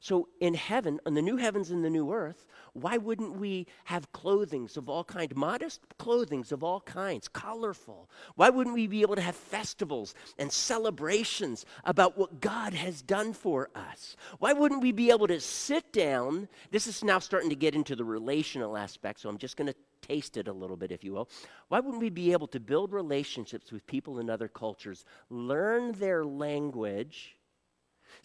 So 0.05 0.27
in 0.39 0.53
heaven, 0.53 0.99
on 1.07 1.15
the 1.15 1.21
new 1.23 1.37
heavens 1.37 1.71
and 1.71 1.83
the 1.83 1.89
new 1.89 2.13
earth, 2.13 2.45
why 2.73 2.95
wouldn't 2.95 3.39
we 3.39 3.65
have 3.85 4.11
clothings 4.11 4.77
of 4.77 4.87
all 4.87 5.03
kinds, 5.03 5.35
modest 5.35 5.81
clothings 5.97 6.51
of 6.51 6.63
all 6.63 6.79
kinds, 6.81 7.27
colorful? 7.27 8.07
Why 8.35 8.51
wouldn't 8.51 8.75
we 8.75 8.85
be 8.85 9.01
able 9.01 9.15
to 9.15 9.23
have 9.23 9.35
festivals 9.35 10.13
and 10.37 10.51
celebrations 10.51 11.65
about 11.85 12.19
what 12.19 12.39
God 12.39 12.75
has 12.75 13.01
done 13.01 13.33
for 13.33 13.71
us? 13.73 14.15
Why 14.37 14.53
wouldn't 14.53 14.83
we 14.83 14.91
be 14.91 15.09
able 15.09 15.25
to 15.25 15.39
sit 15.39 15.91
down? 15.91 16.49
This 16.69 16.85
is 16.85 17.03
now 17.03 17.17
starting 17.17 17.49
to 17.49 17.55
get 17.55 17.73
into 17.73 17.95
the 17.95 18.05
relational 18.05 18.77
aspect, 18.77 19.21
so 19.21 19.29
I'm 19.29 19.39
just 19.39 19.57
going 19.57 19.73
to 19.73 19.75
taste 20.03 20.37
it 20.37 20.47
a 20.47 20.53
little 20.53 20.77
bit, 20.77 20.91
if 20.91 21.03
you 21.03 21.13
will. 21.13 21.29
Why 21.69 21.79
wouldn't 21.79 22.03
we 22.03 22.11
be 22.11 22.31
able 22.31 22.47
to 22.49 22.59
build 22.59 22.93
relationships 22.93 23.71
with 23.71 23.87
people 23.87 24.19
in 24.19 24.29
other 24.29 24.49
cultures, 24.49 25.03
learn 25.31 25.93
their 25.93 26.23
language? 26.23 27.34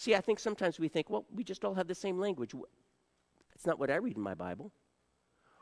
See, 0.01 0.15
I 0.15 0.23
think 0.23 0.41
sometimes 0.41 0.81
we 0.81 0.89
think, 0.89 1.11
well, 1.11 1.27
we 1.31 1.45
just 1.45 1.63
all 1.63 1.75
have 1.75 1.87
the 1.87 1.95
same 1.95 2.19
language. 2.19 2.55
It's 3.55 3.67
not 3.67 3.79
what 3.79 3.91
I 3.91 3.97
read 3.97 4.17
in 4.17 4.23
my 4.23 4.33
Bible. 4.33 4.73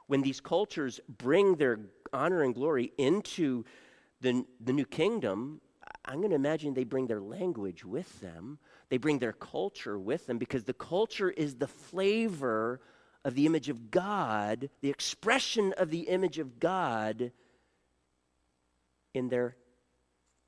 When 0.06 0.22
these 0.22 0.40
cultures 0.40 1.00
bring 1.08 1.56
their 1.56 1.80
honor 2.12 2.44
and 2.44 2.54
glory 2.54 2.92
into 2.98 3.64
the, 4.20 4.46
the 4.60 4.72
new 4.72 4.84
kingdom, 4.84 5.60
I'm 6.04 6.18
going 6.18 6.30
to 6.30 6.36
imagine 6.36 6.72
they 6.72 6.84
bring 6.84 7.08
their 7.08 7.20
language 7.20 7.84
with 7.84 8.20
them. 8.20 8.60
They 8.90 8.96
bring 8.96 9.18
their 9.18 9.32
culture 9.32 9.98
with 9.98 10.28
them 10.28 10.38
because 10.38 10.62
the 10.62 10.72
culture 10.72 11.30
is 11.30 11.56
the 11.56 11.66
flavor 11.66 12.80
of 13.24 13.34
the 13.34 13.44
image 13.44 13.68
of 13.68 13.90
God, 13.90 14.70
the 14.82 14.90
expression 14.90 15.74
of 15.78 15.90
the 15.90 16.02
image 16.02 16.38
of 16.38 16.60
God 16.60 17.32
in 19.14 19.30
their 19.30 19.56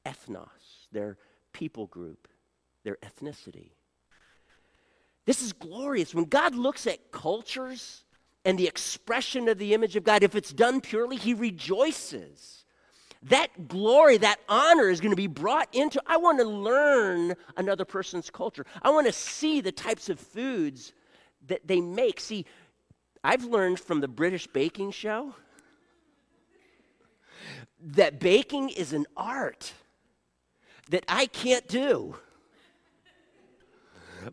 ethnos, 0.07 0.86
their 0.93 1.18
people 1.53 1.88
group 1.88 2.28
their 2.84 2.99
ethnicity. 3.03 3.72
This 5.27 5.43
is 5.43 5.53
glorious. 5.53 6.14
When 6.14 6.25
God 6.25 6.55
looks 6.55 6.87
at 6.87 7.12
cultures 7.12 8.05
and 8.45 8.59
the 8.59 8.66
expression 8.66 9.49
of 9.49 9.59
the 9.59 9.75
image 9.75 9.97
of 9.97 10.05
God, 10.05 10.23
if 10.23 10.35
it's 10.35 10.53
done 10.53 10.81
purely, 10.81 11.16
he 11.16 11.35
rejoices. 11.35 12.64
That 13.25 13.68
glory, 13.68 14.16
that 14.18 14.41
honor 14.49 14.89
is 14.89 15.01
going 15.01 15.12
to 15.12 15.16
be 15.16 15.27
brought 15.27 15.68
into. 15.75 16.01
I 16.07 16.16
want 16.16 16.39
to 16.39 16.45
learn 16.45 17.35
another 17.57 17.85
person's 17.85 18.31
culture. 18.31 18.64
I 18.83 18.91
want 18.91 19.07
to 19.07 19.12
see 19.12 19.61
the 19.61 19.73
types 19.73 20.09
of 20.09 20.18
foods 20.18 20.93
that 21.47 21.66
they 21.66 21.81
make. 21.81 22.18
See, 22.18 22.47
I've 23.23 23.45
learned 23.45 23.79
from 23.79 24.01
the 24.01 24.09
British 24.09 24.47
baking 24.47 24.93
show 24.93 25.35
that 27.83 28.21
baking 28.21 28.71
is 28.71 28.93
an 28.93 29.07
art 29.16 29.73
that 30.91 31.05
I 31.09 31.27
can't 31.27 31.66
do. 31.68 32.16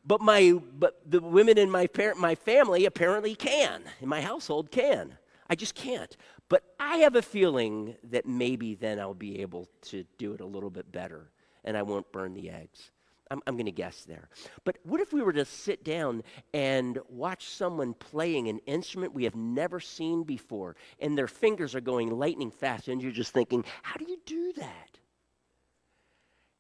But 0.06 0.22
my 0.22 0.54
but 0.80 1.00
the 1.06 1.20
women 1.20 1.58
in 1.58 1.70
my 1.70 1.88
parent 1.88 2.20
my 2.20 2.36
family 2.36 2.86
apparently 2.86 3.36
can. 3.36 3.84
In 4.02 4.10
my 4.10 4.22
household 4.22 4.72
can. 4.72 5.18
I 5.50 5.56
just 5.56 5.76
can't. 5.76 6.16
But 6.50 6.64
I 6.80 6.98
have 6.98 7.16
a 7.16 7.22
feeling 7.22 7.96
that 8.04 8.26
maybe 8.26 8.76
then 8.76 9.00
I'll 9.00 9.14
be 9.14 9.42
able 9.42 9.68
to 9.84 10.06
do 10.18 10.34
it 10.34 10.42
a 10.42 10.46
little 10.46 10.70
bit 10.70 10.92
better 10.92 11.32
and 11.64 11.78
I 11.78 11.84
won't 11.84 12.12
burn 12.12 12.34
the 12.34 12.50
eggs. 12.50 12.92
I'm, 13.30 13.42
I'm 13.46 13.56
going 13.56 13.66
to 13.66 13.72
guess 13.74 14.06
there. 14.06 14.30
But 14.64 14.78
what 14.84 15.02
if 15.02 15.12
we 15.12 15.22
were 15.22 15.34
to 15.34 15.44
sit 15.44 15.84
down 15.84 16.24
and 16.54 17.00
watch 17.10 17.50
someone 17.50 17.94
playing 17.94 18.48
an 18.48 18.60
instrument 18.60 19.14
we 19.14 19.26
have 19.26 19.36
never 19.36 19.82
seen 19.82 20.24
before 20.24 20.78
and 21.00 21.18
their 21.18 21.28
fingers 21.28 21.76
are 21.76 21.82
going 21.82 22.10
lightning 22.10 22.52
fast 22.52 22.88
and 22.88 23.02
you're 23.02 23.12
just 23.12 23.34
thinking, 23.34 23.66
how 23.82 23.98
do 23.98 24.06
you 24.06 24.18
do 24.26 24.54
that? 24.54 25.00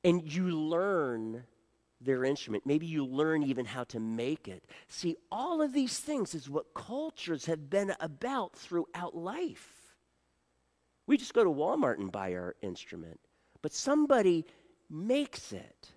And 0.04 0.32
you 0.32 0.50
learn 0.50 1.44
their 2.08 2.26
instrument. 2.26 2.66
Maybe 2.66 2.88
you 2.88 3.06
learn 3.06 3.44
even 3.44 3.66
how 3.66 3.84
to 3.86 4.00
make 4.00 4.48
it. 4.48 4.64
See, 4.88 5.18
all 5.32 5.62
of 5.62 5.74
these 5.74 6.00
things 6.00 6.34
is 6.34 6.50
what 6.50 6.74
cultures 6.74 7.46
have 7.46 7.70
been 7.70 7.94
about 8.00 8.56
throughout 8.56 9.16
life. 9.16 9.96
We 11.06 11.18
just 11.18 11.34
go 11.34 11.44
to 11.44 11.50
Walmart 11.50 12.00
and 12.00 12.12
buy 12.12 12.34
our 12.34 12.56
instrument, 12.62 13.20
but 13.62 13.74
somebody 13.74 14.46
makes 14.90 15.52
it. 15.52 15.92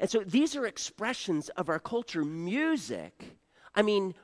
And 0.00 0.10
so 0.10 0.20
these 0.20 0.56
are 0.56 0.66
expressions 0.66 1.48
of 1.50 1.68
our 1.68 1.78
culture. 1.78 2.24
Music, 2.24 3.38
I 3.74 3.82
mean, 3.82 4.14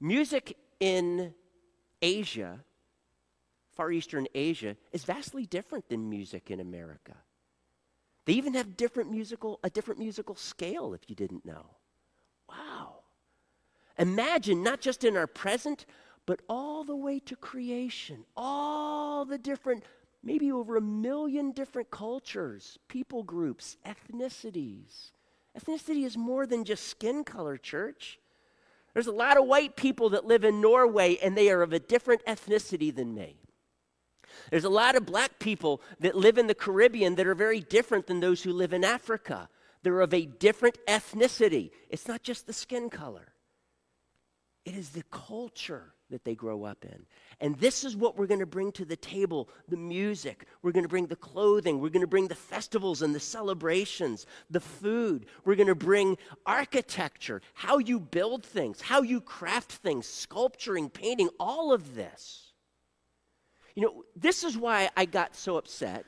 music 0.00 0.56
in 0.80 1.34
Asia, 2.00 2.60
Far 3.72 3.92
Eastern 3.92 4.26
Asia, 4.34 4.76
is 4.92 5.04
vastly 5.04 5.46
different 5.46 5.88
than 5.88 6.08
music 6.08 6.50
in 6.50 6.60
America. 6.60 7.14
They 8.24 8.34
even 8.34 8.54
have 8.54 8.76
different 8.76 9.10
musical, 9.10 9.58
a 9.64 9.70
different 9.70 9.98
musical 9.98 10.34
scale, 10.34 10.94
if 10.94 11.08
you 11.08 11.16
didn't 11.16 11.44
know. 11.44 11.66
Wow. 12.48 12.96
Imagine 13.98 14.62
not 14.62 14.80
just 14.80 15.04
in 15.04 15.16
our 15.16 15.26
present, 15.26 15.86
but 16.24 16.40
all 16.48 16.84
the 16.84 16.96
way 16.96 17.18
to 17.20 17.36
creation, 17.36 18.24
all 18.36 19.24
the 19.24 19.38
different, 19.38 19.82
maybe 20.22 20.52
over 20.52 20.76
a 20.76 20.80
million 20.80 21.50
different 21.50 21.90
cultures, 21.90 22.78
people 22.88 23.22
groups, 23.24 23.76
ethnicities. 23.84 25.10
Ethnicity 25.58 26.04
is 26.04 26.16
more 26.16 26.46
than 26.46 26.64
just 26.64 26.86
skin 26.86 27.24
color, 27.24 27.56
church. 27.56 28.18
There's 28.94 29.08
a 29.08 29.12
lot 29.12 29.36
of 29.36 29.46
white 29.46 29.74
people 29.76 30.10
that 30.10 30.26
live 30.26 30.44
in 30.44 30.60
Norway, 30.60 31.18
and 31.22 31.36
they 31.36 31.50
are 31.50 31.62
of 31.62 31.72
a 31.72 31.80
different 31.80 32.24
ethnicity 32.24 32.94
than 32.94 33.14
me. 33.14 33.36
There's 34.50 34.64
a 34.64 34.70
lot 34.70 34.96
of 34.96 35.06
black 35.06 35.38
people 35.38 35.80
that 36.00 36.14
live 36.14 36.38
in 36.38 36.46
the 36.46 36.54
Caribbean 36.54 37.14
that 37.16 37.26
are 37.26 37.34
very 37.34 37.60
different 37.60 38.06
than 38.06 38.20
those 38.20 38.42
who 38.42 38.52
live 38.52 38.72
in 38.72 38.84
Africa. 38.84 39.48
They're 39.82 40.00
of 40.00 40.14
a 40.14 40.26
different 40.26 40.78
ethnicity. 40.86 41.70
It's 41.90 42.06
not 42.06 42.22
just 42.22 42.46
the 42.46 42.52
skin 42.52 42.90
color, 42.90 43.32
it 44.64 44.74
is 44.74 44.90
the 44.90 45.04
culture 45.10 45.94
that 46.10 46.24
they 46.24 46.34
grow 46.34 46.64
up 46.64 46.84
in. 46.84 47.06
And 47.40 47.58
this 47.58 47.84
is 47.84 47.96
what 47.96 48.16
we're 48.16 48.26
going 48.26 48.40
to 48.40 48.46
bring 48.46 48.70
to 48.72 48.84
the 48.84 48.96
table 48.96 49.48
the 49.66 49.76
music. 49.78 50.46
We're 50.62 50.72
going 50.72 50.84
to 50.84 50.88
bring 50.88 51.06
the 51.06 51.16
clothing. 51.16 51.80
We're 51.80 51.88
going 51.88 52.02
to 52.02 52.06
bring 52.06 52.28
the 52.28 52.34
festivals 52.34 53.02
and 53.02 53.14
the 53.14 53.20
celebrations, 53.20 54.26
the 54.50 54.60
food. 54.60 55.26
We're 55.44 55.56
going 55.56 55.68
to 55.68 55.74
bring 55.74 56.18
architecture, 56.46 57.40
how 57.54 57.78
you 57.78 57.98
build 57.98 58.44
things, 58.44 58.82
how 58.82 59.02
you 59.02 59.20
craft 59.20 59.72
things, 59.72 60.06
sculpturing, 60.06 60.90
painting, 60.90 61.30
all 61.40 61.72
of 61.72 61.94
this. 61.94 62.41
You 63.74 63.82
know, 63.82 64.04
this 64.14 64.44
is 64.44 64.56
why 64.56 64.90
I 64.96 65.04
got 65.04 65.34
so 65.34 65.56
upset 65.56 66.04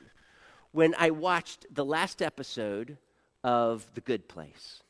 when 0.71 0.93
I 0.97 1.09
watched 1.09 1.65
the 1.73 1.85
last 1.85 2.21
episode 2.21 2.97
of 3.43 3.85
The 3.95 4.01
Good 4.01 4.27
Place, 4.27 4.83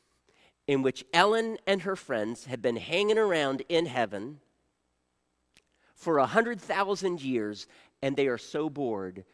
in 0.66 0.82
which 0.82 1.04
Ellen 1.12 1.58
and 1.66 1.82
her 1.82 1.96
friends 1.96 2.46
had 2.46 2.60
been 2.60 2.76
hanging 2.76 3.18
around 3.18 3.62
in 3.68 3.86
heaven 3.86 4.40
for 5.94 6.18
a 6.18 6.26
hundred 6.26 6.60
thousand 6.60 7.22
years, 7.22 7.66
and 8.02 8.16
they 8.16 8.26
are 8.26 8.38
so 8.38 8.68
bored, 8.68 9.24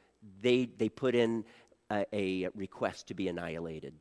they, 0.40 0.66
they 0.66 0.88
put 0.88 1.14
in 1.14 1.44
a, 1.90 2.04
a 2.12 2.48
request 2.54 3.08
to 3.08 3.14
be 3.14 3.28
annihilated 3.28 3.94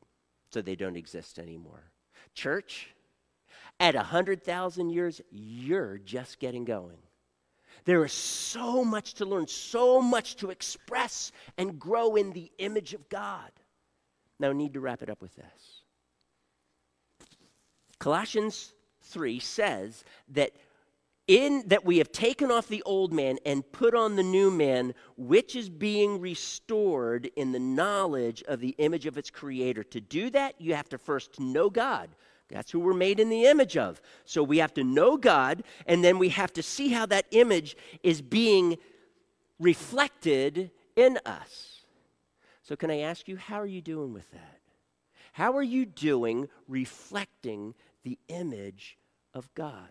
so 0.52 0.62
they 0.62 0.76
don't 0.76 0.98
exist 0.98 1.40
anymore. 1.40 1.92
Church, 2.36 2.90
at 3.80 3.96
a 3.96 4.04
hundred 4.04 4.44
thousand 4.44 4.92
years, 4.92 5.22
you're 5.32 5.98
just 5.98 6.40
getting 6.40 6.66
going. 6.66 6.98
There 7.86 8.06
is 8.06 8.14
so 8.14 8.84
much 8.84 9.16
to 9.16 9.26
learn, 9.26 9.48
so 9.48 10.02
much 10.02 10.36
to 10.38 10.52
express 10.52 11.32
and 11.58 11.80
grow 11.80 12.16
in 12.16 12.32
the 12.32 12.52
image 12.58 12.94
of 12.94 13.10
God. 13.10 13.52
Now, 14.40 14.50
I 14.50 14.54
need 14.54 14.74
to 14.74 14.80
wrap 14.80 15.02
it 15.02 15.10
up 15.10 15.22
with 15.22 15.36
this. 15.36 15.84
Colossians 18.00 18.74
3 19.04 19.40
says 19.40 20.04
that 20.30 20.52
in 21.28 21.64
that 21.68 21.86
we 21.86 22.00
have 22.00 22.12
taken 22.12 22.50
off 22.52 22.68
the 22.68 22.82
old 22.84 23.14
man 23.14 23.38
and 23.46 23.70
put 23.72 23.94
on 23.94 24.16
the 24.16 24.24
new 24.24 24.50
man 24.50 24.94
which 25.18 25.56
is 25.56 25.70
being 25.70 26.20
restored 26.20 27.30
in 27.36 27.52
the 27.52 27.60
knowledge 27.60 28.44
of 28.48 28.60
the 28.60 28.76
image 28.80 29.06
of 29.06 29.18
its 29.18 29.30
creator 29.30 29.84
to 29.84 30.02
do 30.02 30.32
that 30.32 30.60
you 30.60 30.74
have 30.74 30.90
to 30.90 30.98
first 30.98 31.40
know 31.40 31.70
god 31.70 32.10
that's 32.52 32.72
who 32.72 32.80
we're 32.80 32.94
made 32.94 33.20
in 33.20 33.30
the 33.30 33.46
image 33.46 33.78
of. 33.78 34.02
So 34.26 34.44
we 34.44 34.58
have 34.60 34.74
to 34.76 34.84
know 34.84 35.18
God, 35.18 35.64
and 35.86 36.04
then 36.04 36.20
we 36.20 36.30
have 36.30 36.54
to 36.54 36.64
see 36.64 36.90
how 36.90 37.06
that 37.08 37.26
image 37.32 37.78
is 38.04 38.22
being 38.22 38.78
reflected 39.60 40.72
in 40.96 41.20
us. 41.26 41.82
So, 42.64 42.76
can 42.76 42.92
I 42.92 43.00
ask 43.00 43.28
you, 43.28 43.38
how 43.38 43.60
are 43.60 43.66
you 43.66 43.82
doing 43.82 44.14
with 44.14 44.30
that? 44.32 44.60
How 45.34 45.56
are 45.58 45.64
you 45.64 45.86
doing 45.86 46.48
reflecting 46.68 47.74
the 48.04 48.18
image 48.28 48.98
of 49.34 49.54
God? 49.56 49.90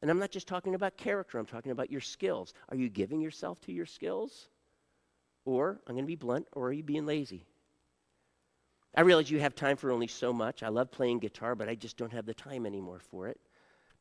And 0.00 0.10
I'm 0.10 0.18
not 0.18 0.30
just 0.30 0.46
talking 0.46 0.74
about 0.74 0.96
character, 0.96 1.38
I'm 1.38 1.46
talking 1.46 1.72
about 1.72 1.90
your 1.90 2.00
skills. 2.00 2.54
Are 2.68 2.76
you 2.76 2.88
giving 2.88 3.20
yourself 3.20 3.60
to 3.62 3.72
your 3.72 3.86
skills? 3.86 4.48
Or, 5.44 5.80
I'm 5.86 5.94
going 5.94 6.04
to 6.04 6.08
be 6.08 6.14
blunt, 6.14 6.46
or 6.52 6.68
are 6.68 6.72
you 6.72 6.82
being 6.82 7.06
lazy? 7.06 7.44
I 8.98 9.02
realize 9.02 9.30
you 9.30 9.38
have 9.38 9.54
time 9.54 9.76
for 9.76 9.92
only 9.92 10.08
so 10.08 10.32
much. 10.32 10.64
I 10.64 10.70
love 10.70 10.90
playing 10.90 11.20
guitar, 11.20 11.54
but 11.54 11.68
I 11.68 11.76
just 11.76 11.96
don't 11.96 12.12
have 12.12 12.26
the 12.26 12.34
time 12.34 12.66
anymore 12.66 12.98
for 12.98 13.28
it. 13.28 13.38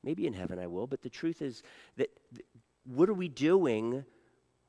Maybe 0.04 0.26
in 0.26 0.34
heaven 0.34 0.58
I 0.58 0.66
will, 0.66 0.88
but 0.88 1.04
the 1.04 1.10
truth 1.10 1.44
is 1.44 1.62
that 1.98 2.10
th- 2.34 2.48
what 2.84 3.08
are 3.08 3.14
we 3.14 3.28
doing 3.28 4.06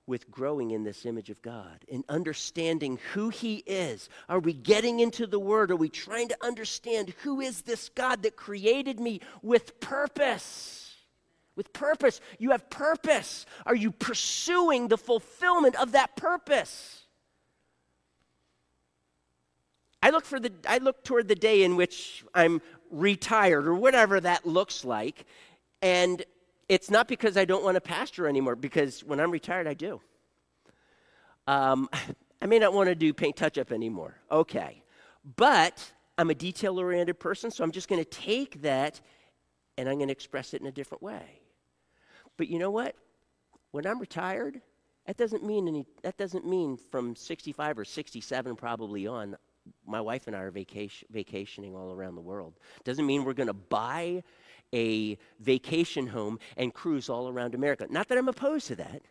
with 0.06 0.30
growing 0.30 0.72
in 0.72 0.84
this 0.84 1.06
image 1.06 1.30
of 1.30 1.40
God 1.40 1.82
and 1.90 2.04
understanding 2.10 2.98
who 3.14 3.30
He 3.30 3.62
is? 3.66 4.10
Are 4.28 4.38
we 4.38 4.52
getting 4.52 5.00
into 5.00 5.26
the 5.26 5.40
Word? 5.40 5.70
Are 5.70 5.76
we 5.76 5.88
trying 5.88 6.28
to 6.28 6.36
understand 6.42 7.14
who 7.22 7.40
is 7.40 7.62
this 7.62 7.88
God 7.88 8.22
that 8.24 8.36
created 8.36 9.00
me 9.00 9.22
with 9.40 9.80
purpose? 9.80 10.94
With 11.56 11.72
purpose. 11.72 12.20
You 12.38 12.50
have 12.50 12.68
purpose. 12.68 13.46
Are 13.64 13.74
you 13.74 13.92
pursuing 13.92 14.88
the 14.88 14.98
fulfillment 14.98 15.76
of 15.76 15.92
that 15.92 16.16
purpose? 16.16 17.07
I 20.03 20.11
look 20.11 20.24
for 20.24 20.38
the 20.38 20.53
I 20.66 20.78
look 20.78 21.03
toward 21.05 21.28
the 21.28 21.34
day 21.34 21.64
in 21.64 21.76
which 21.76 22.24
I'm 22.34 22.61
retired 22.90 23.66
or 23.66 23.74
whatever 23.74 24.20
that 24.20 24.46
looks 24.46 24.84
like, 24.84 25.26
and 25.82 26.22
it's 26.68 26.90
not 26.90 27.09
because 27.09 27.36
I 27.36 27.44
don't 27.44 27.64
want 27.64 27.74
to 27.74 27.80
pastor 27.80 28.28
anymore. 28.28 28.57
Because 28.57 29.03
when 29.03 29.20
I'm 29.20 29.30
retired, 29.30 29.66
I 29.66 29.74
do. 29.74 30.01
Um, 31.46 31.88
I 32.42 32.46
may 32.46 32.61
not 32.61 32.72
want 32.72 32.88
to 32.88 32.94
do 32.94 33.12
paint 33.12 33.36
touch 33.36 33.59
up 33.59 33.72
anymore. 33.72 34.14
Okay, 34.30 34.82
but 35.36 35.92
I'm 36.16 36.30
a 36.30 36.34
detail 36.34 36.78
oriented 36.78 37.18
person, 37.18 37.51
so 37.51 37.64
I'm 37.64 37.72
just 37.72 37.88
going 37.88 38.03
to 38.03 38.09
take 38.09 38.62
that 38.62 39.01
and 39.76 39.88
I'm 39.88 39.96
going 39.96 40.09
to 40.09 40.12
express 40.12 40.55
it 40.55 40.61
in 40.61 40.66
a 40.66 40.72
different 40.72 41.03
way. 41.03 41.40
But 42.36 42.49
you 42.49 42.59
know 42.59 42.70
what? 42.70 42.96
When 43.70 43.86
I'm 43.86 43.99
retired, 43.99 44.61
that 45.07 45.16
doesn't 45.16 45.44
mean 45.44 45.68
any. 45.68 45.86
That 46.03 46.16
doesn't 46.16 46.46
mean 46.46 46.76
from 46.90 47.16
65 47.16 47.78
or 47.78 47.84
67 47.84 48.57
probably 48.57 49.07
on 49.07 49.36
my 49.86 50.00
wife 50.00 50.26
and 50.26 50.36
I 50.36 50.40
are 50.40 50.50
vacation, 50.50 51.08
vacationing 51.10 51.74
all 51.74 51.92
around 51.92 52.14
the 52.14 52.20
world. 52.20 52.54
Doesn't 52.84 53.06
mean 53.06 53.24
we're 53.24 53.32
going 53.34 53.48
to 53.48 53.52
buy 53.52 54.22
a 54.74 55.16
vacation 55.40 56.06
home 56.06 56.38
and 56.56 56.74
cruise 56.74 57.08
all 57.08 57.28
around 57.28 57.54
America. 57.54 57.86
Not 57.88 58.08
that 58.08 58.18
I'm 58.18 58.28
opposed 58.28 58.66
to 58.68 58.76
that. 58.76 59.02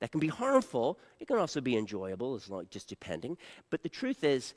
That 0.00 0.12
can 0.12 0.20
be 0.20 0.28
harmful. 0.28 0.98
It 1.20 1.26
can 1.26 1.38
also 1.38 1.60
be 1.60 1.76
enjoyable, 1.76 2.34
as 2.34 2.48
long 2.48 2.66
just 2.70 2.88
depending. 2.88 3.38
But 3.70 3.82
the 3.82 3.88
truth 3.88 4.24
is, 4.24 4.54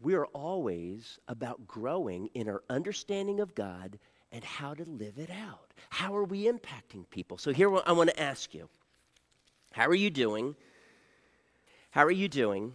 we 0.00 0.14
are 0.14 0.26
always 0.26 1.18
about 1.28 1.66
growing 1.66 2.28
in 2.34 2.48
our 2.48 2.62
understanding 2.68 3.38
of 3.38 3.54
God 3.54 3.98
and 4.32 4.42
how 4.42 4.74
to 4.74 4.84
live 4.84 5.18
it 5.18 5.30
out. 5.30 5.72
How 5.90 6.16
are 6.16 6.24
we 6.24 6.46
impacting 6.46 7.08
people? 7.10 7.38
So 7.38 7.52
here 7.52 7.72
I 7.86 7.92
want 7.92 8.10
to 8.10 8.20
ask 8.20 8.52
you, 8.52 8.68
how 9.72 9.86
are 9.86 9.94
you 9.94 10.10
doing? 10.10 10.56
How 11.90 12.04
are 12.04 12.10
you 12.10 12.28
doing 12.28 12.74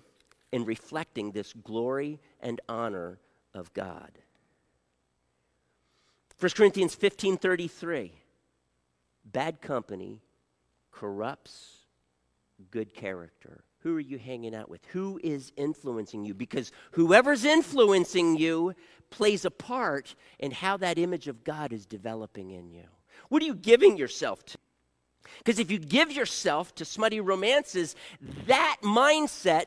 in 0.51 0.65
reflecting 0.65 1.31
this 1.31 1.53
glory 1.53 2.19
and 2.39 2.61
honor 2.69 3.19
of 3.53 3.73
God. 3.73 4.11
1 6.39 6.51
Corinthians 6.55 6.95
15:33 6.95 8.11
Bad 9.25 9.61
company 9.61 10.21
corrupts 10.91 11.77
good 12.71 12.93
character. 12.93 13.63
Who 13.79 13.95
are 13.95 14.01
you 14.01 14.17
hanging 14.17 14.55
out 14.55 14.69
with? 14.69 14.83
Who 14.87 15.19
is 15.23 15.51
influencing 15.55 16.25
you? 16.25 16.33
Because 16.33 16.71
whoever's 16.91 17.45
influencing 17.45 18.37
you 18.37 18.73
plays 19.09 19.45
a 19.45 19.51
part 19.51 20.15
in 20.39 20.51
how 20.51 20.77
that 20.77 20.97
image 20.97 21.27
of 21.27 21.43
God 21.43 21.71
is 21.71 21.85
developing 21.85 22.51
in 22.51 22.69
you. 22.69 22.85
What 23.29 23.41
are 23.41 23.45
you 23.45 23.55
giving 23.55 23.97
yourself 23.97 24.45
to? 24.45 24.57
Because 25.39 25.59
if 25.59 25.69
you 25.69 25.77
give 25.77 26.11
yourself 26.11 26.73
to 26.75 26.85
smutty 26.85 27.19
romances, 27.19 27.95
that 28.47 28.77
mindset 28.81 29.65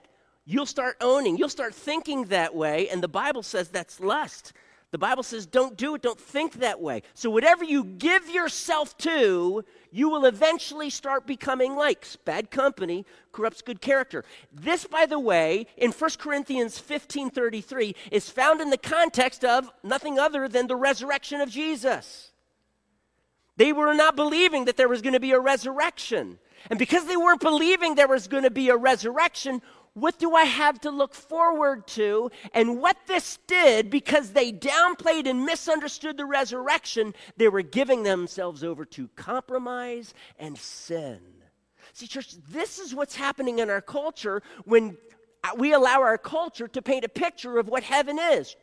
you'll 0.50 0.66
start 0.66 0.96
owning, 1.00 1.36
you'll 1.36 1.48
start 1.48 1.74
thinking 1.74 2.24
that 2.26 2.54
way, 2.54 2.88
and 2.88 3.02
the 3.02 3.08
Bible 3.08 3.42
says 3.42 3.68
that's 3.68 4.00
lust. 4.00 4.52
The 4.90 4.98
Bible 4.98 5.22
says, 5.22 5.46
don't 5.46 5.76
do 5.76 5.94
it, 5.94 6.02
don't 6.02 6.18
think 6.18 6.54
that 6.54 6.80
way. 6.80 7.02
So, 7.14 7.30
whatever 7.30 7.62
you 7.62 7.84
give 7.84 8.28
yourself 8.28 8.98
to, 8.98 9.64
you 9.92 10.08
will 10.08 10.24
eventually 10.24 10.90
start 10.90 11.28
becoming 11.28 11.76
like. 11.76 12.04
Bad 12.24 12.50
company 12.50 13.06
corrupts 13.30 13.62
good 13.62 13.80
character. 13.80 14.24
This, 14.52 14.86
by 14.86 15.06
the 15.06 15.20
way, 15.20 15.68
in 15.76 15.92
1 15.92 16.10
Corinthians 16.18 16.78
15 16.78 17.30
33, 17.30 17.94
is 18.10 18.28
found 18.28 18.60
in 18.60 18.70
the 18.70 18.78
context 18.78 19.44
of 19.44 19.70
nothing 19.84 20.18
other 20.18 20.48
than 20.48 20.66
the 20.66 20.76
resurrection 20.76 21.40
of 21.40 21.50
Jesus. 21.50 22.32
They 23.56 23.72
were 23.72 23.94
not 23.94 24.16
believing 24.16 24.64
that 24.64 24.76
there 24.76 24.88
was 24.88 25.02
going 25.02 25.12
to 25.12 25.20
be 25.20 25.32
a 25.32 25.38
resurrection. 25.38 26.38
And 26.68 26.78
because 26.78 27.06
they 27.06 27.16
weren't 27.16 27.40
believing 27.40 27.94
there 27.94 28.08
was 28.08 28.26
going 28.26 28.42
to 28.42 28.50
be 28.50 28.68
a 28.68 28.76
resurrection, 28.76 29.62
what 29.94 30.18
do 30.18 30.34
I 30.34 30.44
have 30.44 30.80
to 30.82 30.90
look 30.90 31.14
forward 31.14 31.86
to? 31.88 32.30
And 32.54 32.80
what 32.80 32.96
this 33.06 33.38
did, 33.46 33.90
because 33.90 34.30
they 34.30 34.52
downplayed 34.52 35.28
and 35.28 35.44
misunderstood 35.44 36.16
the 36.16 36.24
resurrection, 36.24 37.14
they 37.36 37.48
were 37.48 37.62
giving 37.62 38.04
themselves 38.04 38.62
over 38.62 38.84
to 38.86 39.08
compromise 39.16 40.14
and 40.38 40.56
sin. 40.56 41.20
See, 41.92 42.06
church, 42.06 42.34
this 42.48 42.78
is 42.78 42.94
what's 42.94 43.16
happening 43.16 43.58
in 43.58 43.68
our 43.68 43.80
culture 43.80 44.42
when 44.64 44.96
we 45.56 45.72
allow 45.72 46.00
our 46.02 46.18
culture 46.18 46.68
to 46.68 46.82
paint 46.82 47.04
a 47.04 47.08
picture 47.08 47.58
of 47.58 47.68
what 47.68 47.82
heaven 47.82 48.18
is. 48.18 48.56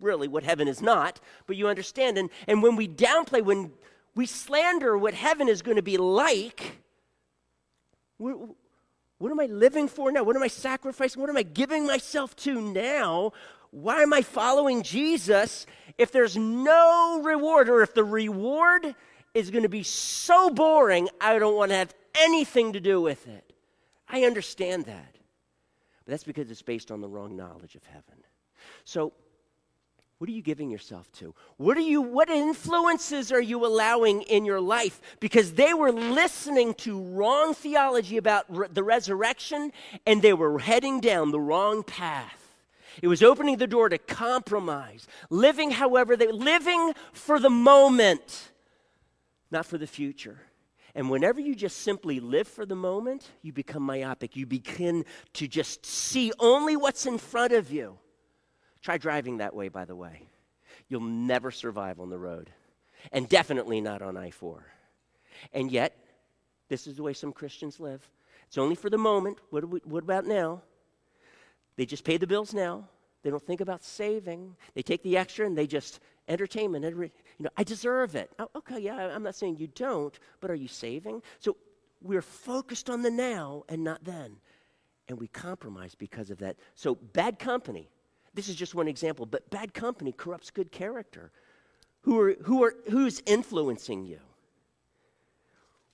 Really, 0.00 0.28
what 0.28 0.44
heaven 0.44 0.68
is 0.68 0.80
not, 0.80 1.20
but 1.46 1.56
you 1.56 1.68
understand. 1.68 2.18
And, 2.18 2.30
and 2.46 2.62
when 2.62 2.76
we 2.76 2.88
downplay, 2.88 3.42
when 3.42 3.72
we 4.14 4.26
slander 4.26 4.96
what 4.96 5.14
heaven 5.14 5.48
is 5.48 5.62
going 5.62 5.76
to 5.76 5.82
be 5.82 5.96
like, 5.96 6.80
what 9.18 9.32
am 9.32 9.40
I 9.40 9.46
living 9.46 9.88
for 9.88 10.12
now? 10.12 10.22
What 10.22 10.36
am 10.36 10.42
I 10.42 10.48
sacrificing? 10.48 11.20
What 11.20 11.30
am 11.30 11.36
I 11.36 11.42
giving 11.42 11.86
myself 11.86 12.36
to 12.36 12.60
now? 12.60 13.32
Why 13.70 14.02
am 14.02 14.12
I 14.12 14.22
following 14.22 14.82
Jesus 14.82 15.66
if 15.98 16.12
there's 16.12 16.36
no 16.36 17.20
reward 17.22 17.68
or 17.68 17.82
if 17.82 17.94
the 17.94 18.04
reward 18.04 18.94
is 19.34 19.50
going 19.50 19.64
to 19.64 19.68
be 19.68 19.82
so 19.82 20.50
boring, 20.50 21.08
I 21.20 21.38
don't 21.38 21.56
want 21.56 21.70
to 21.70 21.76
have 21.76 21.94
anything 22.14 22.72
to 22.72 22.80
do 22.80 23.00
with 23.00 23.26
it? 23.26 23.52
I 24.08 24.24
understand 24.24 24.86
that. 24.86 25.16
But 26.04 26.12
that's 26.12 26.24
because 26.24 26.50
it's 26.50 26.62
based 26.62 26.90
on 26.90 27.00
the 27.00 27.08
wrong 27.08 27.36
knowledge 27.36 27.74
of 27.74 27.84
heaven. 27.84 28.24
So, 28.84 29.12
what 30.18 30.28
are 30.28 30.32
you 30.32 30.42
giving 30.42 30.68
yourself 30.68 31.10
to? 31.12 31.32
What 31.58 31.76
are 31.76 31.80
you 31.80 32.02
what 32.02 32.28
influences 32.28 33.30
are 33.30 33.40
you 33.40 33.64
allowing 33.64 34.22
in 34.22 34.44
your 34.44 34.60
life? 34.60 35.00
Because 35.20 35.52
they 35.52 35.74
were 35.74 35.92
listening 35.92 36.74
to 36.74 37.00
wrong 37.00 37.54
theology 37.54 38.16
about 38.16 38.44
re- 38.48 38.66
the 38.72 38.82
resurrection 38.82 39.72
and 40.06 40.20
they 40.20 40.32
were 40.32 40.58
heading 40.58 41.00
down 41.00 41.30
the 41.30 41.40
wrong 41.40 41.84
path. 41.84 42.56
It 43.00 43.06
was 43.06 43.22
opening 43.22 43.58
the 43.58 43.68
door 43.68 43.88
to 43.88 43.98
compromise, 43.98 45.06
living 45.30 45.70
however 45.70 46.16
they 46.16 46.32
living 46.32 46.94
for 47.12 47.38
the 47.38 47.50
moment, 47.50 48.50
not 49.52 49.66
for 49.66 49.78
the 49.78 49.86
future. 49.86 50.40
And 50.96 51.10
whenever 51.10 51.40
you 51.40 51.54
just 51.54 51.82
simply 51.82 52.18
live 52.18 52.48
for 52.48 52.66
the 52.66 52.74
moment, 52.74 53.30
you 53.42 53.52
become 53.52 53.84
myopic. 53.84 54.34
You 54.34 54.46
begin 54.46 55.04
to 55.34 55.46
just 55.46 55.86
see 55.86 56.32
only 56.40 56.76
what's 56.76 57.06
in 57.06 57.18
front 57.18 57.52
of 57.52 57.70
you. 57.70 57.98
Try 58.82 58.98
driving 58.98 59.38
that 59.38 59.54
way, 59.54 59.68
by 59.68 59.84
the 59.84 59.96
way. 59.96 60.22
You'll 60.88 61.00
never 61.00 61.50
survive 61.50 62.00
on 62.00 62.10
the 62.10 62.18
road, 62.18 62.50
and 63.12 63.28
definitely 63.28 63.80
not 63.80 64.02
on 64.02 64.16
I 64.16 64.30
4. 64.30 64.64
And 65.52 65.70
yet, 65.70 65.96
this 66.68 66.86
is 66.86 66.96
the 66.96 67.02
way 67.02 67.12
some 67.12 67.32
Christians 67.32 67.80
live. 67.80 68.08
It's 68.46 68.58
only 68.58 68.74
for 68.74 68.90
the 68.90 68.98
moment. 68.98 69.38
What, 69.50 69.68
we, 69.68 69.80
what 69.84 70.02
about 70.02 70.26
now? 70.26 70.62
They 71.76 71.86
just 71.86 72.04
pay 72.04 72.16
the 72.16 72.26
bills 72.26 72.54
now. 72.54 72.88
They 73.22 73.30
don't 73.30 73.44
think 73.44 73.60
about 73.60 73.84
saving. 73.84 74.56
They 74.74 74.82
take 74.82 75.02
the 75.02 75.16
extra 75.16 75.46
and 75.46 75.56
they 75.56 75.66
just 75.66 76.00
entertainment. 76.28 76.84
You 76.84 77.10
know, 77.40 77.50
I 77.56 77.64
deserve 77.64 78.14
it. 78.14 78.30
Oh, 78.38 78.48
okay, 78.56 78.78
yeah, 78.78 78.96
I'm 79.14 79.22
not 79.22 79.34
saying 79.34 79.56
you 79.58 79.66
don't, 79.68 80.18
but 80.40 80.50
are 80.50 80.56
you 80.56 80.68
saving? 80.68 81.22
So 81.40 81.56
we're 82.00 82.22
focused 82.22 82.88
on 82.88 83.02
the 83.02 83.10
now 83.10 83.64
and 83.68 83.84
not 83.84 84.04
then. 84.04 84.36
And 85.08 85.18
we 85.18 85.28
compromise 85.28 85.94
because 85.94 86.30
of 86.30 86.38
that. 86.38 86.56
So 86.74 86.94
bad 86.94 87.38
company 87.38 87.88
this 88.38 88.48
is 88.48 88.54
just 88.54 88.72
one 88.72 88.86
example, 88.86 89.26
but 89.26 89.50
bad 89.50 89.74
company 89.74 90.12
corrupts 90.12 90.52
good 90.52 90.70
character. 90.70 91.32
Who 92.02 92.20
are, 92.20 92.36
who 92.44 92.62
are, 92.62 92.74
who's 92.88 93.20
influencing 93.26 94.04
you? 94.04 94.20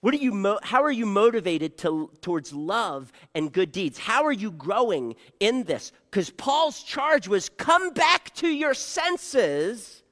What 0.03 0.13
are 0.13 0.19
you 0.19 0.33
mo- 0.33 0.59
how 0.63 0.83
are 0.83 0.93
you 0.93 1.07
motivated 1.07 1.79
to, 1.79 2.11
towards 2.21 2.53
love 2.53 3.11
and 3.35 3.51
good 3.51 3.73
deeds? 3.73 3.97
How 3.97 4.25
are 4.25 4.33
you 4.33 4.51
growing 4.51 5.17
in 5.41 5.65
this? 5.65 5.91
Because 6.11 6.29
Paul's 6.29 6.83
charge 6.83 7.29
was 7.29 7.49
come 7.49 7.95
back 7.95 8.35
to 8.35 8.49
your 8.49 8.75
senses 8.75 10.03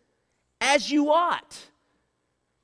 as 0.62 0.90
you 0.90 1.12
ought. 1.12 1.58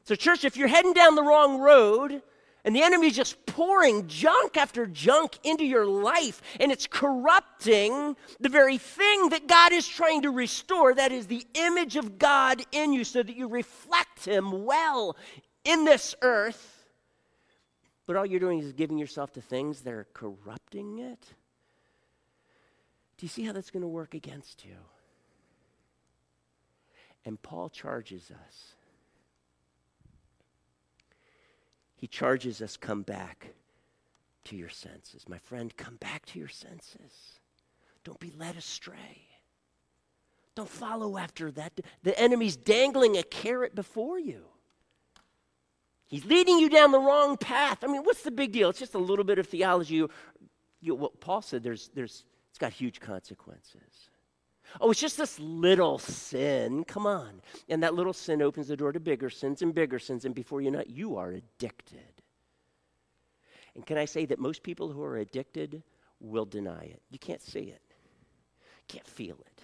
So, 0.05 0.15
church, 0.15 0.47
if 0.47 0.57
you're 0.57 0.69
heading 0.69 0.95
down 0.95 1.15
the 1.15 1.23
wrong 1.23 1.61
road, 1.61 2.23
and 2.69 2.77
the 2.77 2.83
enemy 2.83 3.07
is 3.07 3.17
just 3.17 3.47
pouring 3.47 4.07
junk 4.09 4.59
after 4.59 4.87
junk 4.87 5.39
into 5.43 5.65
your 5.65 5.87
life, 5.87 6.43
and 6.61 6.71
it's 6.71 6.87
corrupting 6.87 8.15
the 8.41 8.51
very 8.51 8.77
thing 8.77 9.31
that 9.31 9.47
God 9.47 9.73
is 9.73 9.89
trying 9.89 10.21
to 10.21 10.31
restore 10.31 10.95
that 10.95 11.11
is 11.11 11.29
the 11.29 11.47
image 11.55 11.97
of 11.97 12.19
God 12.19 12.61
in 12.71 12.93
you, 12.93 13.05
so 13.05 13.23
that 13.23 13.35
you 13.35 13.49
reflect 13.49 14.27
Him 14.27 14.67
well 14.67 15.17
in 15.65 15.87
this 15.87 16.15
earth. 16.21 16.85
But 18.05 18.17
all 18.17 18.27
you're 18.27 18.39
doing 18.39 18.59
is 18.59 18.75
giving 18.75 18.99
yourself 18.99 19.33
to 19.33 19.41
things 19.41 19.81
that 19.81 19.95
are 19.95 20.07
corrupting 20.13 20.99
it. 20.99 21.23
Do 23.17 23.25
you 23.25 23.29
see 23.29 23.45
how 23.45 23.55
that's 23.55 23.71
going 23.71 23.81
to 23.81 23.89
work 23.89 24.13
against 24.13 24.67
you? 24.67 24.77
And 27.25 27.41
Paul 27.41 27.71
charges 27.71 28.31
us 28.31 28.75
he 31.99 32.07
charges 32.07 32.63
us 32.63 32.77
come 32.77 33.03
back 33.03 33.49
to 34.45 34.57
your 34.57 34.69
senses. 34.69 35.29
My 35.29 35.39
friend, 35.39 35.77
come 35.77 35.97
back 35.97 36.25
to 36.27 36.39
your 36.39 36.49
senses. 36.49 37.41
Don't 38.05 38.21
be 38.21 38.33
led 38.39 38.57
astray. 38.57 39.27
Don't 40.55 40.69
follow 40.69 41.19
after 41.19 41.51
that. 41.53 41.81
The 42.05 42.19
enemy's 42.19 42.57
dangling 42.57 43.17
a 43.17 43.25
carrot 43.25 43.75
before 43.75 44.19
you. 44.19 44.45
He's 46.07 46.25
leading 46.25 46.59
you 46.59 46.71
down 46.71 46.93
the 46.93 47.01
wrong 47.01 47.37
path. 47.37 47.83
I 47.83 47.89
mean, 47.89 48.03
what's 48.03 48.23
the 48.23 48.31
big 48.31 48.53
deal? 48.53 48.71
It's 48.71 48.79
just 48.79 48.95
a 48.95 48.99
little 48.99 49.25
bit 49.25 49.39
of 49.39 49.47
theology. 49.49 49.97
You, 49.97 50.11
you, 50.81 50.95
what 50.95 51.21
Paul 51.21 51.43
said, 51.43 51.63
there's, 51.65 51.91
there's, 51.95 52.25
it's 52.49 52.59
got 52.59 52.73
huge 52.73 53.01
consequences. 53.01 54.09
Oh, 54.81 54.91
it's 54.91 55.01
just 55.01 55.17
this 55.17 55.39
little 55.41 55.99
sin. 55.99 56.85
Come 56.85 57.07
on. 57.07 57.41
And 57.69 57.83
that 57.83 57.95
little 57.95 58.13
sin 58.13 58.43
opens 58.43 58.69
the 58.69 58.77
door 58.77 58.93
to 58.93 59.01
bigger 59.01 59.31
sins 59.31 59.63
and 59.63 59.75
bigger 59.75 59.99
sins. 59.99 60.25
And 60.25 60.35
before 60.35 60.61
you 60.61 60.71
know 60.71 60.81
it, 60.81 60.89
you 60.89 61.17
are 61.17 61.31
addicted. 61.31 62.23
And 63.75 63.87
can 63.87 63.97
I 63.97 64.05
say 64.05 64.27
that 64.27 64.39
most 64.39 64.63
people 64.63 64.91
who 64.91 65.03
are 65.03 65.19
addicted 65.19 65.83
will 66.21 66.45
deny 66.45 66.83
it? 66.83 67.01
You 67.11 67.19
can't 67.19 67.41
see 67.43 67.61
it, 67.61 67.83
can't 68.89 69.07
feel 69.07 69.37
it. 69.47 69.63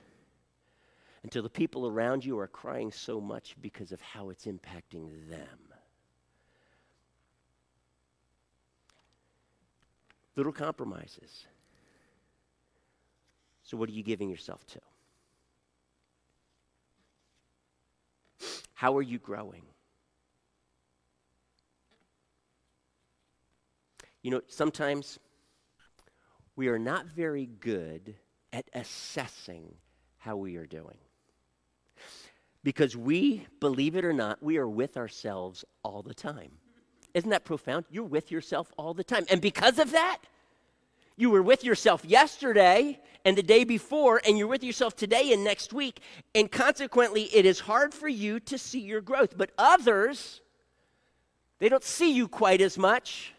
Until 1.24 1.42
the 1.42 1.48
people 1.48 1.86
around 1.86 2.24
you 2.24 2.38
are 2.38 2.46
crying 2.46 2.92
so 2.92 3.20
much 3.20 3.56
because 3.60 3.92
of 3.92 4.00
how 4.00 4.30
it's 4.30 4.44
impacting 4.44 5.28
them. 5.28 5.58
Little 10.36 10.52
compromises. 10.52 11.46
So, 13.62 13.76
what 13.76 13.88
are 13.88 13.92
you 13.92 14.02
giving 14.02 14.28
yourself 14.28 14.66
to? 14.66 14.80
How 18.72 18.96
are 18.96 19.02
you 19.02 19.18
growing? 19.18 19.62
You 24.22 24.30
know, 24.30 24.40
sometimes 24.48 25.18
we 26.56 26.68
are 26.68 26.78
not 26.78 27.06
very 27.06 27.46
good 27.46 28.14
at 28.52 28.68
assessing 28.72 29.74
how 30.18 30.36
we 30.36 30.56
are 30.56 30.66
doing. 30.66 30.96
Because 32.62 32.96
we, 32.96 33.46
believe 33.60 33.96
it 33.96 34.04
or 34.04 34.12
not, 34.12 34.42
we 34.42 34.56
are 34.56 34.68
with 34.68 34.96
ourselves 34.96 35.64
all 35.82 36.02
the 36.02 36.14
time. 36.14 36.52
Isn't 37.12 37.30
that 37.30 37.44
profound? 37.44 37.84
You're 37.90 38.04
with 38.04 38.30
yourself 38.30 38.72
all 38.78 38.94
the 38.94 39.04
time. 39.04 39.26
And 39.30 39.40
because 39.40 39.78
of 39.78 39.90
that, 39.92 40.18
you 41.16 41.30
were 41.30 41.42
with 41.42 41.64
yourself 41.64 42.04
yesterday 42.04 43.00
and 43.24 43.38
the 43.38 43.42
day 43.42 43.64
before, 43.64 44.20
and 44.26 44.36
you're 44.36 44.46
with 44.46 44.64
yourself 44.64 44.96
today 44.96 45.32
and 45.32 45.42
next 45.42 45.72
week. 45.72 46.00
And 46.34 46.50
consequently, 46.50 47.22
it 47.34 47.46
is 47.46 47.60
hard 47.60 47.94
for 47.94 48.08
you 48.08 48.40
to 48.40 48.58
see 48.58 48.80
your 48.80 49.00
growth. 49.00 49.36
But 49.36 49.50
others, 49.56 50.42
they 51.58 51.68
don't 51.68 51.84
see 51.84 52.12
you 52.12 52.28
quite 52.28 52.60
as 52.60 52.76
much. 52.76 53.34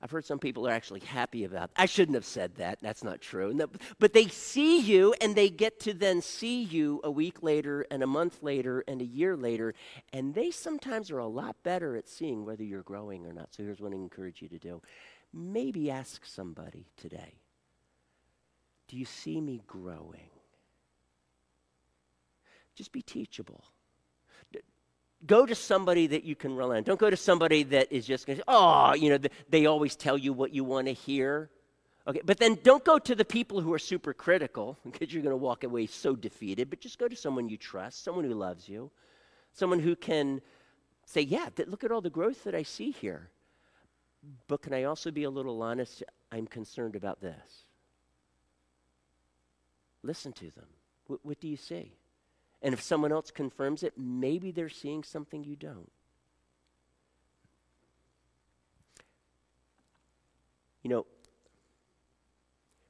I've 0.00 0.10
heard 0.10 0.24
some 0.26 0.38
people 0.38 0.68
are 0.68 0.72
actually 0.72 1.00
happy 1.00 1.44
about. 1.44 1.70
I 1.74 1.86
shouldn't 1.86 2.14
have 2.14 2.24
said 2.24 2.54
that. 2.56 2.78
That's 2.82 3.02
not 3.02 3.20
true. 3.20 3.52
No, 3.52 3.66
but 3.98 4.12
they 4.12 4.28
see 4.28 4.78
you 4.78 5.14
and 5.20 5.34
they 5.34 5.48
get 5.48 5.80
to 5.80 5.94
then 5.94 6.20
see 6.20 6.62
you 6.62 7.00
a 7.02 7.10
week 7.10 7.42
later 7.42 7.86
and 7.90 8.02
a 8.02 8.06
month 8.06 8.42
later 8.42 8.84
and 8.86 9.00
a 9.00 9.04
year 9.04 9.36
later 9.36 9.74
and 10.12 10.34
they 10.34 10.50
sometimes 10.50 11.10
are 11.10 11.18
a 11.18 11.26
lot 11.26 11.56
better 11.62 11.96
at 11.96 12.08
seeing 12.08 12.44
whether 12.44 12.62
you're 12.62 12.82
growing 12.82 13.26
or 13.26 13.32
not. 13.32 13.54
So 13.54 13.62
here's 13.62 13.80
what 13.80 13.92
I 13.92 13.96
encourage 13.96 14.42
you 14.42 14.48
to 14.48 14.58
do 14.58 14.82
maybe 15.36 15.90
ask 15.90 16.24
somebody 16.24 16.86
today 16.96 17.34
Do 18.88 18.96
you 18.96 19.04
see 19.04 19.40
me 19.40 19.62
growing? 19.66 20.30
just 22.76 22.92
be 22.92 23.02
teachable. 23.02 23.64
Go 25.26 25.46
to 25.46 25.54
somebody 25.54 26.06
that 26.08 26.24
you 26.24 26.36
can 26.36 26.54
rely 26.54 26.76
on. 26.76 26.82
Don't 26.82 27.00
go 27.00 27.08
to 27.08 27.16
somebody 27.16 27.62
that 27.64 27.90
is 27.90 28.06
just 28.06 28.26
going 28.26 28.36
to 28.36 28.40
say, 28.40 28.44
oh, 28.46 28.94
you 28.94 29.08
know, 29.08 29.18
they 29.48 29.64
always 29.64 29.96
tell 29.96 30.16
you 30.18 30.32
what 30.32 30.52
you 30.52 30.62
want 30.62 30.86
to 30.86 30.92
hear. 30.92 31.48
Okay, 32.06 32.20
but 32.24 32.38
then 32.38 32.58
don't 32.62 32.84
go 32.84 32.98
to 32.98 33.14
the 33.14 33.24
people 33.24 33.60
who 33.60 33.72
are 33.72 33.78
super 33.78 34.12
critical 34.12 34.78
because 34.84 35.12
you're 35.12 35.22
going 35.22 35.32
to 35.32 35.36
walk 35.36 35.64
away 35.64 35.86
so 35.86 36.14
defeated, 36.14 36.70
but 36.70 36.80
just 36.80 36.98
go 36.98 37.08
to 37.08 37.16
someone 37.16 37.48
you 37.48 37.56
trust, 37.56 38.04
someone 38.04 38.24
who 38.24 38.34
loves 38.34 38.68
you, 38.68 38.90
someone 39.52 39.80
who 39.80 39.96
can 39.96 40.42
say, 41.06 41.22
yeah, 41.22 41.48
th- 41.56 41.68
look 41.68 41.82
at 41.82 41.90
all 41.90 42.02
the 42.02 42.10
growth 42.10 42.44
that 42.44 42.54
I 42.54 42.62
see 42.62 42.90
here. 42.90 43.30
But 44.48 44.62
can 44.62 44.72
I 44.72 44.84
also 44.84 45.10
be 45.10 45.24
a 45.24 45.30
little 45.30 45.62
honest? 45.62 46.02
I'm 46.32 46.46
concerned 46.46 46.96
about 46.96 47.20
this. 47.20 47.66
Listen 50.02 50.32
to 50.34 50.50
them. 50.50 50.66
W- 51.06 51.20
what 51.22 51.40
do 51.40 51.48
you 51.48 51.56
see? 51.56 51.96
And 52.62 52.72
if 52.72 52.80
someone 52.80 53.12
else 53.12 53.30
confirms 53.30 53.82
it, 53.82 53.94
maybe 53.96 54.50
they're 54.50 54.68
seeing 54.68 55.02
something 55.02 55.44
you 55.44 55.56
don't. 55.56 55.90
You 60.82 60.90
know, 60.90 61.06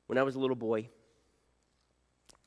when 0.07 0.19
I 0.19 0.23
was 0.23 0.35
a 0.35 0.39
little 0.39 0.57
boy, 0.57 0.89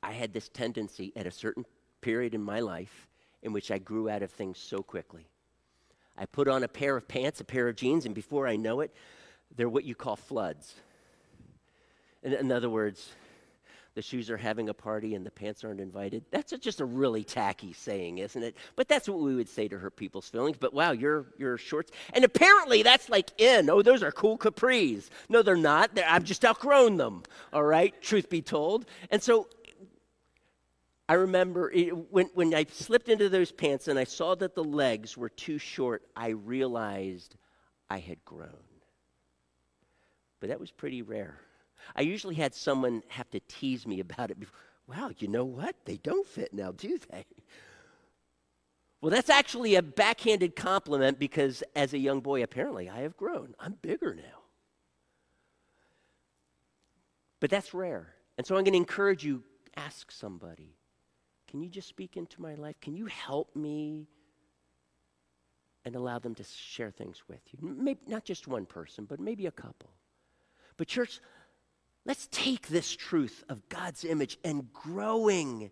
I 0.01 0.11
had 0.11 0.33
this 0.33 0.49
tendency 0.49 1.11
at 1.15 1.27
a 1.27 1.31
certain 1.31 1.65
period 2.01 2.33
in 2.33 2.41
my 2.41 2.59
life 2.59 3.07
in 3.41 3.53
which 3.53 3.71
I 3.71 3.79
grew 3.79 4.09
out 4.09 4.23
of 4.23 4.31
things 4.31 4.57
so 4.57 4.81
quickly. 4.81 5.27
I 6.19 6.25
put 6.25 6.49
on 6.49 6.63
a 6.63 6.67
pair 6.67 6.97
of 6.97 7.07
pants, 7.07 7.39
a 7.39 7.45
pair 7.45 7.69
of 7.69 7.77
jeans, 7.77 8.05
and 8.05 8.13
before 8.13 8.45
I 8.45 8.57
know 8.57 8.81
it, 8.81 8.93
they're 9.55 9.69
what 9.69 9.85
you 9.85 9.95
call 9.95 10.17
floods. 10.17 10.75
In, 12.21 12.33
in 12.33 12.51
other 12.51 12.69
words, 12.69 13.09
the 13.95 14.01
shoes 14.01 14.29
are 14.29 14.37
having 14.37 14.69
a 14.69 14.73
party 14.73 15.15
and 15.15 15.25
the 15.25 15.31
pants 15.31 15.63
aren't 15.63 15.79
invited. 15.79 16.23
That's 16.29 16.51
a, 16.51 16.57
just 16.57 16.81
a 16.81 16.85
really 16.85 17.23
tacky 17.23 17.73
saying, 17.73 18.19
isn't 18.19 18.43
it? 18.43 18.55
But 18.75 18.87
that's 18.87 19.09
what 19.09 19.19
we 19.19 19.35
would 19.35 19.49
say 19.49 19.67
to 19.69 19.77
hurt 19.77 19.95
people's 19.95 20.29
feelings. 20.29 20.57
But 20.59 20.73
wow, 20.73 20.91
your 20.91 21.27
your 21.37 21.57
shorts, 21.57 21.91
and 22.13 22.23
apparently 22.23 22.83
that's 22.83 23.09
like 23.09 23.31
in. 23.39 23.69
Oh, 23.69 23.81
those 23.81 24.03
are 24.03 24.11
cool 24.11 24.37
capris. 24.37 25.09
No, 25.29 25.41
they're 25.41 25.55
not. 25.55 25.95
They're, 25.95 26.07
I've 26.07 26.23
just 26.23 26.45
outgrown 26.45 26.97
them. 26.97 27.23
All 27.53 27.63
right, 27.63 27.99
truth 28.01 28.29
be 28.29 28.41
told. 28.41 28.85
And 29.09 29.23
so 29.23 29.47
I 31.09 31.15
remember 31.15 31.71
it, 31.71 31.89
when, 32.11 32.27
when 32.35 32.53
I 32.53 32.67
slipped 32.69 33.09
into 33.09 33.29
those 33.29 33.51
pants 33.51 33.87
and 33.87 33.97
I 33.97 34.03
saw 34.03 34.35
that 34.35 34.53
the 34.53 34.63
legs 34.63 35.17
were 35.17 35.29
too 35.29 35.57
short, 35.57 36.03
I 36.15 36.29
realized 36.29 37.35
I 37.89 37.97
had 37.97 38.23
grown. 38.23 38.53
But 40.39 40.49
that 40.49 40.59
was 40.59 40.69
pretty 40.69 41.01
rare. 41.01 41.39
I 41.95 42.01
usually 42.01 42.35
had 42.35 42.53
someone 42.53 43.01
have 43.07 43.27
to 43.31 43.39
tease 43.47 43.87
me 43.87 44.01
about 44.01 44.29
it. 44.29 44.39
Before. 44.39 44.59
Wow, 44.87 45.09
you 45.17 45.27
know 45.27 45.45
what? 45.45 45.75
They 45.85 45.97
don't 45.97 46.27
fit 46.27 46.53
now, 46.53 46.73
do 46.73 46.99
they? 47.11 47.25
Well, 49.01 49.09
that's 49.09 49.31
actually 49.31 49.75
a 49.75 49.81
backhanded 49.81 50.55
compliment 50.55 51.17
because 51.17 51.63
as 51.75 51.93
a 51.93 51.97
young 51.97 52.21
boy, 52.21 52.43
apparently, 52.43 52.87
I 52.87 52.99
have 52.99 53.17
grown. 53.17 53.55
I'm 53.59 53.77
bigger 53.81 54.13
now. 54.13 54.43
But 57.39 57.49
that's 57.49 57.73
rare. 57.73 58.13
And 58.37 58.45
so 58.45 58.55
I'm 58.55 58.63
going 58.63 58.73
to 58.73 58.77
encourage 58.77 59.23
you 59.23 59.43
ask 59.75 60.11
somebody, 60.11 60.75
can 61.49 61.61
you 61.61 61.69
just 61.69 61.87
speak 61.87 62.17
into 62.17 62.41
my 62.41 62.55
life? 62.55 62.79
Can 62.81 62.95
you 62.95 63.07
help 63.07 63.55
me? 63.55 64.07
And 65.85 65.95
allow 65.95 66.19
them 66.19 66.35
to 66.35 66.43
share 66.43 66.91
things 66.91 67.23
with 67.27 67.39
you. 67.51 67.59
Maybe 67.61 68.01
not 68.07 68.25
just 68.25 68.47
one 68.47 68.65
person, 68.65 69.05
but 69.05 69.19
maybe 69.19 69.45
a 69.45 69.51
couple. 69.51 69.89
But, 70.77 70.87
church, 70.87 71.19
Let's 72.05 72.27
take 72.31 72.69
this 72.69 72.95
truth 72.95 73.43
of 73.49 73.67
God's 73.69 74.03
image 74.03 74.39
and 74.43 74.73
growing 74.73 75.69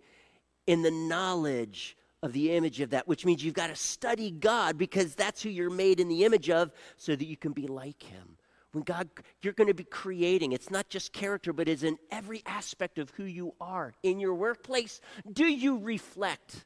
in 0.68 0.84
the 0.84 0.92
knowledge 0.92 1.98
of 2.22 2.34
the 2.34 2.52
image 2.52 2.80
of 2.82 2.92
that, 2.92 3.08
which 3.08 3.26
means 3.26 3.44
you've 3.44 3.54
got 3.54 3.68
to 3.68 3.76
study 3.76 4.32
God 4.32 4.78
because 4.78 5.16
that's 5.16 5.42
who 5.42 5.50
you're 5.50 5.70
made 5.70 6.00
in 6.00 6.08
the 6.08 6.26
image 6.26 6.52
of 6.52 6.72
so 6.98 7.16
that 7.16 7.26
you 7.26 7.38
can 7.38 7.54
be 7.54 7.68
like 7.68 8.04
Him. 8.04 8.37
When 8.78 8.84
God, 8.84 9.10
you're 9.42 9.54
going 9.54 9.70
to 9.70 9.74
be 9.74 9.86
creating, 9.86 10.52
it's 10.52 10.70
not 10.70 10.88
just 10.88 11.12
character, 11.12 11.52
but 11.52 11.68
it's 11.68 11.82
in 11.82 11.98
every 12.12 12.44
aspect 12.46 13.00
of 13.00 13.10
who 13.18 13.24
you 13.24 13.56
are. 13.60 13.96
In 14.04 14.20
your 14.20 14.36
workplace, 14.36 15.02
do 15.34 15.46
you 15.46 15.80
reflect 15.80 16.64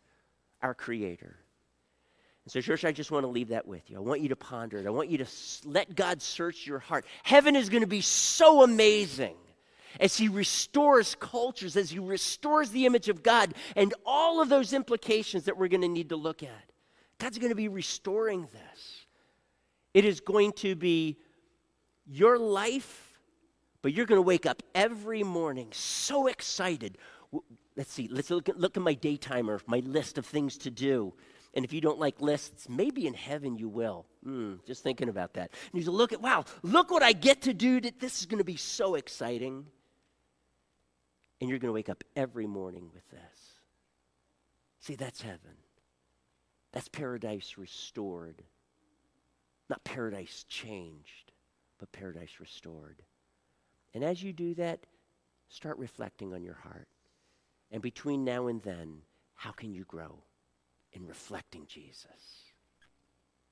our 0.61 0.73
Creator? 0.73 1.37
And 2.43 2.51
so, 2.51 2.59
church, 2.59 2.83
I 2.83 2.91
just 2.91 3.11
want 3.11 3.23
to 3.23 3.29
leave 3.29 3.47
that 3.47 3.65
with 3.65 3.89
you. 3.89 3.95
I 3.95 4.01
want 4.01 4.19
you 4.19 4.27
to 4.27 4.35
ponder 4.35 4.77
it. 4.77 4.85
I 4.85 4.89
want 4.89 5.07
you 5.07 5.19
to 5.19 5.25
let 5.63 5.95
God 5.95 6.21
search 6.21 6.67
your 6.67 6.79
heart. 6.79 7.05
Heaven 7.23 7.55
is 7.55 7.69
going 7.69 7.79
to 7.79 7.87
be 7.87 8.01
so 8.01 8.61
amazing 8.61 9.37
as 9.97 10.17
he 10.17 10.27
restores 10.27 11.15
cultures, 11.15 11.77
as 11.77 11.91
he 11.91 11.99
restores 11.99 12.71
the 12.71 12.85
image 12.85 13.07
of 13.07 13.23
God, 13.23 13.53
and 13.77 13.93
all 14.05 14.41
of 14.41 14.49
those 14.49 14.73
implications 14.73 15.45
that 15.45 15.55
we're 15.55 15.69
going 15.69 15.79
to 15.79 15.87
need 15.87 16.09
to 16.09 16.17
look 16.17 16.43
at. 16.43 16.71
God's 17.19 17.37
going 17.37 17.51
to 17.51 17.55
be 17.55 17.69
restoring 17.69 18.49
this. 18.51 19.05
It 19.93 20.03
is 20.03 20.19
going 20.19 20.51
to 20.57 20.75
be 20.75 21.17
your 22.05 22.37
life, 22.37 23.19
but 23.81 23.93
you're 23.93 24.05
going 24.05 24.17
to 24.17 24.23
wake 24.23 24.45
up 24.45 24.63
every 24.75 25.23
morning 25.23 25.69
so 25.71 26.27
excited. 26.27 26.97
Let's 27.75 27.91
see, 27.91 28.07
let's 28.11 28.29
look 28.29 28.49
at, 28.49 28.59
look 28.59 28.77
at 28.77 28.83
my 28.83 28.93
day 28.93 29.17
timer, 29.17 29.59
my 29.65 29.79
list 29.79 30.17
of 30.17 30.25
things 30.25 30.57
to 30.59 30.71
do. 30.71 31.13
And 31.53 31.65
if 31.65 31.73
you 31.73 31.81
don't 31.81 31.99
like 31.99 32.21
lists, 32.21 32.69
maybe 32.69 33.07
in 33.07 33.13
heaven 33.13 33.57
you 33.57 33.67
will. 33.67 34.05
Mm, 34.25 34.65
just 34.65 34.83
thinking 34.83 35.09
about 35.09 35.33
that. 35.33 35.51
And 35.73 35.83
you 35.83 35.91
look 35.91 36.13
at, 36.13 36.21
wow, 36.21 36.45
look 36.63 36.91
what 36.91 37.03
I 37.03 37.11
get 37.11 37.41
to 37.43 37.53
do. 37.53 37.81
This 37.81 38.19
is 38.19 38.25
going 38.25 38.37
to 38.37 38.45
be 38.45 38.55
so 38.55 38.95
exciting. 38.95 39.65
And 41.39 41.49
you're 41.49 41.59
going 41.59 41.69
to 41.69 41.73
wake 41.73 41.89
up 41.89 42.03
every 42.15 42.47
morning 42.47 42.89
with 42.93 43.09
this. 43.09 43.59
See, 44.79 44.95
that's 44.95 45.21
heaven. 45.21 45.57
That's 46.71 46.87
paradise 46.87 47.57
restored. 47.57 48.43
Not 49.69 49.83
paradise 49.83 50.45
changed, 50.47 51.30
but 51.81 51.91
paradise 51.91 52.39
restored. 52.39 53.01
And 53.95 54.03
as 54.03 54.21
you 54.21 54.31
do 54.31 54.53
that, 54.53 54.85
start 55.49 55.79
reflecting 55.79 56.31
on 56.31 56.43
your 56.43 56.53
heart. 56.53 56.87
And 57.71 57.81
between 57.81 58.23
now 58.23 58.47
and 58.47 58.61
then, 58.61 58.99
how 59.33 59.51
can 59.51 59.73
you 59.73 59.83
grow 59.85 60.19
in 60.93 61.07
reflecting 61.07 61.65
Jesus? 61.65 62.45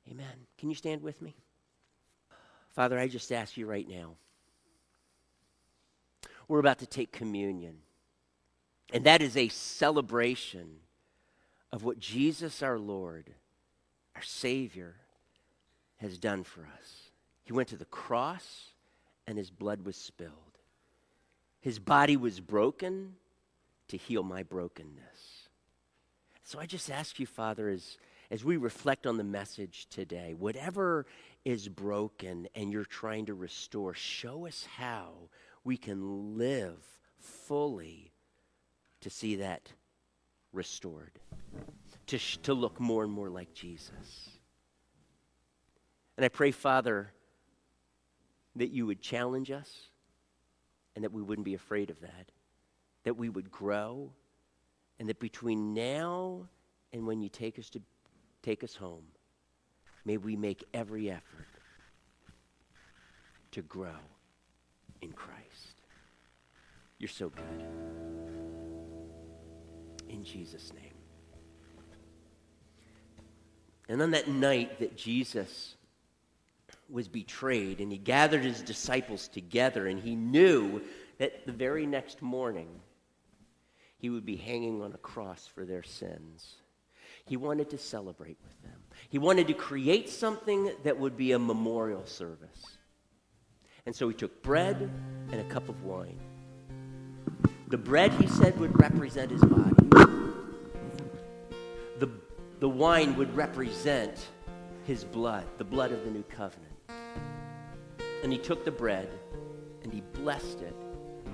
Amen. 0.09 0.45
Can 0.59 0.69
you 0.69 0.75
stand 0.75 1.01
with 1.01 1.23
me? 1.23 1.35
Father, 2.69 2.99
I 2.99 3.07
just 3.07 3.31
ask 3.31 3.57
you 3.57 3.65
right 3.65 3.89
now 3.89 4.15
we're 6.47 6.59
about 6.59 6.79
to 6.79 6.87
take 6.87 7.11
communion. 7.11 7.77
And 8.91 9.05
that 9.05 9.21
is 9.21 9.37
a 9.37 9.49
celebration 9.49 10.77
of 11.71 11.83
what 11.83 11.99
Jesus 11.99 12.63
our 12.63 12.79
Lord, 12.79 13.31
our 14.15 14.23
Savior, 14.23 14.95
has 15.97 16.17
done 16.17 16.43
for 16.43 16.61
us. 16.61 17.08
He 17.49 17.53
went 17.53 17.69
to 17.69 17.77
the 17.77 17.85
cross 17.85 18.75
and 19.25 19.35
his 19.35 19.49
blood 19.49 19.83
was 19.83 19.95
spilled. 19.95 20.59
His 21.59 21.79
body 21.79 22.15
was 22.15 22.39
broken 22.39 23.15
to 23.87 23.97
heal 23.97 24.21
my 24.21 24.43
brokenness. 24.43 25.49
So 26.43 26.59
I 26.59 26.67
just 26.67 26.91
ask 26.91 27.19
you, 27.19 27.25
Father, 27.25 27.67
as, 27.67 27.97
as 28.29 28.45
we 28.45 28.57
reflect 28.57 29.07
on 29.07 29.17
the 29.17 29.23
message 29.23 29.87
today, 29.89 30.35
whatever 30.37 31.07
is 31.43 31.67
broken 31.67 32.47
and 32.53 32.71
you're 32.71 32.85
trying 32.85 33.25
to 33.25 33.33
restore, 33.33 33.95
show 33.95 34.45
us 34.45 34.67
how 34.77 35.13
we 35.63 35.75
can 35.75 36.37
live 36.37 36.85
fully 37.17 38.11
to 39.01 39.09
see 39.09 39.37
that 39.37 39.73
restored, 40.53 41.17
to, 42.05 42.19
sh- 42.19 42.37
to 42.43 42.53
look 42.53 42.79
more 42.79 43.03
and 43.03 43.11
more 43.11 43.31
like 43.31 43.55
Jesus. 43.55 44.37
And 46.15 46.23
I 46.23 46.29
pray, 46.29 46.51
Father, 46.51 47.11
that 48.59 48.71
you 48.71 48.85
would 48.85 49.01
challenge 49.01 49.51
us 49.51 49.87
and 50.93 51.05
that 51.05 51.13
we 51.13 51.21
wouldn't 51.21 51.45
be 51.45 51.53
afraid 51.53 51.89
of 51.89 52.01
that, 52.01 52.31
that 53.05 53.15
we 53.15 53.29
would 53.29 53.49
grow, 53.49 54.11
and 54.99 55.07
that 55.07 55.19
between 55.19 55.73
now 55.73 56.45
and 56.91 57.07
when 57.07 57.21
you 57.21 57.29
take 57.29 57.57
us 57.57 57.69
to 57.69 57.81
take 58.43 58.61
us 58.63 58.75
home, 58.75 59.05
may 60.03 60.17
we 60.17 60.35
make 60.35 60.65
every 60.73 61.09
effort 61.09 61.47
to 63.51 63.61
grow 63.61 63.95
in 65.01 65.13
Christ. 65.13 65.81
You're 66.97 67.07
so 67.07 67.29
good. 67.29 67.63
In 70.09 70.25
Jesus' 70.25 70.73
name. 70.73 70.95
And 73.87 74.01
on 74.01 74.11
that 74.11 74.27
night 74.27 74.79
that 74.79 74.97
Jesus 74.97 75.75
was 76.89 77.07
betrayed 77.07 77.79
and 77.79 77.91
he 77.91 77.97
gathered 77.97 78.43
his 78.43 78.61
disciples 78.61 79.27
together 79.27 79.87
and 79.87 79.99
he 79.99 80.15
knew 80.15 80.81
that 81.17 81.45
the 81.45 81.51
very 81.51 81.85
next 81.85 82.21
morning 82.21 82.67
he 83.97 84.09
would 84.09 84.25
be 84.25 84.35
hanging 84.35 84.81
on 84.81 84.93
a 84.93 84.97
cross 84.97 85.47
for 85.47 85.65
their 85.65 85.83
sins. 85.83 86.55
He 87.25 87.37
wanted 87.37 87.69
to 87.71 87.77
celebrate 87.77 88.37
with 88.43 88.61
them. 88.63 88.79
He 89.09 89.19
wanted 89.19 89.47
to 89.47 89.53
create 89.53 90.09
something 90.09 90.71
that 90.83 90.97
would 90.97 91.17
be 91.17 91.33
a 91.33 91.39
memorial 91.39 92.05
service. 92.05 92.77
And 93.85 93.95
so 93.95 94.07
he 94.07 94.15
took 94.15 94.41
bread 94.41 94.89
and 95.31 95.41
a 95.41 95.43
cup 95.45 95.69
of 95.69 95.83
wine. 95.83 96.19
The 97.67 97.77
bread, 97.77 98.11
he 98.13 98.27
said, 98.27 98.59
would 98.59 98.79
represent 98.81 99.31
his 99.31 99.41
body. 99.41 99.75
the 101.99 102.09
the 102.59 102.69
wine 102.69 103.15
would 103.15 103.33
represent 103.35 104.27
his 104.85 105.03
blood, 105.03 105.45
the 105.57 105.63
blood 105.63 105.91
of 105.91 106.03
the 106.03 106.11
new 106.11 106.23
covenant. 106.23 106.68
And 108.23 108.31
he 108.31 108.37
took 108.37 108.65
the 108.65 108.71
bread 108.71 109.09
and 109.83 109.93
he 109.93 110.01
blessed 110.13 110.61
it 110.61 110.75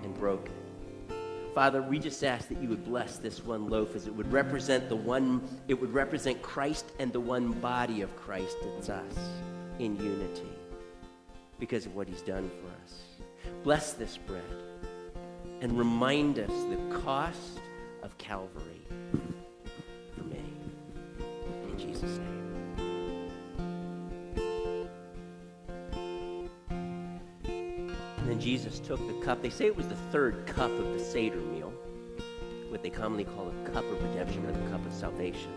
and 0.04 0.14
broke 0.14 0.48
it. 0.48 0.66
Father, 1.56 1.82
we 1.82 2.00
just 2.00 2.22
ask 2.24 2.50
that 2.50 2.62
you 2.62 2.68
would 2.68 2.84
bless 2.84 3.18
this 3.18 3.44
one 3.44 3.70
loaf 3.70 3.96
as 3.96 4.08
it 4.08 4.14
would 4.14 4.30
represent 4.32 4.90
the 4.90 4.96
one, 4.96 5.42
it 5.70 5.74
would 5.74 5.94
represent 5.94 6.42
Christ 6.42 6.92
and 7.00 7.14
the 7.14 7.20
one 7.20 7.54
body 7.54 8.02
of 8.02 8.14
Christ. 8.18 8.58
It's 8.78 8.90
us 8.90 9.18
in 9.80 9.96
unity 9.96 10.50
because 11.58 11.86
of 11.86 11.96
what 11.96 12.10
he's 12.10 12.22
done 12.22 12.50
for 12.50 12.68
us. 12.84 13.00
Bless 13.64 13.94
this 13.94 14.18
bread 14.18 14.44
and 15.62 15.78
remind 15.78 16.40
us 16.40 16.52
the 16.70 17.00
cost 17.00 17.62
of 18.04 18.18
Calvary 18.18 18.86
for 20.16 20.24
me. 20.24 20.44
In 21.70 21.78
Jesus' 21.80 22.18
name. 22.18 22.35
Jesus 28.46 28.78
took 28.78 29.00
the 29.08 29.26
cup. 29.26 29.42
They 29.42 29.50
say 29.50 29.66
it 29.66 29.76
was 29.76 29.88
the 29.88 29.96
third 30.12 30.46
cup 30.46 30.70
of 30.70 30.94
the 30.94 31.00
Seder 31.00 31.38
meal, 31.38 31.74
what 32.70 32.84
they 32.84 32.92
commonly 32.92 33.24
call 33.24 33.50
a 33.50 33.70
cup 33.72 33.84
of 33.84 34.04
redemption 34.04 34.46
or 34.46 34.52
the 34.52 34.70
cup 34.70 34.86
of 34.86 34.94
salvation. 34.94 35.52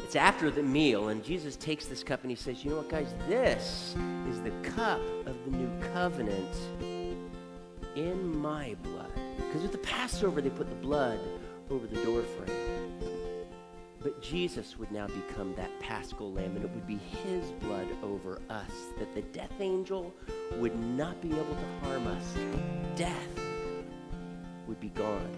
It's 0.00 0.16
after 0.16 0.50
the 0.50 0.64
meal, 0.64 1.10
and 1.10 1.22
Jesus 1.22 1.54
takes 1.54 1.86
this 1.86 2.02
cup 2.02 2.22
and 2.22 2.32
he 2.32 2.36
says, 2.36 2.64
You 2.64 2.70
know 2.70 2.78
what, 2.78 2.88
guys? 2.88 3.14
This 3.28 3.94
is 4.28 4.42
the 4.42 4.50
cup 4.70 5.00
of 5.24 5.36
the 5.44 5.56
new 5.56 5.70
covenant 5.92 6.52
in 7.94 8.36
my 8.36 8.74
blood. 8.82 9.12
Because 9.36 9.62
with 9.62 9.70
the 9.70 9.78
Passover, 9.78 10.40
they 10.40 10.50
put 10.50 10.68
the 10.68 10.74
blood 10.74 11.20
over 11.70 11.86
the 11.86 12.02
doorframe. 12.02 12.85
But 14.06 14.22
Jesus 14.22 14.78
would 14.78 14.92
now 14.92 15.08
become 15.08 15.52
that 15.56 15.80
paschal 15.80 16.30
lamb, 16.32 16.54
and 16.54 16.64
it 16.64 16.70
would 16.70 16.86
be 16.86 17.00
his 17.24 17.50
blood 17.50 17.88
over 18.04 18.40
us, 18.48 18.70
that 19.00 19.12
the 19.16 19.22
death 19.22 19.50
angel 19.58 20.14
would 20.58 20.78
not 20.78 21.20
be 21.20 21.32
able 21.32 21.56
to 21.56 21.88
harm 21.88 22.06
us. 22.06 22.34
Death 22.94 23.40
would 24.68 24.78
be 24.78 24.90
gone. 24.90 25.34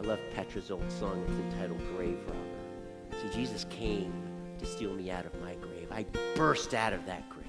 I 0.00 0.06
love 0.06 0.20
Petra's 0.36 0.70
old 0.70 0.88
song. 0.88 1.20
It's 1.26 1.36
entitled 1.52 1.80
Grave 1.96 2.20
Robber. 2.28 3.20
See, 3.20 3.36
Jesus 3.36 3.66
came 3.70 4.12
to 4.60 4.64
steal 4.64 4.94
me 4.94 5.10
out 5.10 5.26
of 5.26 5.34
my 5.40 5.56
grave. 5.56 5.88
I 5.90 6.06
burst 6.36 6.74
out 6.74 6.92
of 6.92 7.04
that 7.06 7.28
grave 7.28 7.44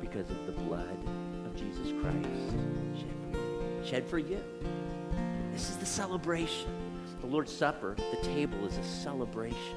because 0.00 0.28
of 0.28 0.44
the 0.44 0.52
blood 0.62 0.98
of 1.46 1.54
Jesus 1.54 1.92
Christ 2.02 2.26
shed 2.98 3.14
for 3.30 3.38
you. 3.38 3.84
Shed 3.84 4.08
for 4.08 4.18
you. 4.18 4.42
This 5.52 5.70
is 5.70 5.76
the 5.76 5.86
celebration. 5.86 6.75
The 7.26 7.32
Lord's 7.32 7.52
Supper, 7.52 7.96
the 8.12 8.24
table, 8.28 8.64
is 8.66 8.78
a 8.78 8.84
celebration. 8.84 9.76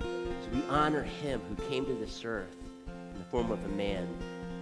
As 0.00 0.48
we 0.54 0.62
honor 0.70 1.02
him 1.02 1.42
who 1.50 1.54
came 1.68 1.84
to 1.84 1.92
this 1.92 2.24
earth 2.24 2.56
in 2.88 3.18
the 3.18 3.24
form 3.26 3.50
of 3.50 3.62
a 3.62 3.68
man 3.68 4.08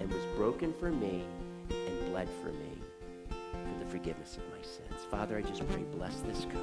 and 0.00 0.12
was 0.12 0.24
broken 0.34 0.74
for 0.80 0.90
me 0.90 1.22
and 1.70 2.10
bled 2.10 2.28
for 2.42 2.48
me 2.48 2.72
for 3.28 3.84
the 3.84 3.88
forgiveness 3.88 4.38
of 4.38 4.42
my 4.50 4.60
sins. 4.60 5.06
Father, 5.08 5.38
I 5.38 5.42
just 5.42 5.64
pray, 5.68 5.84
bless 5.94 6.18
this 6.22 6.46
cup. 6.46 6.62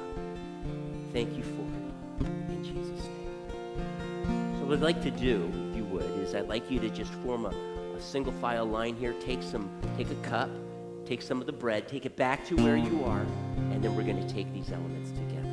Thank 1.14 1.34
you 1.34 1.44
for 1.44 2.26
it. 2.26 2.26
In 2.50 2.62
Jesus' 2.62 3.06
name. 3.06 4.58
So 4.58 4.66
what 4.66 4.74
I'd 4.74 4.82
like 4.82 5.02
to 5.02 5.10
do, 5.10 5.50
if 5.70 5.76
you 5.78 5.84
would, 5.84 6.10
is 6.20 6.34
I'd 6.34 6.46
like 6.46 6.70
you 6.70 6.78
to 6.78 6.90
just 6.90 7.14
form 7.24 7.46
a, 7.46 7.94
a 7.96 8.00
single 8.02 8.34
file 8.34 8.66
line 8.66 8.96
here. 8.96 9.14
Take 9.14 9.42
some, 9.42 9.70
take 9.96 10.10
a 10.10 10.14
cup, 10.16 10.50
take 11.06 11.22
some 11.22 11.40
of 11.40 11.46
the 11.46 11.54
bread, 11.54 11.88
take 11.88 12.04
it 12.04 12.16
back 12.16 12.44
to 12.48 12.56
where 12.56 12.76
you 12.76 13.02
are, 13.06 13.24
and 13.80 13.86
then 13.86 13.96
we're 13.96 14.02
going 14.02 14.20
to 14.20 14.34
take 14.34 14.52
these 14.52 14.70
elements 14.72 15.10
together. 15.12 15.48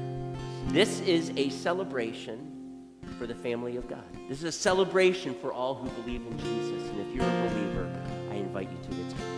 This 0.68 1.00
is 1.00 1.32
a 1.38 1.48
celebration 1.48 2.86
for 3.18 3.26
the 3.26 3.34
family 3.34 3.78
of 3.78 3.88
God. 3.88 4.04
This 4.28 4.40
is 4.40 4.44
a 4.44 4.52
celebration 4.52 5.34
for 5.34 5.54
all 5.54 5.76
who 5.76 5.88
believe 6.02 6.28
in 6.28 6.38
Jesus. 6.38 6.90
And 6.90 7.00
if 7.08 7.16
you're 7.16 7.24
a 7.24 7.50
believer, 7.50 7.90
I 8.30 8.36
invite 8.36 8.70
you 8.70 8.78
to 8.84 8.90
the 8.90 9.14
table. 9.14 9.37